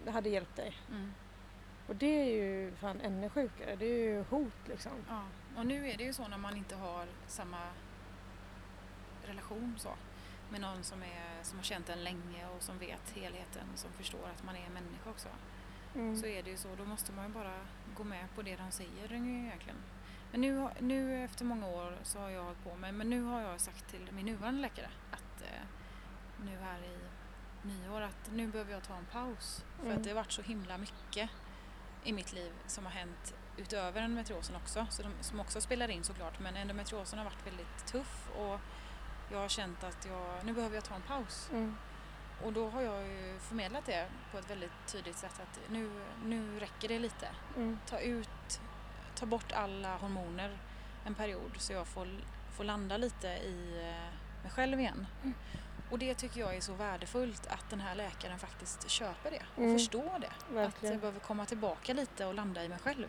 hade 0.07 0.29
hjälpt 0.29 0.55
dig. 0.55 0.77
Mm. 0.89 1.11
Och 1.87 1.95
det 1.95 2.21
är 2.21 2.25
ju 2.25 2.71
fan 2.75 3.01
ännu 3.01 3.29
sjukare. 3.29 3.75
Det 3.75 3.85
är 3.85 4.09
ju 4.09 4.23
hot 4.23 4.67
liksom. 4.67 4.91
ja. 5.09 5.23
Och 5.57 5.65
nu 5.65 5.89
är 5.89 5.97
det 5.97 6.03
ju 6.03 6.13
så 6.13 6.27
när 6.27 6.37
man 6.37 6.57
inte 6.57 6.75
har 6.75 7.05
samma 7.27 7.61
relation 9.25 9.75
så 9.77 9.89
med 10.51 10.61
någon 10.61 10.83
som, 10.83 11.03
är, 11.03 11.43
som 11.43 11.57
har 11.57 11.63
känt 11.63 11.89
en 11.89 12.03
länge 12.03 12.47
och 12.55 12.61
som 12.63 12.77
vet 12.77 13.09
helheten, 13.15 13.67
som 13.75 13.91
förstår 13.91 14.29
att 14.35 14.43
man 14.43 14.55
är 14.55 14.65
en 14.65 14.73
människa 14.73 15.09
också. 15.09 15.29
Mm. 15.95 16.17
Så 16.17 16.25
är 16.25 16.43
det 16.43 16.49
ju 16.49 16.57
så, 16.57 16.75
då 16.77 16.85
måste 16.85 17.11
man 17.11 17.27
ju 17.27 17.33
bara 17.33 17.59
gå 17.95 18.03
med 18.03 18.25
på 18.35 18.41
det 18.41 18.55
de 18.55 18.71
säger 18.71 19.13
egentligen. 19.13 19.77
Men 20.31 20.41
nu, 20.41 20.69
nu 20.79 21.23
efter 21.23 21.45
många 21.45 21.67
år 21.67 21.97
så 22.03 22.19
har 22.19 22.29
jag 22.29 22.43
hållit 22.43 22.63
på 22.63 22.75
med, 22.75 22.93
men 22.93 23.09
nu 23.09 23.21
har 23.21 23.41
jag 23.41 23.59
sagt 23.59 23.91
till 23.91 24.09
min 24.11 24.25
nuvarande 24.25 24.61
läkare 24.61 24.89
att 25.11 25.41
eh, 25.41 25.63
nu 26.45 26.57
här 26.57 26.79
i 26.79 26.97
nyår 27.65 28.01
att 28.01 28.31
nu 28.33 28.47
behöver 28.47 28.71
jag 28.73 28.83
ta 28.83 28.95
en 28.95 29.05
paus. 29.05 29.65
För 29.79 29.85
Mm. 29.85 29.97
att 29.97 30.03
det 30.03 30.09
har 30.09 30.15
varit 30.15 30.31
så 30.31 30.41
himla 30.41 30.77
mycket 30.77 31.29
i 32.03 32.13
mitt 32.13 32.33
liv 32.33 32.51
som 32.67 32.85
har 32.85 32.91
hänt 32.91 33.33
utöver 33.57 34.01
endometriosen 34.01 34.55
också. 34.55 34.87
Så 34.89 35.03
de, 35.03 35.11
som 35.21 35.39
också 35.39 35.61
spelar 35.61 35.87
in 35.89 36.03
såklart. 36.03 36.39
Men 36.39 36.55
endometriosen 36.55 37.19
har 37.19 37.25
varit 37.25 37.47
väldigt 37.47 37.85
tuff 37.85 38.29
och 38.37 38.59
jag 39.31 39.37
har 39.39 39.47
känt 39.49 39.83
att 39.83 40.05
jag, 40.05 40.45
nu 40.45 40.53
behöver 40.53 40.75
jag 40.75 40.83
ta 40.83 40.95
en 40.95 41.01
paus. 41.01 41.49
Mm. 41.51 41.75
Och 42.43 42.53
då 42.53 42.69
har 42.69 42.81
jag 42.81 43.07
ju 43.07 43.39
förmedlat 43.39 43.85
det 43.85 44.07
på 44.31 44.37
ett 44.37 44.49
väldigt 44.49 44.71
tydligt 44.87 45.17
sätt 45.17 45.39
att 45.39 45.59
nu, 45.69 45.89
nu 46.25 46.59
räcker 46.59 46.87
det 46.87 46.99
lite. 46.99 47.27
Mm. 47.55 47.79
Ta 47.85 47.99
ut, 47.99 48.61
ta 49.15 49.25
bort 49.25 49.51
alla 49.51 49.97
hormoner 49.97 50.57
en 51.05 51.15
period 51.15 51.51
så 51.57 51.73
jag 51.73 51.87
får, 51.87 52.07
får 52.51 52.63
landa 52.63 52.97
lite 52.97 53.27
i 53.27 53.79
eh, 53.81 54.13
mig 54.43 54.51
själv 54.51 54.79
igen. 54.79 55.07
Mm. 55.23 55.33
Och 55.89 55.99
det 55.99 56.13
tycker 56.13 56.39
jag 56.39 56.55
är 56.55 56.61
så 56.61 56.73
värdefullt 56.73 57.47
att 57.47 57.69
den 57.69 57.79
här 57.81 57.95
läkaren 57.95 58.39
faktiskt 58.39 58.89
köper 58.89 59.31
det 59.31 59.41
och 59.55 59.61
Mm. 59.63 59.73
förstår 59.77 60.19
det. 60.19 60.27
Att 60.27 60.51
Verkligen. 60.55 60.93
jag 60.93 61.01
behöver 61.01 61.19
komma 61.19 61.45
tillbaka 61.45 61.93
lite 61.93 62.25
och 62.25 62.33
landa 62.33 62.63
i 62.63 62.69
mig 62.69 62.79
själv. 62.79 63.07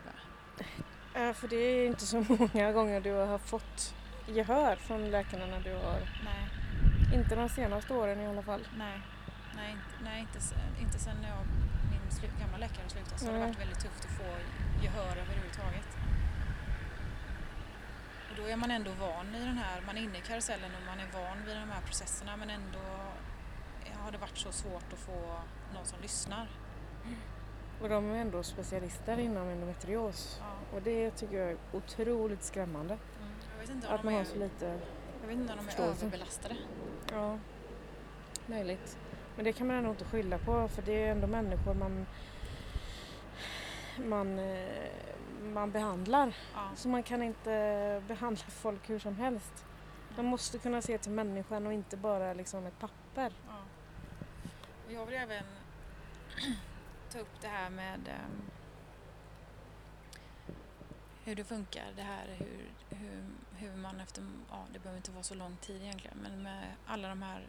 Ja, 1.13 1.33
för 1.33 1.47
det 1.47 1.55
är 1.55 1.87
inte 1.87 2.05
så 2.05 2.25
många 2.53 2.71
gånger 2.71 3.01
du 3.01 3.11
har 3.13 3.37
fått 3.37 3.93
gehör 4.27 4.75
från 4.75 5.11
läkarna 5.11 5.45
när 5.45 5.59
du 5.59 5.73
har... 5.73 5.99
Nej, 6.25 7.19
Inte 7.19 7.35
de 7.35 7.49
senaste 7.49 7.93
åren 7.93 8.21
i 8.21 8.27
alla 8.27 8.41
fall. 8.41 8.67
nej, 8.77 9.01
nej, 9.55 9.77
nej 10.03 10.21
inte, 10.21 10.39
sen- 10.41 10.75
inte 10.81 10.99
sen 10.99 11.15
jag, 11.23 11.45
min 11.91 12.31
gamla 12.39 12.57
läkare 12.57 12.89
slutade 12.89 13.19
så 13.19 13.25
har 13.25 13.33
det 13.33 13.39
varit 13.39 13.59
väldigt 13.59 13.79
tufft 13.79 14.05
att 14.05 14.11
få 14.17 14.23
gehör 14.83 15.11
överhuvudtaget. 15.17 15.96
Då 18.37 18.43
är 18.43 18.55
man 18.55 18.71
ändå 18.71 18.91
van 18.99 19.35
i 19.35 19.39
den 19.39 19.57
här, 19.57 19.81
man 19.85 19.97
är 19.97 20.01
inne 20.01 20.17
i 20.17 20.21
karusellen 20.21 20.71
och 20.79 20.85
man 20.85 20.99
är 20.99 21.07
van 21.13 21.45
vid 21.45 21.55
de 21.55 21.69
här 21.71 21.81
processerna 21.81 22.37
men 22.37 22.49
ändå 22.49 22.79
har 23.95 24.11
det 24.11 24.17
varit 24.17 24.37
så 24.37 24.51
svårt 24.51 24.93
att 24.93 24.99
få 24.99 25.39
någon 25.73 25.85
som 25.85 26.01
lyssnar. 26.01 26.47
Och 27.81 27.89
de 27.89 28.11
är 28.11 28.15
ändå 28.15 28.43
specialister 28.43 29.17
inom 29.19 29.49
endometrios. 29.49 30.37
Ja. 30.41 30.75
Och 30.77 30.81
det 30.81 31.11
tycker 31.11 31.37
jag 31.37 31.51
är 31.51 31.57
otroligt 31.71 32.43
skrämmande. 32.43 32.93
Mm. 32.93 33.29
Jag 33.53 33.61
vet 33.61 33.69
inte 33.69 33.87
om 33.87 33.93
Att 33.93 34.01
de 34.01 34.05
man 34.05 34.13
är, 34.13 34.17
har 34.17 34.25
så 34.25 34.37
lite... 34.39 34.79
jag 35.21 35.27
vet 35.27 35.37
inte 35.37 35.53
om 35.53 35.57
de 35.57 35.63
är 35.63 35.67
förståelse. 35.67 36.05
överbelastade. 36.05 36.55
Ja, 37.11 37.37
möjligt. 38.45 38.97
Men 39.35 39.45
det 39.45 39.53
kan 39.53 39.67
man 39.67 39.75
ändå 39.75 39.89
inte 39.89 40.05
skylla 40.05 40.37
på 40.37 40.67
för 40.67 40.81
det 40.81 41.03
är 41.03 41.11
ändå 41.11 41.27
människor 41.27 41.73
man, 41.73 42.05
man, 44.05 44.39
eh, 44.39 44.91
man 45.53 45.71
behandlar. 45.71 46.35
Ja. 46.53 46.69
Så 46.75 46.89
man 46.89 47.03
kan 47.03 47.23
inte 47.23 48.03
behandla 48.07 48.45
folk 48.47 48.89
hur 48.89 48.99
som 48.99 49.15
helst. 49.15 49.65
Man 50.15 50.25
måste 50.25 50.57
kunna 50.57 50.81
se 50.81 50.97
till 50.97 51.11
människan 51.11 51.67
och 51.67 51.73
inte 51.73 51.97
bara 51.97 52.33
liksom 52.33 52.65
ett 52.65 52.79
papper. 52.79 53.33
Ja. 53.47 53.63
Och 54.85 54.91
jag 54.91 55.05
vill 55.05 55.15
även 55.15 55.43
ta 57.11 57.19
upp 57.19 57.41
det 57.41 57.47
här 57.47 57.69
med 57.69 58.07
ehm, 58.07 58.41
hur 61.23 61.35
det 61.35 61.43
funkar. 61.43 61.85
Det 61.95 62.01
här 62.01 62.25
hur, 62.37 62.69
hur, 62.89 63.25
hur 63.55 63.75
man 63.75 63.99
efter, 63.99 64.23
ja 64.49 64.65
det 64.73 64.79
behöver 64.79 64.97
inte 64.97 65.11
vara 65.11 65.23
så 65.23 65.35
lång 65.35 65.57
tid 65.57 65.81
egentligen, 65.81 66.17
men 66.17 66.43
med 66.43 66.63
alla 66.85 67.09
de 67.09 67.21
här 67.21 67.47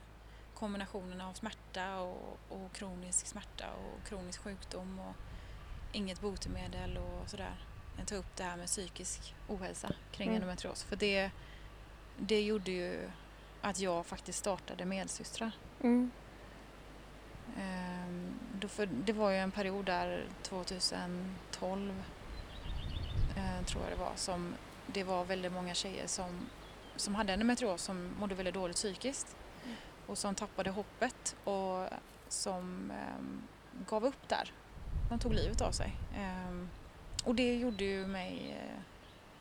kombinationerna 0.55 1.29
av 1.29 1.33
smärta 1.33 2.01
och, 2.01 2.39
och 2.49 2.73
kronisk 2.73 3.27
smärta 3.27 3.67
och 3.73 4.09
kronisk 4.09 4.43
sjukdom 4.43 4.99
och 4.99 5.15
inget 5.99 6.21
botemedel 6.21 6.97
och 6.99 7.31
sådär. 7.31 7.55
Jag 7.97 8.07
tar 8.07 8.17
upp 8.17 8.37
det 8.37 8.43
här 8.45 8.57
med 8.57 8.67
psykisk 8.67 9.35
ohälsa 9.49 9.93
kring 10.13 10.29
Mm. 10.29 10.35
endometrios. 10.43 10.83
För 10.85 10.97
det, 10.97 11.31
det 12.17 12.41
gjorde 12.43 12.71
ju 12.71 13.11
att 13.61 13.79
jag 13.81 14.07
faktiskt 14.07 14.39
startade 14.39 14.85
Medsystrar. 14.85 15.51
Mm. 15.81 16.11
Ehm, 17.59 18.35
då 18.61 18.69
för, 18.69 18.87
det 18.87 19.13
var 19.13 19.31
ju 19.31 19.37
en 19.37 19.51
period 19.51 19.85
där 19.85 20.25
2012 20.43 22.03
eh, 23.37 23.65
tror 23.67 23.83
jag 23.83 23.93
det 23.93 24.01
var 24.01 24.13
som 24.17 24.55
det 24.87 25.05
var 25.05 25.25
väldigt 25.25 25.53
många 25.53 25.75
tjejer 25.75 26.07
som, 26.07 26.47
som 26.97 27.15
hade 27.15 27.33
endometrios 27.33 27.83
som 27.83 28.15
mådde 28.19 28.35
väldigt 28.35 28.55
dåligt 28.55 28.77
psykiskt 28.77 29.37
Mm. 29.65 29.77
och 30.07 30.19
som 30.19 30.35
tappade 30.35 30.71
hoppet 30.71 31.37
och 31.45 31.87
som 32.29 32.91
ehm, 32.91 33.43
gav 33.89 34.05
upp 34.05 34.29
där. 34.29 34.53
De 35.09 35.19
tog 35.19 35.35
livet 35.35 35.61
av 35.61 35.73
sig. 35.73 35.97
Ehm, 36.17 36.69
och 37.25 37.35
det 37.35 37.55
gjorde 37.57 37.85
ju 37.85 38.07
mig 38.07 38.57
eh, 38.61 38.81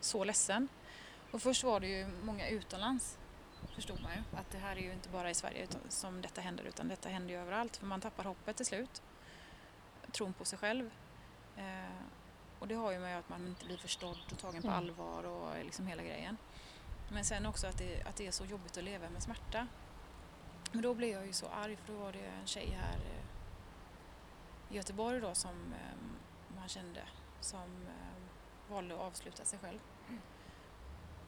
så 0.00 0.24
ledsen. 0.24 0.68
Och 1.30 1.42
först 1.42 1.64
var 1.64 1.80
det 1.80 1.86
ju 1.86 2.06
många 2.22 2.48
utomlands 2.48 3.18
förstod 3.74 4.00
man 4.02 4.12
ju 4.12 4.38
att 4.38 4.50
det 4.50 4.58
här 4.58 4.76
är 4.76 4.80
ju 4.80 4.92
inte 4.92 5.08
bara 5.08 5.30
i 5.30 5.34
Sverige 5.34 5.66
som 5.88 6.22
detta 6.22 6.40
händer 6.40 6.64
utan 6.64 6.88
detta 6.88 7.08
händer 7.08 7.34
ju 7.34 7.40
överallt 7.40 7.76
för 7.76 7.86
man 7.86 8.00
tappar 8.00 8.24
hoppet 8.24 8.56
till 8.56 8.66
slut. 8.66 9.02
Tron 10.12 10.32
på 10.32 10.44
sig 10.44 10.58
själv. 10.58 10.90
Eh, 11.56 12.02
och 12.58 12.68
det 12.68 12.74
har 12.74 12.92
ju 12.92 12.98
med 12.98 13.18
att 13.18 13.28
man 13.28 13.46
inte 13.46 13.64
blir 13.64 13.76
förstådd 13.76 14.18
och 14.32 14.38
tagen 14.38 14.62
på 14.62 14.68
Mm. 14.68 14.78
allvar 14.78 15.22
och 15.24 15.64
liksom 15.64 15.86
hela 15.86 16.02
grejen. 16.02 16.36
Men 17.12 17.24
sen 17.24 17.46
också 17.46 17.66
att 17.66 17.78
det, 17.78 18.02
att 18.02 18.16
det 18.16 18.26
är 18.26 18.30
så 18.30 18.44
jobbigt 18.44 18.76
att 18.78 18.84
leva 18.84 19.10
med 19.10 19.22
smärta. 19.22 19.66
Men 20.72 20.82
då 20.82 20.94
blev 20.94 21.10
jag 21.10 21.26
ju 21.26 21.32
så 21.32 21.46
arg 21.48 21.76
för 21.76 21.92
då 21.92 21.98
var 21.98 22.12
det 22.12 22.26
en 22.40 22.46
tjej 22.46 22.78
här 22.80 22.96
eh, 22.96 23.24
i 24.70 24.76
Göteborg 24.76 25.20
då 25.20 25.34
som 25.34 25.72
eh, 25.72 26.56
man 26.56 26.68
kände 26.68 27.00
som 27.40 27.86
eh, 27.86 28.72
valde 28.72 28.94
att 28.94 29.00
avsluta 29.00 29.44
sig 29.44 29.58
själv. 29.58 29.78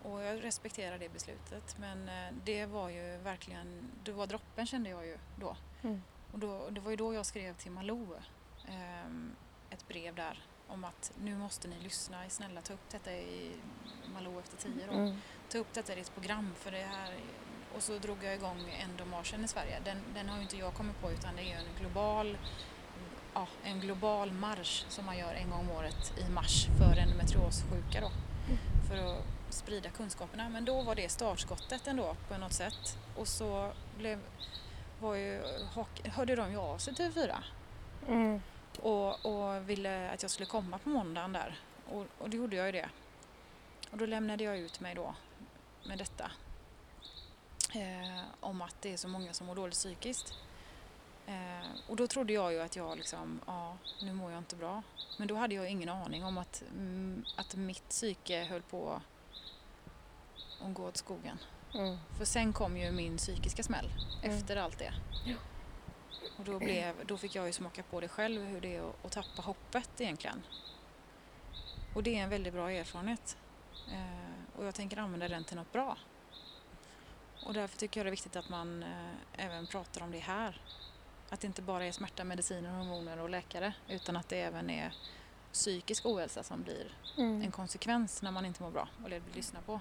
Och 0.03 0.23
jag 0.23 0.45
respekterar 0.45 0.99
det 0.99 1.09
beslutet 1.09 1.79
men 1.79 2.09
eh, 2.09 2.35
det 2.45 2.67
var 2.67 2.89
ju 2.89 3.17
verkligen, 3.17 3.91
det 4.05 4.13
var 4.13 4.27
droppen 4.27 4.67
kände 4.67 4.91
jag 4.91 5.07
ju 5.07 5.19
då. 5.41 5.57
Mm. 5.83 6.03
Och 6.33 6.39
då, 6.39 6.71
det 6.71 6.81
var 6.81 6.91
ju 6.91 6.97
då 6.97 7.15
jag 7.15 7.27
skrev 7.27 7.55
till 7.55 7.71
Malou 7.71 8.07
ehm, 8.69 9.37
ett 9.71 9.89
brev 9.89 10.15
där 10.15 10.45
om 10.69 10.85
att 10.85 11.13
nu 11.23 11.37
måste 11.37 11.69
ni 11.69 11.79
lyssna, 11.79 12.29
snälla 12.29 12.61
ta 12.61 12.73
upp 12.73 12.91
detta 12.91 13.13
i 13.13 13.53
Malou 14.15 14.39
efter 14.39 14.57
tio 14.57 14.87
då. 14.87 14.93
Mm. 14.93 15.17
Ta 15.49 15.59
upp 15.59 15.73
detta 15.73 15.93
i 15.93 15.97
ditt 15.97 16.15
program 16.15 16.55
för 16.55 16.71
det 16.71 16.83
här 16.83 17.15
och 17.75 17.83
så 17.83 17.99
drog 17.99 18.25
jag 18.25 18.35
igång 18.35 18.71
endomarschen 18.71 19.45
i 19.45 19.49
Sverige. 19.49 19.81
Den, 19.85 19.99
den 20.15 20.29
har 20.29 20.37
ju 20.37 20.43
inte 20.43 20.57
jag 20.57 20.75
kommit 20.75 21.01
på 21.01 21.11
utan 21.11 21.37
det 21.37 21.43
är 21.43 21.57
en 21.57 21.81
global 21.81 22.39
ja, 23.41 23.71
en 23.71 23.81
global 23.81 24.33
marsch 24.33 24.85
som 24.89 25.07
man 25.07 25.19
gör 25.19 25.35
en 25.35 25.51
gång 25.51 25.61
om 25.61 25.71
året 25.71 26.13
i 26.19 26.31
mars 26.31 26.67
för 26.79 26.99
endometriossjuka 26.99 28.01
då. 28.01 28.11
För 28.89 28.97
att 28.97 29.25
sprida 29.49 29.91
kunskaperna. 29.91 30.49
Men 30.49 30.65
då 30.65 30.83
var 30.83 30.95
det 30.95 31.09
startskottet 31.09 31.87
ändå 31.87 32.17
på 32.29 32.39
något 32.39 32.53
sätt. 32.53 32.99
Och 33.17 33.29
så 33.29 33.73
blev, 33.99 34.21
var 35.01 35.15
ju, 35.15 35.43
hörde 36.05 36.37
de 36.37 36.51
ju 36.51 36.57
av 36.57 36.79
sig 36.79 36.95
till 36.95 37.11
TV4 37.11 37.37
Mm. 38.09 38.41
och, 38.81 39.27
och 39.27 39.71
ville 39.71 40.11
att 40.11 40.23
jag 40.23 40.31
skulle 40.31 40.47
komma 40.47 40.79
på 40.79 40.89
måndagen 40.89 41.33
där. 41.33 41.61
Och, 41.91 42.07
och 42.19 42.31
då 42.31 42.37
gjorde 42.37 42.57
jag 42.57 42.67
ju 42.67 42.73
det. 42.73 42.89
Och 43.91 43.99
då 43.99 44.07
lämnade 44.07 44.45
jag 44.45 44.59
ut 44.59 44.81
mig 44.81 44.95
då 44.95 45.15
med 45.87 45.99
detta. 45.99 46.31
Eh, 47.75 48.21
om 48.41 48.63
att 48.63 48.75
det 48.83 48.93
är 48.93 48.97
så 48.97 49.09
många 49.09 49.33
som 49.33 49.47
mår 49.47 49.55
dåligt 49.55 49.75
psykiskt. 49.75 50.35
Eh, 51.31 51.69
och 51.89 51.97
då 51.97 52.07
trodde 52.07 52.33
jag 52.33 52.53
ju 52.53 52.61
att 52.61 52.77
jag 52.77 52.97
liksom, 52.97 53.41
ja, 53.47 53.77
nu 54.03 54.13
mår 54.13 54.31
jag 54.31 54.39
inte 54.39 54.57
bra. 54.57 54.83
Men 55.19 55.29
då 55.29 55.35
hade 55.35 55.55
jag 55.55 55.71
ingen 55.71 55.89
aning 55.89 56.25
om 56.25 56.39
att, 56.39 56.63
mm, 56.71 57.25
att 57.37 57.55
mitt 57.55 57.89
psyke 57.89 58.45
höll 58.45 58.63
på 58.63 59.01
att 60.61 60.75
gå 60.75 60.87
åt 60.87 60.97
skogen. 60.97 61.39
Mm. 61.75 61.97
För 62.19 62.25
sen 62.25 62.53
kom 62.53 62.77
ju 62.77 62.93
min 62.93 63.17
psykiska 63.17 63.63
smäll 63.63 63.91
Mm. 64.23 64.37
efter 64.37 64.57
allt 64.57 64.79
det. 64.79 64.93
Ja. 65.27 65.35
Och 66.39 66.45
då, 66.45 66.59
blev, 66.59 67.07
då 67.07 67.17
fick 67.17 67.35
jag 67.35 67.47
ju 67.47 67.53
smaka 67.53 67.83
på 67.83 68.01
det 68.01 68.09
själv 68.09 68.43
hur 68.43 68.61
det 68.61 68.77
är 68.77 68.89
att, 68.89 69.05
att 69.05 69.13
tappa 69.13 69.43
hoppet 69.43 70.01
egentligen. 70.01 70.43
Och 71.95 72.03
det 72.03 72.19
är 72.19 72.23
en 72.23 72.31
väldigt 72.31 72.53
bra 72.53 72.71
erfarenhet. 72.71 73.37
Eh, 73.93 74.59
och 74.59 74.65
jag 74.67 74.75
tänker 74.75 74.97
använda 74.97 75.29
den 75.29 75.45
till 75.45 75.57
något 75.57 75.73
bra. 75.73 75.97
Och 77.47 77.55
därför 77.55 77.79
tycker 77.79 78.01
jag 78.01 78.07
det 78.07 78.09
är 78.09 78.11
viktigt 78.11 78.37
att 78.37 78.49
man 78.49 78.83
eh, 78.83 79.45
även 79.45 79.67
pratar 79.67 80.03
om 80.03 80.11
det 80.11 80.19
här. 80.19 80.61
Att 81.31 81.41
det 81.41 81.47
inte 81.47 81.63
bara 81.63 81.85
är 81.85 81.93
smärta, 81.93 82.25
mediciner, 82.25 82.71
hormoner 82.71 83.19
och 83.21 83.31
läkare 83.31 83.73
utan 83.89 84.17
att 84.17 84.29
det 84.29 84.41
även 84.41 84.71
är 84.71 84.95
psykisk 85.53 86.07
ohälsa 86.07 86.43
som 86.43 86.63
blir 86.63 86.87
Mm. 87.17 87.43
en 87.43 87.51
konsekvens 87.51 88.23
när 88.23 88.31
man 88.31 88.45
inte 88.47 88.63
mår 88.63 88.71
bra 88.71 88.89
och 89.05 89.11
det 89.11 89.19
vill 89.19 89.35
lyssna 89.35 89.61
på. 89.67 89.81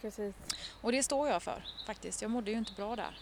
Precis. 0.00 0.34
Och 0.80 0.92
det 0.92 1.02
står 1.02 1.28
jag 1.28 1.42
för 1.42 1.64
faktiskt. 1.86 2.22
Jag 2.22 2.30
mådde 2.30 2.50
ju 2.50 2.58
inte 2.58 2.72
bra 2.72 2.96
där. 2.96 3.18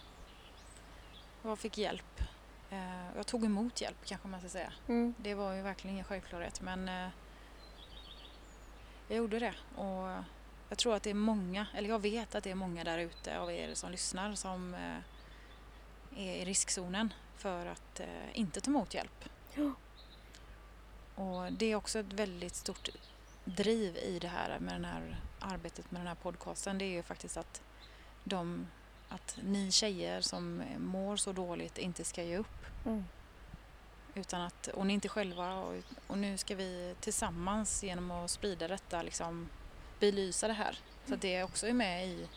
Jag 1.43 1.59
fick 1.59 1.77
hjälp. 1.77 2.21
Eh, 2.69 3.15
Jag 3.15 3.27
tog 3.27 3.45
emot 3.45 3.81
hjälp 3.81 3.97
kanske 4.05 4.27
man 4.27 4.39
ska 4.39 4.49
säga. 4.49 4.73
Mm. 4.87 5.13
Det 5.17 5.33
var 5.35 5.53
ju 5.53 5.61
verkligen 5.61 5.93
ingen 5.93 6.05
självklarhet 6.05 6.61
men 6.61 6.89
eh, 6.89 7.07
jag 9.07 9.17
gjorde 9.17 9.39
det. 9.39 9.53
Och 9.75 10.23
jag 10.69 10.77
tror 10.77 10.95
att 10.95 11.03
det 11.03 11.09
är 11.09 11.13
många, 11.13 11.67
eller 11.75 11.89
jag 11.89 11.99
vet 11.99 12.35
att 12.35 12.43
det 12.43 12.51
är 12.51 12.55
många 12.55 12.83
där 12.83 12.97
ute 12.97 13.39
av 13.39 13.51
er 13.51 13.73
som 13.73 13.91
lyssnar 13.91 14.35
som 14.35 14.73
eh, 14.73 14.97
är 16.17 16.35
i 16.35 16.45
riskzonen 16.45 17.13
för 17.37 17.65
att 17.65 17.99
eh, 17.99 18.07
inte 18.33 18.61
ta 18.61 18.71
emot 18.71 18.93
hjälp. 18.93 19.29
Ja. 19.53 19.71
Och 21.15 21.53
det 21.53 21.65
är 21.65 21.75
också 21.75 21.99
ett 21.99 22.13
väldigt 22.13 22.55
stort 22.55 22.89
driv 23.45 23.97
i 23.97 24.19
det 24.19 24.27
här 24.27 24.59
med 24.59 24.81
det 24.81 24.87
här 24.87 25.21
arbetet 25.39 25.91
med 25.91 26.01
den 26.01 26.07
här 26.07 26.15
podcasten. 26.15 26.77
Det 26.77 26.85
är 26.85 26.91
ju 26.91 27.03
faktiskt 27.03 27.37
att, 27.37 27.61
de, 28.23 28.67
att 29.09 29.39
ni 29.43 29.71
tjejer 29.71 30.21
som 30.21 30.63
mår 30.77 31.15
så 31.15 31.31
dåligt 31.31 31.77
inte 31.77 32.03
ska 32.03 32.23
ge 32.23 32.37
upp. 32.37 32.65
Mm. 32.85 33.03
Utan 34.15 34.41
att, 34.41 34.67
och 34.67 34.85
ni 34.85 34.93
inte 34.93 35.09
själva 35.09 35.55
och, 35.55 35.83
och 36.07 36.17
nu 36.17 36.37
ska 36.37 36.55
vi 36.55 36.95
tillsammans 36.99 37.83
genom 37.83 38.11
att 38.11 38.31
sprida 38.31 38.67
detta 38.67 39.01
liksom 39.01 39.49
belysa 39.99 40.47
det 40.47 40.53
här. 40.53 40.77
Så 41.05 41.13
att 41.13 41.21
det 41.21 41.43
också 41.43 41.67
är 41.67 41.73
med 41.73 42.07
i, 42.07 42.27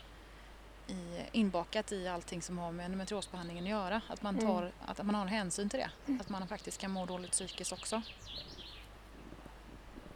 i 0.87 1.24
inbakat 1.32 1.93
i 1.93 2.09
allting 2.09 2.43
som 2.43 2.59
har 2.59 2.72
med 2.72 2.84
endometriosbehandlingen 2.84 3.64
att 3.64 3.70
göra. 3.70 4.01
Att 4.09 4.22
man, 4.22 4.34
Mm. 4.34 4.47
tar, 4.47 4.72
att 4.87 5.03
man 5.07 5.14
har 5.14 5.22
en 5.22 5.28
hänsyn 5.28 5.68
till 5.68 5.80
det. 5.80 6.16
Att 6.20 6.28
man 6.28 6.49
faktiskt 6.49 6.80
kan 6.80 6.91
må 6.91 7.07
dåligt 7.07 7.30
psykiskt 7.32 7.72
också. 7.72 8.03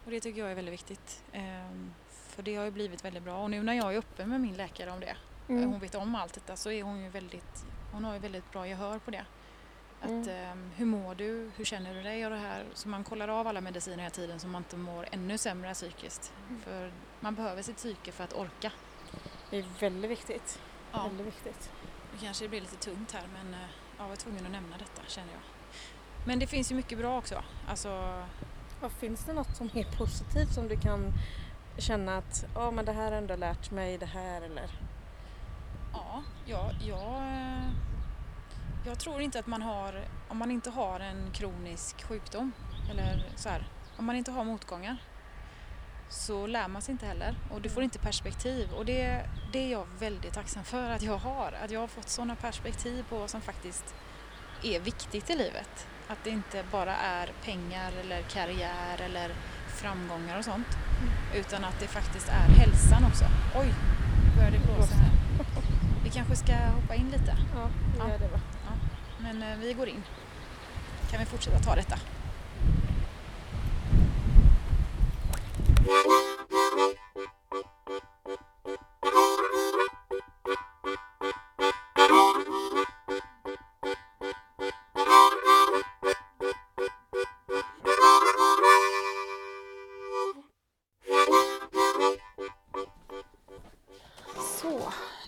Och 0.04 0.10
det 0.10 0.20
tycker 0.20 0.40
jag 0.40 0.50
är 0.50 0.54
väldigt 0.54 0.72
viktigt. 0.74 1.22
Ehm, 1.32 1.94
för 2.10 2.42
det 2.42 2.56
har 2.56 2.64
ju 2.64 2.70
blivit 2.70 3.04
väldigt 3.04 3.22
bra. 3.22 3.42
Och 3.42 3.50
nu 3.50 3.62
när 3.62 3.72
jag 3.74 3.94
är 3.94 3.98
öppen 3.98 4.28
med 4.28 4.40
min 4.40 4.54
läkare 4.56 4.90
om 4.90 5.00
det, 5.00 5.16
Mm. 5.48 5.70
hon 5.70 5.80
vet 5.80 5.94
om 5.94 6.14
allt 6.14 6.32
detta, 6.34 6.56
så 6.56 6.70
är 6.70 6.82
hon 6.82 7.02
ju 7.02 7.08
väldigt, 7.08 7.64
hon 7.92 8.04
har 8.04 8.12
ju 8.12 8.18
väldigt 8.18 8.52
bra 8.52 8.66
gehör 8.68 8.98
på 8.98 9.10
det. 9.10 9.24
Att, 10.00 10.08
Mm. 10.10 10.28
ehm, 10.28 10.70
hur 10.76 10.86
mår 10.86 11.14
du? 11.14 11.50
Hur 11.56 11.64
känner 11.64 11.94
du 11.94 12.02
dig? 12.02 12.24
Och 12.24 12.30
det 12.30 12.36
här. 12.38 12.64
Så 12.74 12.88
man 12.88 13.04
kollar 13.04 13.28
av 13.28 13.46
alla 13.46 13.60
mediciner 13.60 13.98
hela 13.98 14.10
tiden 14.10 14.40
så 14.40 14.46
man 14.48 14.60
inte 14.62 14.76
mår 14.76 15.08
ännu 15.12 15.38
sämre 15.38 15.74
psykiskt. 15.74 16.32
Mm. 16.48 16.60
För 16.62 16.92
man 17.20 17.34
behöver 17.34 17.62
sitt 17.62 17.76
psyke 17.76 18.12
för 18.12 18.24
att 18.24 18.32
orka. 18.32 18.72
Det 19.50 19.58
är 19.58 19.64
väldigt 19.80 20.10
viktigt. 20.10 20.60
Ja, 20.92 21.02
Väldigt 21.02 21.26
viktigt. 21.26 21.70
det 22.12 22.24
kanske 22.26 22.48
blir 22.48 22.60
lite 22.60 22.76
tungt 22.76 23.12
här 23.12 23.22
men 23.34 23.54
eh, 23.54 23.68
jag 23.98 24.08
var 24.08 24.16
tvungen 24.16 24.46
att 24.46 24.52
nämna 24.52 24.78
detta 24.78 25.02
känner 25.06 25.32
jag. 25.32 25.40
Men 26.26 26.38
det 26.38 26.46
finns 26.46 26.70
ju 26.72 26.74
mycket 26.76 26.98
bra 26.98 27.18
också. 27.18 27.42
Alltså, 27.68 28.22
Vad 28.80 28.92
finns 28.92 29.24
det 29.24 29.32
något 29.32 29.56
som 29.56 29.70
är 29.74 29.84
positivt 29.98 30.54
som 30.54 30.68
du 30.68 30.76
kan 30.76 31.12
känna 31.78 32.16
att 32.16 32.44
ja 32.54 32.70
men 32.70 32.84
det 32.84 32.92
här 32.92 33.04
har 33.04 33.18
ändå 33.18 33.36
lärt 33.36 33.70
mig 33.70 33.98
det 33.98 34.06
här 34.06 34.42
eller? 34.42 34.70
Ja, 35.92 36.22
ja, 36.46 36.70
jag, 36.88 37.16
eh, 37.22 37.70
jag 38.86 38.98
tror 38.98 39.20
inte 39.20 39.38
att 39.38 39.46
man 39.46 39.62
har, 39.62 40.04
om 40.28 40.36
man 40.38 40.50
inte 40.50 40.70
har 40.70 41.00
en 41.00 41.30
kronisk 41.32 42.02
sjukdom 42.04 42.52
eller 42.90 43.26
så 43.36 43.48
här, 43.48 43.68
om 43.96 44.04
man 44.04 44.16
inte 44.16 44.30
har 44.30 44.44
motgångar 44.44 44.96
så 46.10 46.46
lär 46.46 46.68
man 46.68 46.82
sig 46.82 46.92
inte 46.92 47.06
heller 47.06 47.34
och 47.50 47.60
du 47.60 47.68
får 47.68 47.82
inte 47.82 47.98
perspektiv 47.98 48.72
och 48.72 48.84
det, 48.84 49.26
det 49.52 49.58
är 49.58 49.70
jag 49.72 49.86
väldigt 49.98 50.32
tacksam 50.32 50.64
för 50.64 50.90
att 50.90 51.02
jag 51.02 51.18
har. 51.18 51.54
Att 51.64 51.70
jag 51.70 51.80
har 51.80 51.86
fått 51.86 52.08
sådana 52.08 52.36
perspektiv 52.36 53.04
på 53.08 53.18
vad 53.18 53.30
som 53.30 53.40
faktiskt 53.40 53.94
är 54.62 54.80
viktigt 54.80 55.30
i 55.30 55.36
livet. 55.36 55.86
Att 56.08 56.18
det 56.24 56.30
inte 56.30 56.64
bara 56.72 56.96
är 56.96 57.32
pengar 57.44 57.92
eller 58.00 58.22
karriär 58.22 59.00
eller 59.04 59.30
framgångar 59.68 60.38
och 60.38 60.44
sånt 60.44 60.66
utan 61.34 61.64
att 61.64 61.80
det 61.80 61.86
faktiskt 61.86 62.28
är 62.28 62.54
hälsan 62.60 63.04
också. 63.04 63.24
Oj, 63.56 63.74
börjar 64.36 64.50
det 64.50 64.58
blåsa 64.58 64.94
här. 64.94 65.10
Vi 66.04 66.10
kanske 66.10 66.36
ska 66.36 66.52
hoppa 66.54 66.94
in 66.94 67.08
lite, 67.10 67.36
Ja, 67.54 67.68
Ja. 67.98 68.08
gör 68.08 68.18
det 68.18 68.28
va? 68.28 68.40
men 69.18 69.42
eh, 69.42 69.58
vi 69.58 69.72
går 69.72 69.88
in. 69.88 70.02
Kan 71.10 71.20
vi 71.20 71.26
fortsätta 71.26 71.58
ta 71.58 71.74
detta? 71.74 71.96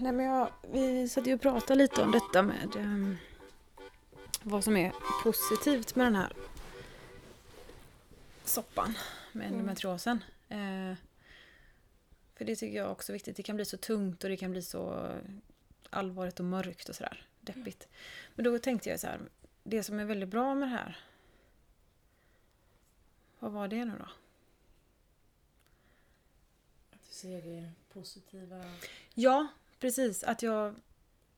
Nej 0.02 0.12
men 0.12 0.26
jag, 0.26 0.48
vi 0.72 1.08
satt 1.08 1.26
ju 1.26 1.34
och 1.34 1.40
pratade 1.40 1.74
lite 1.78 2.02
om 2.02 2.10
detta 2.10 2.42
med 2.42 2.76
ehm, 2.76 3.16
vad 4.42 4.64
som 4.64 4.76
är 4.76 4.92
positivt 5.22 5.94
med 5.94 6.06
den 6.06 6.16
här 6.16 6.32
soppan 8.44 8.98
med 9.32 9.46
Mm. 9.46 9.66
Eh, 10.52 10.94
för 12.34 12.44
det 12.44 12.56
tycker 12.56 12.76
jag 12.76 12.92
också 12.92 13.12
är 13.12 13.14
viktigt. 13.14 13.36
Det 13.36 13.42
kan 13.42 13.56
bli 13.56 13.64
så 13.64 13.76
tungt 13.76 14.24
och 14.24 14.30
det 14.30 14.36
kan 14.36 14.50
bli 14.50 14.62
så 14.62 15.10
allvarligt 15.90 16.40
och 16.40 16.46
mörkt 16.46 16.88
och 16.88 16.96
sådär. 16.96 17.26
Deppigt. 17.40 17.88
Men 18.34 18.44
då 18.44 18.58
tänkte 18.58 18.90
jag 18.90 19.00
så 19.00 19.06
här, 19.06 19.20
det 19.62 19.82
som 19.82 20.00
är 20.00 20.04
väldigt 20.04 20.28
bra 20.28 20.54
med 20.54 20.68
det 20.68 20.72
här. 20.72 20.98
Vad 23.38 23.52
var 23.52 23.68
det 23.68 23.84
nu 23.84 23.92
då? 23.98 24.08
Att 26.90 27.02
du 27.08 27.14
ser 27.14 27.42
det 27.42 27.70
positiva, 27.92 28.64
Ja, 29.14 29.48
precis. 29.78 30.24
Att 30.24 30.42
jag 30.42 30.74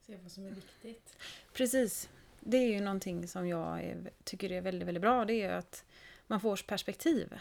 ser 0.05 0.17
vad 0.17 0.31
som 0.31 0.45
är 0.45 0.51
viktigt. 0.51 1.17
Precis. 1.53 2.09
Det 2.39 2.57
är 2.57 2.67
ju 2.67 2.79
någonting 2.79 3.27
som 3.27 3.47
jag 3.47 3.83
är, 3.83 4.11
tycker 4.23 4.51
är 4.51 4.61
väldigt, 4.61 4.87
väldigt 4.87 5.01
bra. 5.01 5.25
Det 5.25 5.41
är 5.41 5.53
att 5.53 5.83
man 6.27 6.41
får 6.41 6.57
perspektiv. 6.67 7.33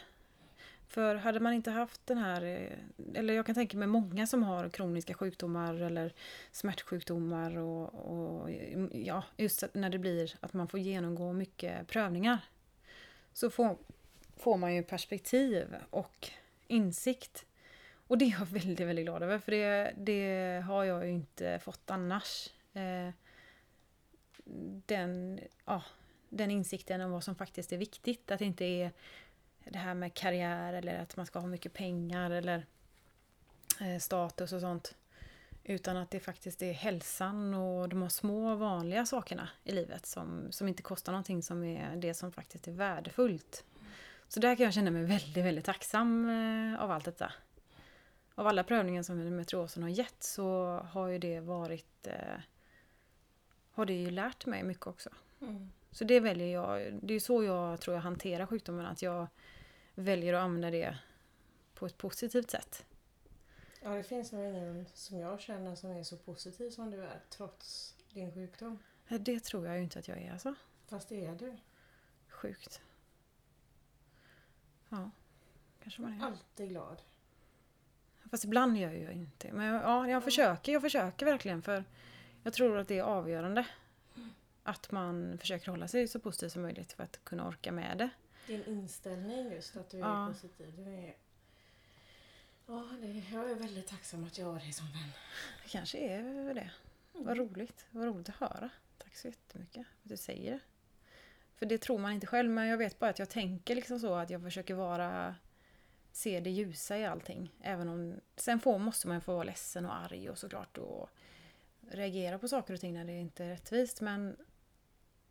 För 0.95 1.15
hade 1.15 1.41
man 1.41 1.53
inte 1.53 1.71
haft 1.71 2.07
den 2.07 2.19
här, 2.19 2.43
eh, 2.43 3.19
eller 3.19 3.35
jag 3.35 3.47
kan 3.47 3.55
tänka 3.55 3.77
mig 3.77 3.89
många 3.89 4.27
som 4.27 4.43
har 4.43 4.69
kroniska 4.69 5.15
sjukdomar 5.15 5.75
eller 5.75 6.13
smärtsjukdomar 6.53 7.57
och, 7.59 7.95
och 7.95 8.51
ja, 8.93 9.25
just 9.37 9.65
när 9.73 9.91
det 9.91 9.99
blir 9.99 10.35
att 10.41 10.53
man 10.53 10.69
får 10.69 10.81
genomgå 10.81 11.33
mycket 11.33 11.89
prövningar. 11.89 12.39
Så 13.33 13.51
får, 13.51 13.79
får 14.37 14.57
man 14.57 14.75
ju 14.75 14.83
perspektiv 14.83 15.77
och 15.91 16.31
insikt. 16.67 17.47
Och 18.07 18.19
det 18.19 18.25
är 18.25 18.37
jag 18.39 18.47
väldigt, 18.51 18.81
väldigt 18.81 19.05
glad 19.05 19.23
över 19.23 19.39
för 19.39 19.53
det, 19.53 19.93
det 19.97 20.63
har 20.67 20.85
jag 20.85 21.07
ju 21.07 21.13
inte 21.13 21.59
fått 21.59 21.91
annars. 21.91 22.51
Eh, 22.73 23.11
den, 24.87 25.41
ja, 25.65 25.83
den 26.29 26.51
insikten 26.51 27.01
om 27.01 27.11
vad 27.11 27.25
som 27.25 27.35
faktiskt 27.35 27.73
är 27.73 27.79
viktigt. 27.79 28.31
Att 28.31 28.39
det 28.39 28.45
inte 28.45 28.65
är 28.65 28.91
det 29.65 29.79
här 29.79 29.95
med 29.95 30.15
karriär 30.15 30.73
eller 30.73 30.99
att 30.99 31.17
man 31.17 31.27
ska 31.27 31.39
ha 31.39 31.47
mycket 31.47 31.73
pengar 31.73 32.31
eller 32.31 32.67
eh, 33.81 33.99
status 33.99 34.53
och 34.53 34.61
sånt. 34.61 34.95
Utan 35.65 35.97
att 35.97 36.11
det 36.11 36.21
faktiskt 36.21 36.63
är 36.63 36.73
hälsan 36.73 37.55
och 37.55 37.89
de 37.89 38.11
små 38.11 38.55
vanliga 38.55 39.07
sakerna 39.07 39.49
i 39.65 39.73
livet 39.73 40.07
som, 40.07 40.53
som 40.53 40.69
inte 40.69 40.83
kostar 40.83 41.13
någonting 41.13 41.43
som 41.43 41.65
är 41.65 41.97
det 41.97 42.15
som 42.15 42.33
faktiskt 42.33 42.69
är 42.69 42.73
värdefullt. 42.73 43.65
Så 44.29 44.41
där 44.41 44.57
kan 44.57 44.65
jag 44.65 44.75
känna 44.75 44.91
mig 44.91 45.05
väldigt, 45.05 45.45
väldigt 45.45 45.65
tacksam 45.65 46.31
eh, 46.31 46.83
av 46.83 46.91
allt 46.91 47.05
detta. 47.05 47.33
Av 48.35 48.47
alla 48.47 48.65
prövningar 48.65 49.03
som 49.03 49.21
endometriosen 49.21 49.83
har 49.83 49.91
gett 49.91 50.23
så 50.23 50.79
har 50.91 51.09
ju 51.09 51.19
det 51.19 51.41
varit 51.41 52.07
eh, 52.07 52.41
har 53.71 53.87
det 53.87 53.93
ju 53.93 54.11
lärt 54.11 54.47
mig 54.47 54.63
mycket 54.63 54.87
också. 54.87 55.11
Mm. 55.41 55.71
Så 55.91 56.05
det 56.05 56.21
väljer 56.21 56.49
jag, 56.49 56.95
det 57.03 57.15
är 57.15 57.21
så 57.21 57.45
jag 57.45 57.81
tror 57.81 57.95
jag 57.95 58.03
hanterar 58.03 58.47
sjukdomen, 58.47 58.87
att 58.87 59.03
jag 59.03 59.27
väljer 59.95 60.35
att 60.35 60.43
använda 60.43 60.71
det 60.71 60.99
på 61.75 61.87
ett 61.87 61.99
positivt 61.99 62.51
sätt. 62.51 62.85
Ja, 63.83 63.91
det 63.91 64.03
finns 64.03 64.33
nog 64.33 64.45
ingen 64.45 64.87
som 64.95 65.19
jag 65.19 65.41
känner 65.41 65.75
som 65.75 65.91
är 65.91 66.03
så 66.03 66.17
positiv 66.17 66.71
som 66.71 66.91
du 66.91 67.03
är, 67.03 67.21
trots 67.31 67.95
din 68.13 68.35
sjukdom. 68.35 68.79
Det 69.09 69.41
tror 69.41 69.67
jag 69.67 69.77
ju 69.77 69.83
inte 69.83 69.99
att 69.99 70.09
jag 70.09 70.19
är 70.19 70.33
alltså. 70.33 70.55
Fast 70.87 71.09
det 71.09 71.27
är 71.27 71.35
du. 71.35 71.57
Sjukt. 72.29 72.81
Ja, 74.89 75.11
kanske 75.83 76.03
man 76.03 76.21
är. 76.21 76.25
Alltid 76.25 76.69
glad. 76.69 77.03
Fast 78.31 78.45
ibland 78.45 78.77
gör 78.77 78.93
jag 78.93 79.13
inte 79.13 79.53
Men 79.53 79.75
ja, 79.75 80.09
jag 80.09 80.25
försöker, 80.25 80.73
jag 80.73 80.83
försöker 80.83 81.27
verkligen 81.27 81.63
för 81.63 81.85
jag 82.43 82.53
tror 82.53 82.79
att 82.79 82.89
det 82.89 82.99
är 82.99 83.03
avgörande. 83.03 83.67
Att 84.63 84.91
man 84.91 85.39
försöker 85.39 85.71
hålla 85.71 85.89
sig 85.89 86.09
så 86.09 86.21
positiv 86.21 86.49
som 86.49 86.63
möjligt 86.63 86.93
för 86.93 87.03
att 87.03 87.25
kunna 87.25 87.49
orka 87.49 87.73
med 87.73 87.99
det. 87.99 88.11
Din 88.47 88.65
inställning 88.65 89.53
just, 89.53 89.77
att 89.77 89.91
du 89.91 89.97
är 89.97 90.01
ja. 90.01 90.29
positiv. 90.33 90.73
Du 90.77 90.83
är... 90.83 91.17
Ja, 92.67 92.89
det, 93.01 93.23
jag 93.33 93.51
är 93.51 93.55
väldigt 93.55 93.87
tacksam 93.87 94.25
att 94.25 94.39
jag 94.39 94.47
har 94.47 94.59
dig 94.59 94.73
som 94.73 94.87
vän. 94.87 95.13
Det 95.63 95.69
kanske 95.69 95.99
är 95.99 96.55
det. 96.55 96.71
Mm. 97.15 97.27
Vad 97.27 97.37
roligt. 97.37 97.87
Vad 97.91 98.05
roligt 98.05 98.29
att 98.29 98.35
höra. 98.35 98.71
Tack 98.99 99.17
så 99.17 99.29
jättemycket 99.29 99.87
för 99.87 100.03
att 100.03 100.09
du 100.09 100.17
säger 100.17 100.53
det. 100.53 100.61
För 101.57 101.67
det 101.67 101.79
tror 101.79 101.99
man 101.99 102.13
inte 102.13 102.27
själv, 102.27 102.51
men 102.51 102.67
jag 102.67 102.79
vet 102.79 102.99
bara 102.99 103.11
att 103.11 103.19
jag 103.19 103.31
tänker 103.31 103.75
liksom 103.75 103.99
så 103.99 104.15
att 104.15 104.31
jag 104.31 104.43
försöker 104.43 104.75
vara 104.75 105.35
se 106.13 106.41
det 106.41 106.51
ljusa 106.51 106.99
i 106.99 107.05
allting. 107.05 107.55
Även 107.63 107.89
om, 107.89 108.21
sen 108.37 108.61
får, 108.61 108.79
måste 108.79 109.09
man 109.09 109.21
få 109.21 109.33
vara 109.33 109.45
ledsen 109.45 109.87
och 109.87 109.95
arg 109.95 110.31
och 110.31 110.39
såklart 110.39 110.79
och 110.79 111.11
reagera 111.81 112.39
på 112.39 112.49
saker 112.49 112.75
och 112.75 112.81
ting 112.81 112.95
när 112.95 113.05
det 113.05 113.13
inte 113.13 113.45
är 113.45 113.49
rättvist. 113.49 114.01
Men 114.01 114.37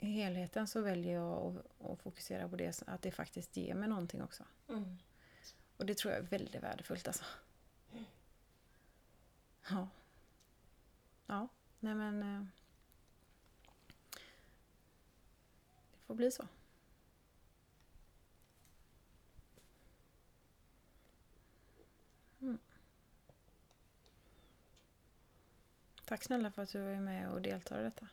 helheten 0.07 0.67
så 0.67 0.81
väljer 0.81 1.13
jag 1.13 1.63
att, 1.79 1.99
fokusera 1.99 2.49
på 2.49 2.55
det, 2.55 2.83
att 2.87 3.01
det 3.01 3.11
faktiskt 3.11 3.57
ger 3.57 3.75
mig 3.75 3.89
någonting 3.89 4.23
också. 4.23 4.43
Mm. 4.69 4.97
Och 5.77 5.85
det 5.85 5.97
tror 5.97 6.13
jag 6.13 6.23
är 6.23 6.27
väldigt 6.27 6.63
värdefullt 6.63 7.07
alltså. 7.07 7.23
Ja. 9.69 9.87
Ja, 11.25 11.47
nej 11.79 11.95
men... 11.95 12.23
Eh, 12.23 12.45
det 15.91 16.07
får 16.07 16.15
bli 16.15 16.31
så. 16.31 16.47
Mm. 22.41 22.57
Tack 26.05 26.23
snälla 26.23 26.51
för 26.51 26.61
att 26.61 26.71
du 26.71 26.79
är 26.79 26.99
med 26.99 27.31
och 27.31 27.41
deltar 27.41 27.79
i 27.79 27.83
detta. 27.83 28.07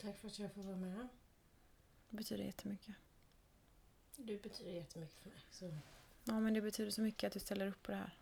Tack 0.00 0.18
för 0.18 0.28
att 0.28 0.38
jag 0.38 0.54
får 0.54 0.62
vara 0.62 0.76
med. 0.76 1.08
Det 2.16 2.18
betyder 2.18 2.44
jättemycket. 2.44 2.94
Du 4.16 4.38
betyder 4.38 4.70
jättemycket 4.70 5.16
för 5.22 5.30
mig. 5.30 5.38
Så. 5.50 5.78
Ja, 6.24 6.40
men 6.40 6.54
det 6.54 6.60
betyder 6.60 6.90
så 6.90 7.02
mycket 7.02 7.26
att 7.26 7.32
du 7.32 7.40
ställer 7.40 7.66
upp 7.66 7.82
på 7.82 7.92
det 7.92 7.96
här. 7.96 8.16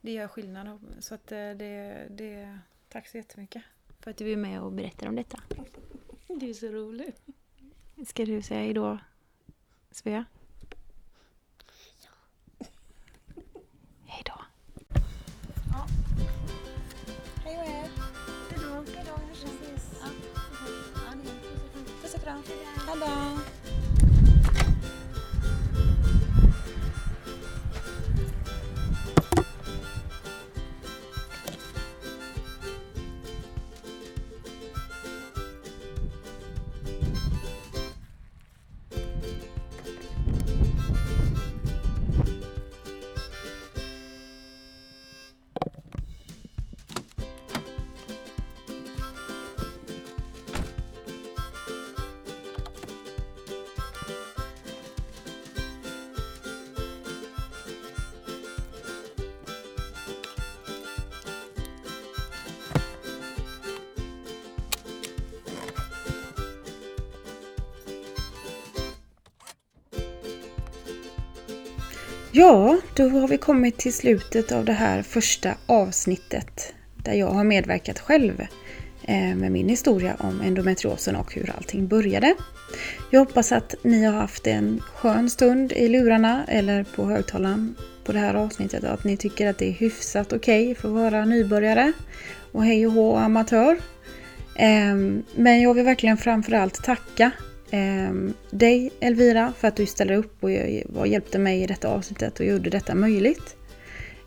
Det 0.00 0.12
gör 0.12 0.28
skillnad. 0.28 0.80
Så 1.00 1.14
att 1.14 1.32
eh, 1.32 1.50
det, 1.50 2.06
det, 2.10 2.58
tack 2.88 3.08
så 3.08 3.16
jättemycket 3.16 3.62
för 4.00 4.10
att 4.10 4.16
du 4.16 4.32
är 4.32 4.36
med 4.36 4.60
och 4.62 4.72
berättar 4.72 5.08
om 5.08 5.16
detta. 5.16 5.40
Du 6.26 6.50
är 6.50 6.54
så 6.54 6.66
rolig. 6.66 7.14
Ska 8.06 8.24
du 8.24 8.42
säga 8.42 8.60
hejdå, 8.60 8.98
Svea? 9.90 10.24
Hejdå. 14.06 14.40
Ja. 15.72 15.86
Hej 17.44 17.56
med 17.56 17.84
er. 17.84 17.87
Puss 22.28 22.52
och 22.92 22.98
kram. 22.98 23.57
Ja, 72.38 72.78
då 72.94 73.08
har 73.08 73.28
vi 73.28 73.38
kommit 73.38 73.78
till 73.78 73.92
slutet 73.92 74.52
av 74.52 74.64
det 74.64 74.72
här 74.72 75.02
första 75.02 75.54
avsnittet 75.66 76.74
där 76.96 77.12
jag 77.12 77.26
har 77.26 77.44
medverkat 77.44 77.98
själv 77.98 78.40
eh, 79.02 79.36
med 79.36 79.52
min 79.52 79.68
historia 79.68 80.16
om 80.18 80.40
endometriosen 80.40 81.16
och 81.16 81.34
hur 81.34 81.50
allting 81.56 81.88
började. 81.88 82.34
Jag 83.10 83.20
hoppas 83.20 83.52
att 83.52 83.74
ni 83.82 84.04
har 84.04 84.12
haft 84.12 84.46
en 84.46 84.82
skön 84.94 85.30
stund 85.30 85.72
i 85.72 85.88
lurarna 85.88 86.44
eller 86.48 86.84
på 86.84 87.04
högtalaren 87.04 87.74
på 88.04 88.12
det 88.12 88.18
här 88.18 88.34
avsnittet 88.34 88.84
och 88.84 88.92
att 88.92 89.04
ni 89.04 89.16
tycker 89.16 89.50
att 89.50 89.58
det 89.58 89.68
är 89.68 89.72
hyfsat 89.72 90.32
okej 90.32 90.62
okay 90.62 90.74
för 90.74 90.88
att 90.88 90.94
vara 90.94 91.24
nybörjare 91.24 91.92
och 92.52 92.64
hej 92.64 92.86
och 92.86 92.92
hå 92.92 93.16
amatör. 93.16 93.78
Ehm, 94.56 95.22
men 95.34 95.60
jag 95.60 95.74
vill 95.74 95.84
verkligen 95.84 96.16
framförallt 96.16 96.84
tacka 96.84 97.30
eh, 97.70 98.12
dig 98.50 98.90
Elvira 99.00 99.52
för 99.58 99.68
att 99.68 99.76
du 99.76 99.86
ställer 99.86 100.14
upp 100.14 100.44
och, 100.44 100.50
och 100.94 101.06
hjälpte 101.06 101.38
mig 101.38 101.62
i 101.62 101.66
detta 101.66 101.88
avsnittet 101.88 102.40
och 102.40 102.46
gjorde 102.46 102.70
detta 102.70 102.94
möjligt. 102.94 103.56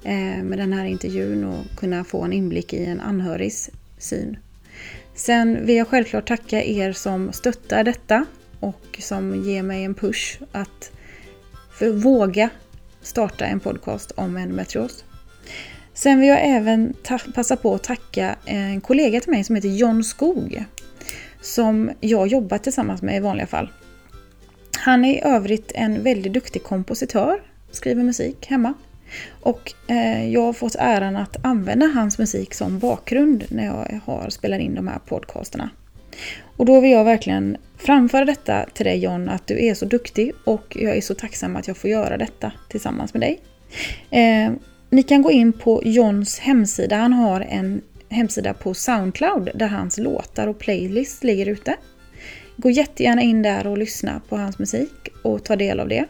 Eh, 0.03 0.43
med 0.43 0.57
den 0.57 0.73
här 0.73 0.85
intervjun 0.85 1.43
och 1.43 1.77
kunna 1.77 2.03
få 2.03 2.21
en 2.21 2.33
inblick 2.33 2.73
i 2.73 2.85
en 2.85 2.99
anhörigs 2.99 3.69
syn. 3.97 4.37
Sen 5.15 5.65
vill 5.65 5.75
jag 5.75 5.87
självklart 5.87 6.27
tacka 6.27 6.63
er 6.63 6.93
som 6.93 7.33
stöttar 7.33 7.83
detta 7.83 8.25
och 8.59 8.99
som 8.99 9.43
ger 9.43 9.63
mig 9.63 9.83
en 9.83 9.93
push 9.93 10.41
att 10.51 10.91
våga 11.93 12.49
starta 13.01 13.45
en 13.45 13.59
podcast 13.59 14.11
om 14.11 14.37
endometrios. 14.37 15.03
Sen 15.93 16.19
vill 16.19 16.29
jag 16.29 16.39
även 16.43 16.93
passa 17.35 17.55
på 17.55 17.75
att 17.75 17.83
tacka 17.83 18.35
en 18.45 18.81
kollega 18.81 19.19
till 19.19 19.31
mig 19.31 19.43
som 19.43 19.55
heter 19.55 19.69
John 19.69 20.03
Skog 20.03 20.65
som 21.41 21.91
jag 21.99 22.27
jobbar 22.27 22.57
tillsammans 22.57 23.01
med 23.01 23.17
i 23.17 23.19
vanliga 23.19 23.47
fall. 23.47 23.69
Han 24.77 25.05
är 25.05 25.13
i 25.13 25.21
övrigt 25.21 25.71
en 25.75 26.03
väldigt 26.03 26.33
duktig 26.33 26.63
kompositör, 26.63 27.41
skriver 27.71 28.03
musik 28.03 28.47
hemma. 28.47 28.73
Och 29.41 29.73
eh, 29.87 30.29
jag 30.29 30.41
har 30.41 30.53
fått 30.53 30.75
äran 30.79 31.15
att 31.15 31.45
använda 31.45 31.85
hans 31.85 32.17
musik 32.17 32.53
som 32.53 32.79
bakgrund 32.79 33.45
när 33.49 33.65
jag 33.65 33.99
har 34.05 34.29
spelat 34.29 34.59
in 34.59 34.75
de 34.75 34.87
här 34.87 34.99
podcasterna. 34.99 35.69
Och 36.57 36.65
då 36.65 36.79
vill 36.79 36.91
jag 36.91 37.03
verkligen 37.03 37.57
framföra 37.77 38.25
detta 38.25 38.65
till 38.73 38.85
dig 38.85 38.99
John, 38.99 39.29
att 39.29 39.47
du 39.47 39.65
är 39.65 39.73
så 39.73 39.85
duktig 39.85 40.31
och 40.43 40.77
jag 40.79 40.97
är 40.97 41.01
så 41.01 41.13
tacksam 41.13 41.55
att 41.55 41.67
jag 41.67 41.77
får 41.77 41.89
göra 41.89 42.17
detta 42.17 42.51
tillsammans 42.69 43.13
med 43.13 43.21
dig. 43.21 43.39
Eh, 44.09 44.51
ni 44.89 45.03
kan 45.03 45.21
gå 45.21 45.31
in 45.31 45.53
på 45.53 45.81
Johns 45.85 46.39
hemsida. 46.39 46.95
Han 46.95 47.13
har 47.13 47.41
en 47.41 47.81
hemsida 48.11 48.53
på 48.53 48.73
Soundcloud 48.73 49.49
där 49.55 49.67
hans 49.67 49.97
låtar 49.97 50.47
och 50.47 50.59
playlist 50.59 51.23
ligger 51.23 51.45
ute. 51.45 51.75
Gå 52.57 52.69
jättegärna 52.69 53.21
in 53.21 53.41
där 53.41 53.67
och 53.67 53.77
lyssna 53.77 54.21
på 54.29 54.37
hans 54.37 54.59
musik 54.59 55.09
och 55.23 55.43
ta 55.43 55.55
del 55.55 55.79
av 55.79 55.87
det. 55.87 56.05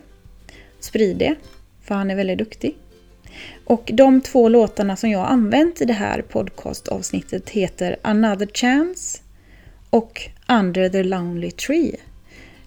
Sprid 0.80 1.18
det, 1.18 1.36
för 1.84 1.96
han 1.96 2.12
är 2.12 2.16
väldigt 2.16 2.38
duktig. 2.38 2.78
Och 3.66 3.92
de 3.94 4.22
två 4.22 4.50
låtarna 4.50 4.96
som 4.96 5.10
jag 5.10 5.20
har 5.20 5.26
använt 5.26 5.82
i 5.82 5.86
det 5.86 5.94
här 5.94 6.22
podcastavsnittet 6.22 7.50
heter 7.50 7.96
Another 8.02 8.48
Chance 8.54 9.20
och 9.90 10.22
Under 10.50 10.90
the 10.90 11.04
Lonely 11.04 11.52
Tree 11.52 11.96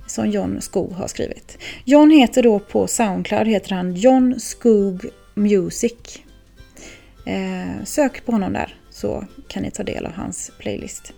som 0.07 0.30
John 0.30 0.61
Skog 0.61 0.93
har 0.93 1.09
skrivit. 1.09 1.59
John 1.85 2.11
heter 2.11 2.43
då 2.43 2.59
på 2.59 2.87
Soundcloud 2.87 3.47
heter 3.47 3.70
han 3.74 3.95
John 3.95 4.41
Skog 4.41 5.07
Music. 5.35 6.18
Eh, 7.26 7.85
sök 7.85 8.24
på 8.24 8.32
honom 8.32 8.53
där 8.53 8.74
så 9.05 9.25
kan 9.49 9.63
ni 9.63 9.71
ta 9.71 9.83
del 9.83 10.07
av 10.07 10.13
hans 10.13 10.53
playlist. 10.59 11.13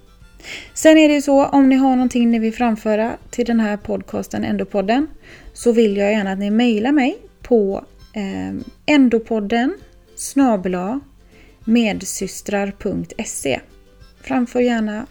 Sen 0.74 0.99
är 0.99 1.09
det 1.09 1.14
ju 1.14 1.22
så 1.22 1.47
om 1.47 1.68
ni 1.68 1.76
har 1.76 1.91
någonting 1.91 2.30
ni 2.30 2.39
vill 2.39 2.55
framföra 2.55 3.16
till 3.30 3.47
den 3.47 3.61
här 3.61 3.76
podcasten 3.76 4.45
Endopodden 4.45 5.07
så 5.53 5.72
vill 5.72 5.97
jag 5.97 6.12
gärna 6.12 6.32
att 6.32 6.39
ni 6.39 6.51
mejlar 6.51 6.93
mig 6.93 7.18
på 7.43 7.84
eh, 8.12 8.55
endopodden 8.87 9.74
snabla 10.16 11.01
medsystrar.se 11.64 13.61
Framför 14.20 14.61
gärna 14.61 15.07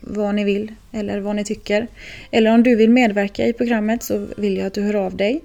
vad 0.00 0.34
ni 0.34 0.44
vill 0.44 0.72
eller 0.92 1.20
vad 1.20 1.36
ni 1.36 1.44
tycker. 1.44 1.86
Eller 2.30 2.54
om 2.54 2.62
du 2.62 2.76
vill 2.76 2.90
medverka 2.90 3.46
i 3.46 3.52
programmet 3.52 4.02
så 4.02 4.26
vill 4.36 4.56
jag 4.56 4.66
att 4.66 4.74
du 4.74 4.82
hör 4.82 4.94
av 4.94 5.16
dig. 5.16 5.40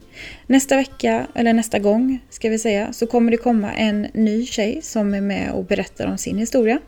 Nästa 0.47 0.75
vecka, 0.75 1.27
eller 1.35 1.53
nästa 1.53 1.79
gång 1.79 2.19
ska 2.29 2.49
vi 2.49 2.59
säga, 2.59 2.93
så 2.93 3.07
kommer 3.07 3.31
det 3.31 3.37
komma 3.37 3.73
en 3.73 4.07
ny 4.13 4.45
tjej 4.45 4.79
som 4.81 5.13
är 5.13 5.21
med 5.21 5.51
och 5.51 5.65
berättar 5.65 6.07
om 6.07 6.17
sin 6.17 6.37
historia. 6.37 6.79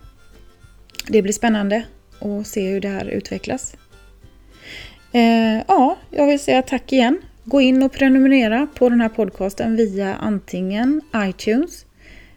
Det 1.08 1.22
blir 1.22 1.34
spännande 1.34 1.84
att 2.20 2.47
se 2.47 2.70
hur 2.70 2.82
det 2.82 2.88
här 2.88 3.05
utvecklas. 3.05 3.76
Eh, 5.12 5.64
ja, 5.68 5.97
jag 6.12 6.28
vill 6.28 6.39
säga 6.39 6.62
tack 6.62 6.93
igen. 6.93 7.22
Gå 7.43 7.62
in 7.62 7.84
och 7.84 7.91
prenumerera 7.91 8.68
på 8.76 8.89
den 8.89 9.01
här 9.01 9.10
podcasten 9.10 9.76
via 9.76 10.16
antingen 10.16 11.01
iTunes, 11.16 11.86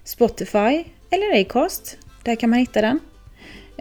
Spotify 0.05 0.85
eller 1.11 1.41
Acast. 1.41 1.99
Där 2.23 2.35
kan 2.35 2.51
man 2.51 2.59
hitta 2.59 2.81
den. 2.81 3.01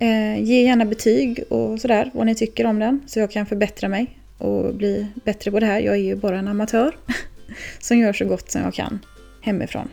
Eh, 0.02 0.44
ge 0.44 0.64
gärna 0.64 0.86
betyg 0.86 1.44
och 1.50 1.82
sådär, 1.82 2.12
vad 2.14 2.26
ni 2.26 2.36
tycker 2.36 2.66
om 2.66 2.80
den, 2.80 3.02
så 3.08 3.20
jag 3.20 3.32
kan 3.32 3.46
förbättra 3.46 3.90
mig 3.90 4.20
och 4.38 4.76
bli 4.76 5.08
bättre 5.24 5.52
på 5.52 5.60
det 5.60 5.66
här. 5.66 5.80
Jag 5.80 5.96
är 5.96 6.00
ju 6.00 6.16
bara 6.16 6.40
en 6.40 6.48
amatör 6.48 6.96
som 7.80 7.98
gör 7.98 8.14
så 8.14 8.26
gott 8.26 8.52
som 8.52 8.62
jag 8.62 8.74
kan 8.74 9.00
hemifrån. 9.42 9.90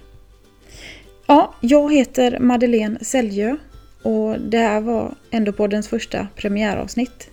Ja, 1.27 1.55
jag 1.61 1.95
heter 1.95 2.39
Madeleine 2.39 2.99
Säljö 3.01 3.57
och 4.03 4.41
det 4.41 4.59
här 4.59 4.81
var 4.81 5.15
ändå 5.31 5.53
poddens 5.53 5.89
första 5.89 6.29
premiäravsnitt. 6.37 7.31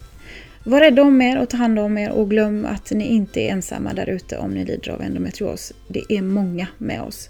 Var 0.64 0.80
rädda 0.80 1.02
om 1.02 1.22
er 1.22 1.42
och 1.42 1.50
ta 1.50 1.58
hand 1.58 1.80
om 1.80 1.98
er 1.98 2.12
och 2.12 2.30
glöm 2.30 2.66
att 2.66 2.92
ni 2.92 3.06
inte 3.06 3.42
är 3.42 3.50
ensamma 3.50 3.94
där 3.94 4.10
ute 4.10 4.38
om 4.38 4.52
ni 4.52 4.66
lider 4.66 4.92
av 4.92 5.02
endometrios. 5.02 5.74
Det 5.88 6.04
är 6.10 6.22
många 6.22 6.68
med 6.78 7.02
oss. 7.02 7.30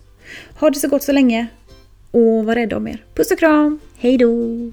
Ha 0.60 0.70
det 0.70 0.80
så 0.80 0.88
gott 0.88 1.04
så 1.04 1.12
länge 1.12 1.48
och 2.12 2.46
var 2.46 2.56
rädda 2.56 2.78
om 2.78 2.88
er. 2.88 3.06
Puss 3.14 3.32
och 3.32 3.40
kram! 3.40 3.80
Hejdå! 3.98 4.72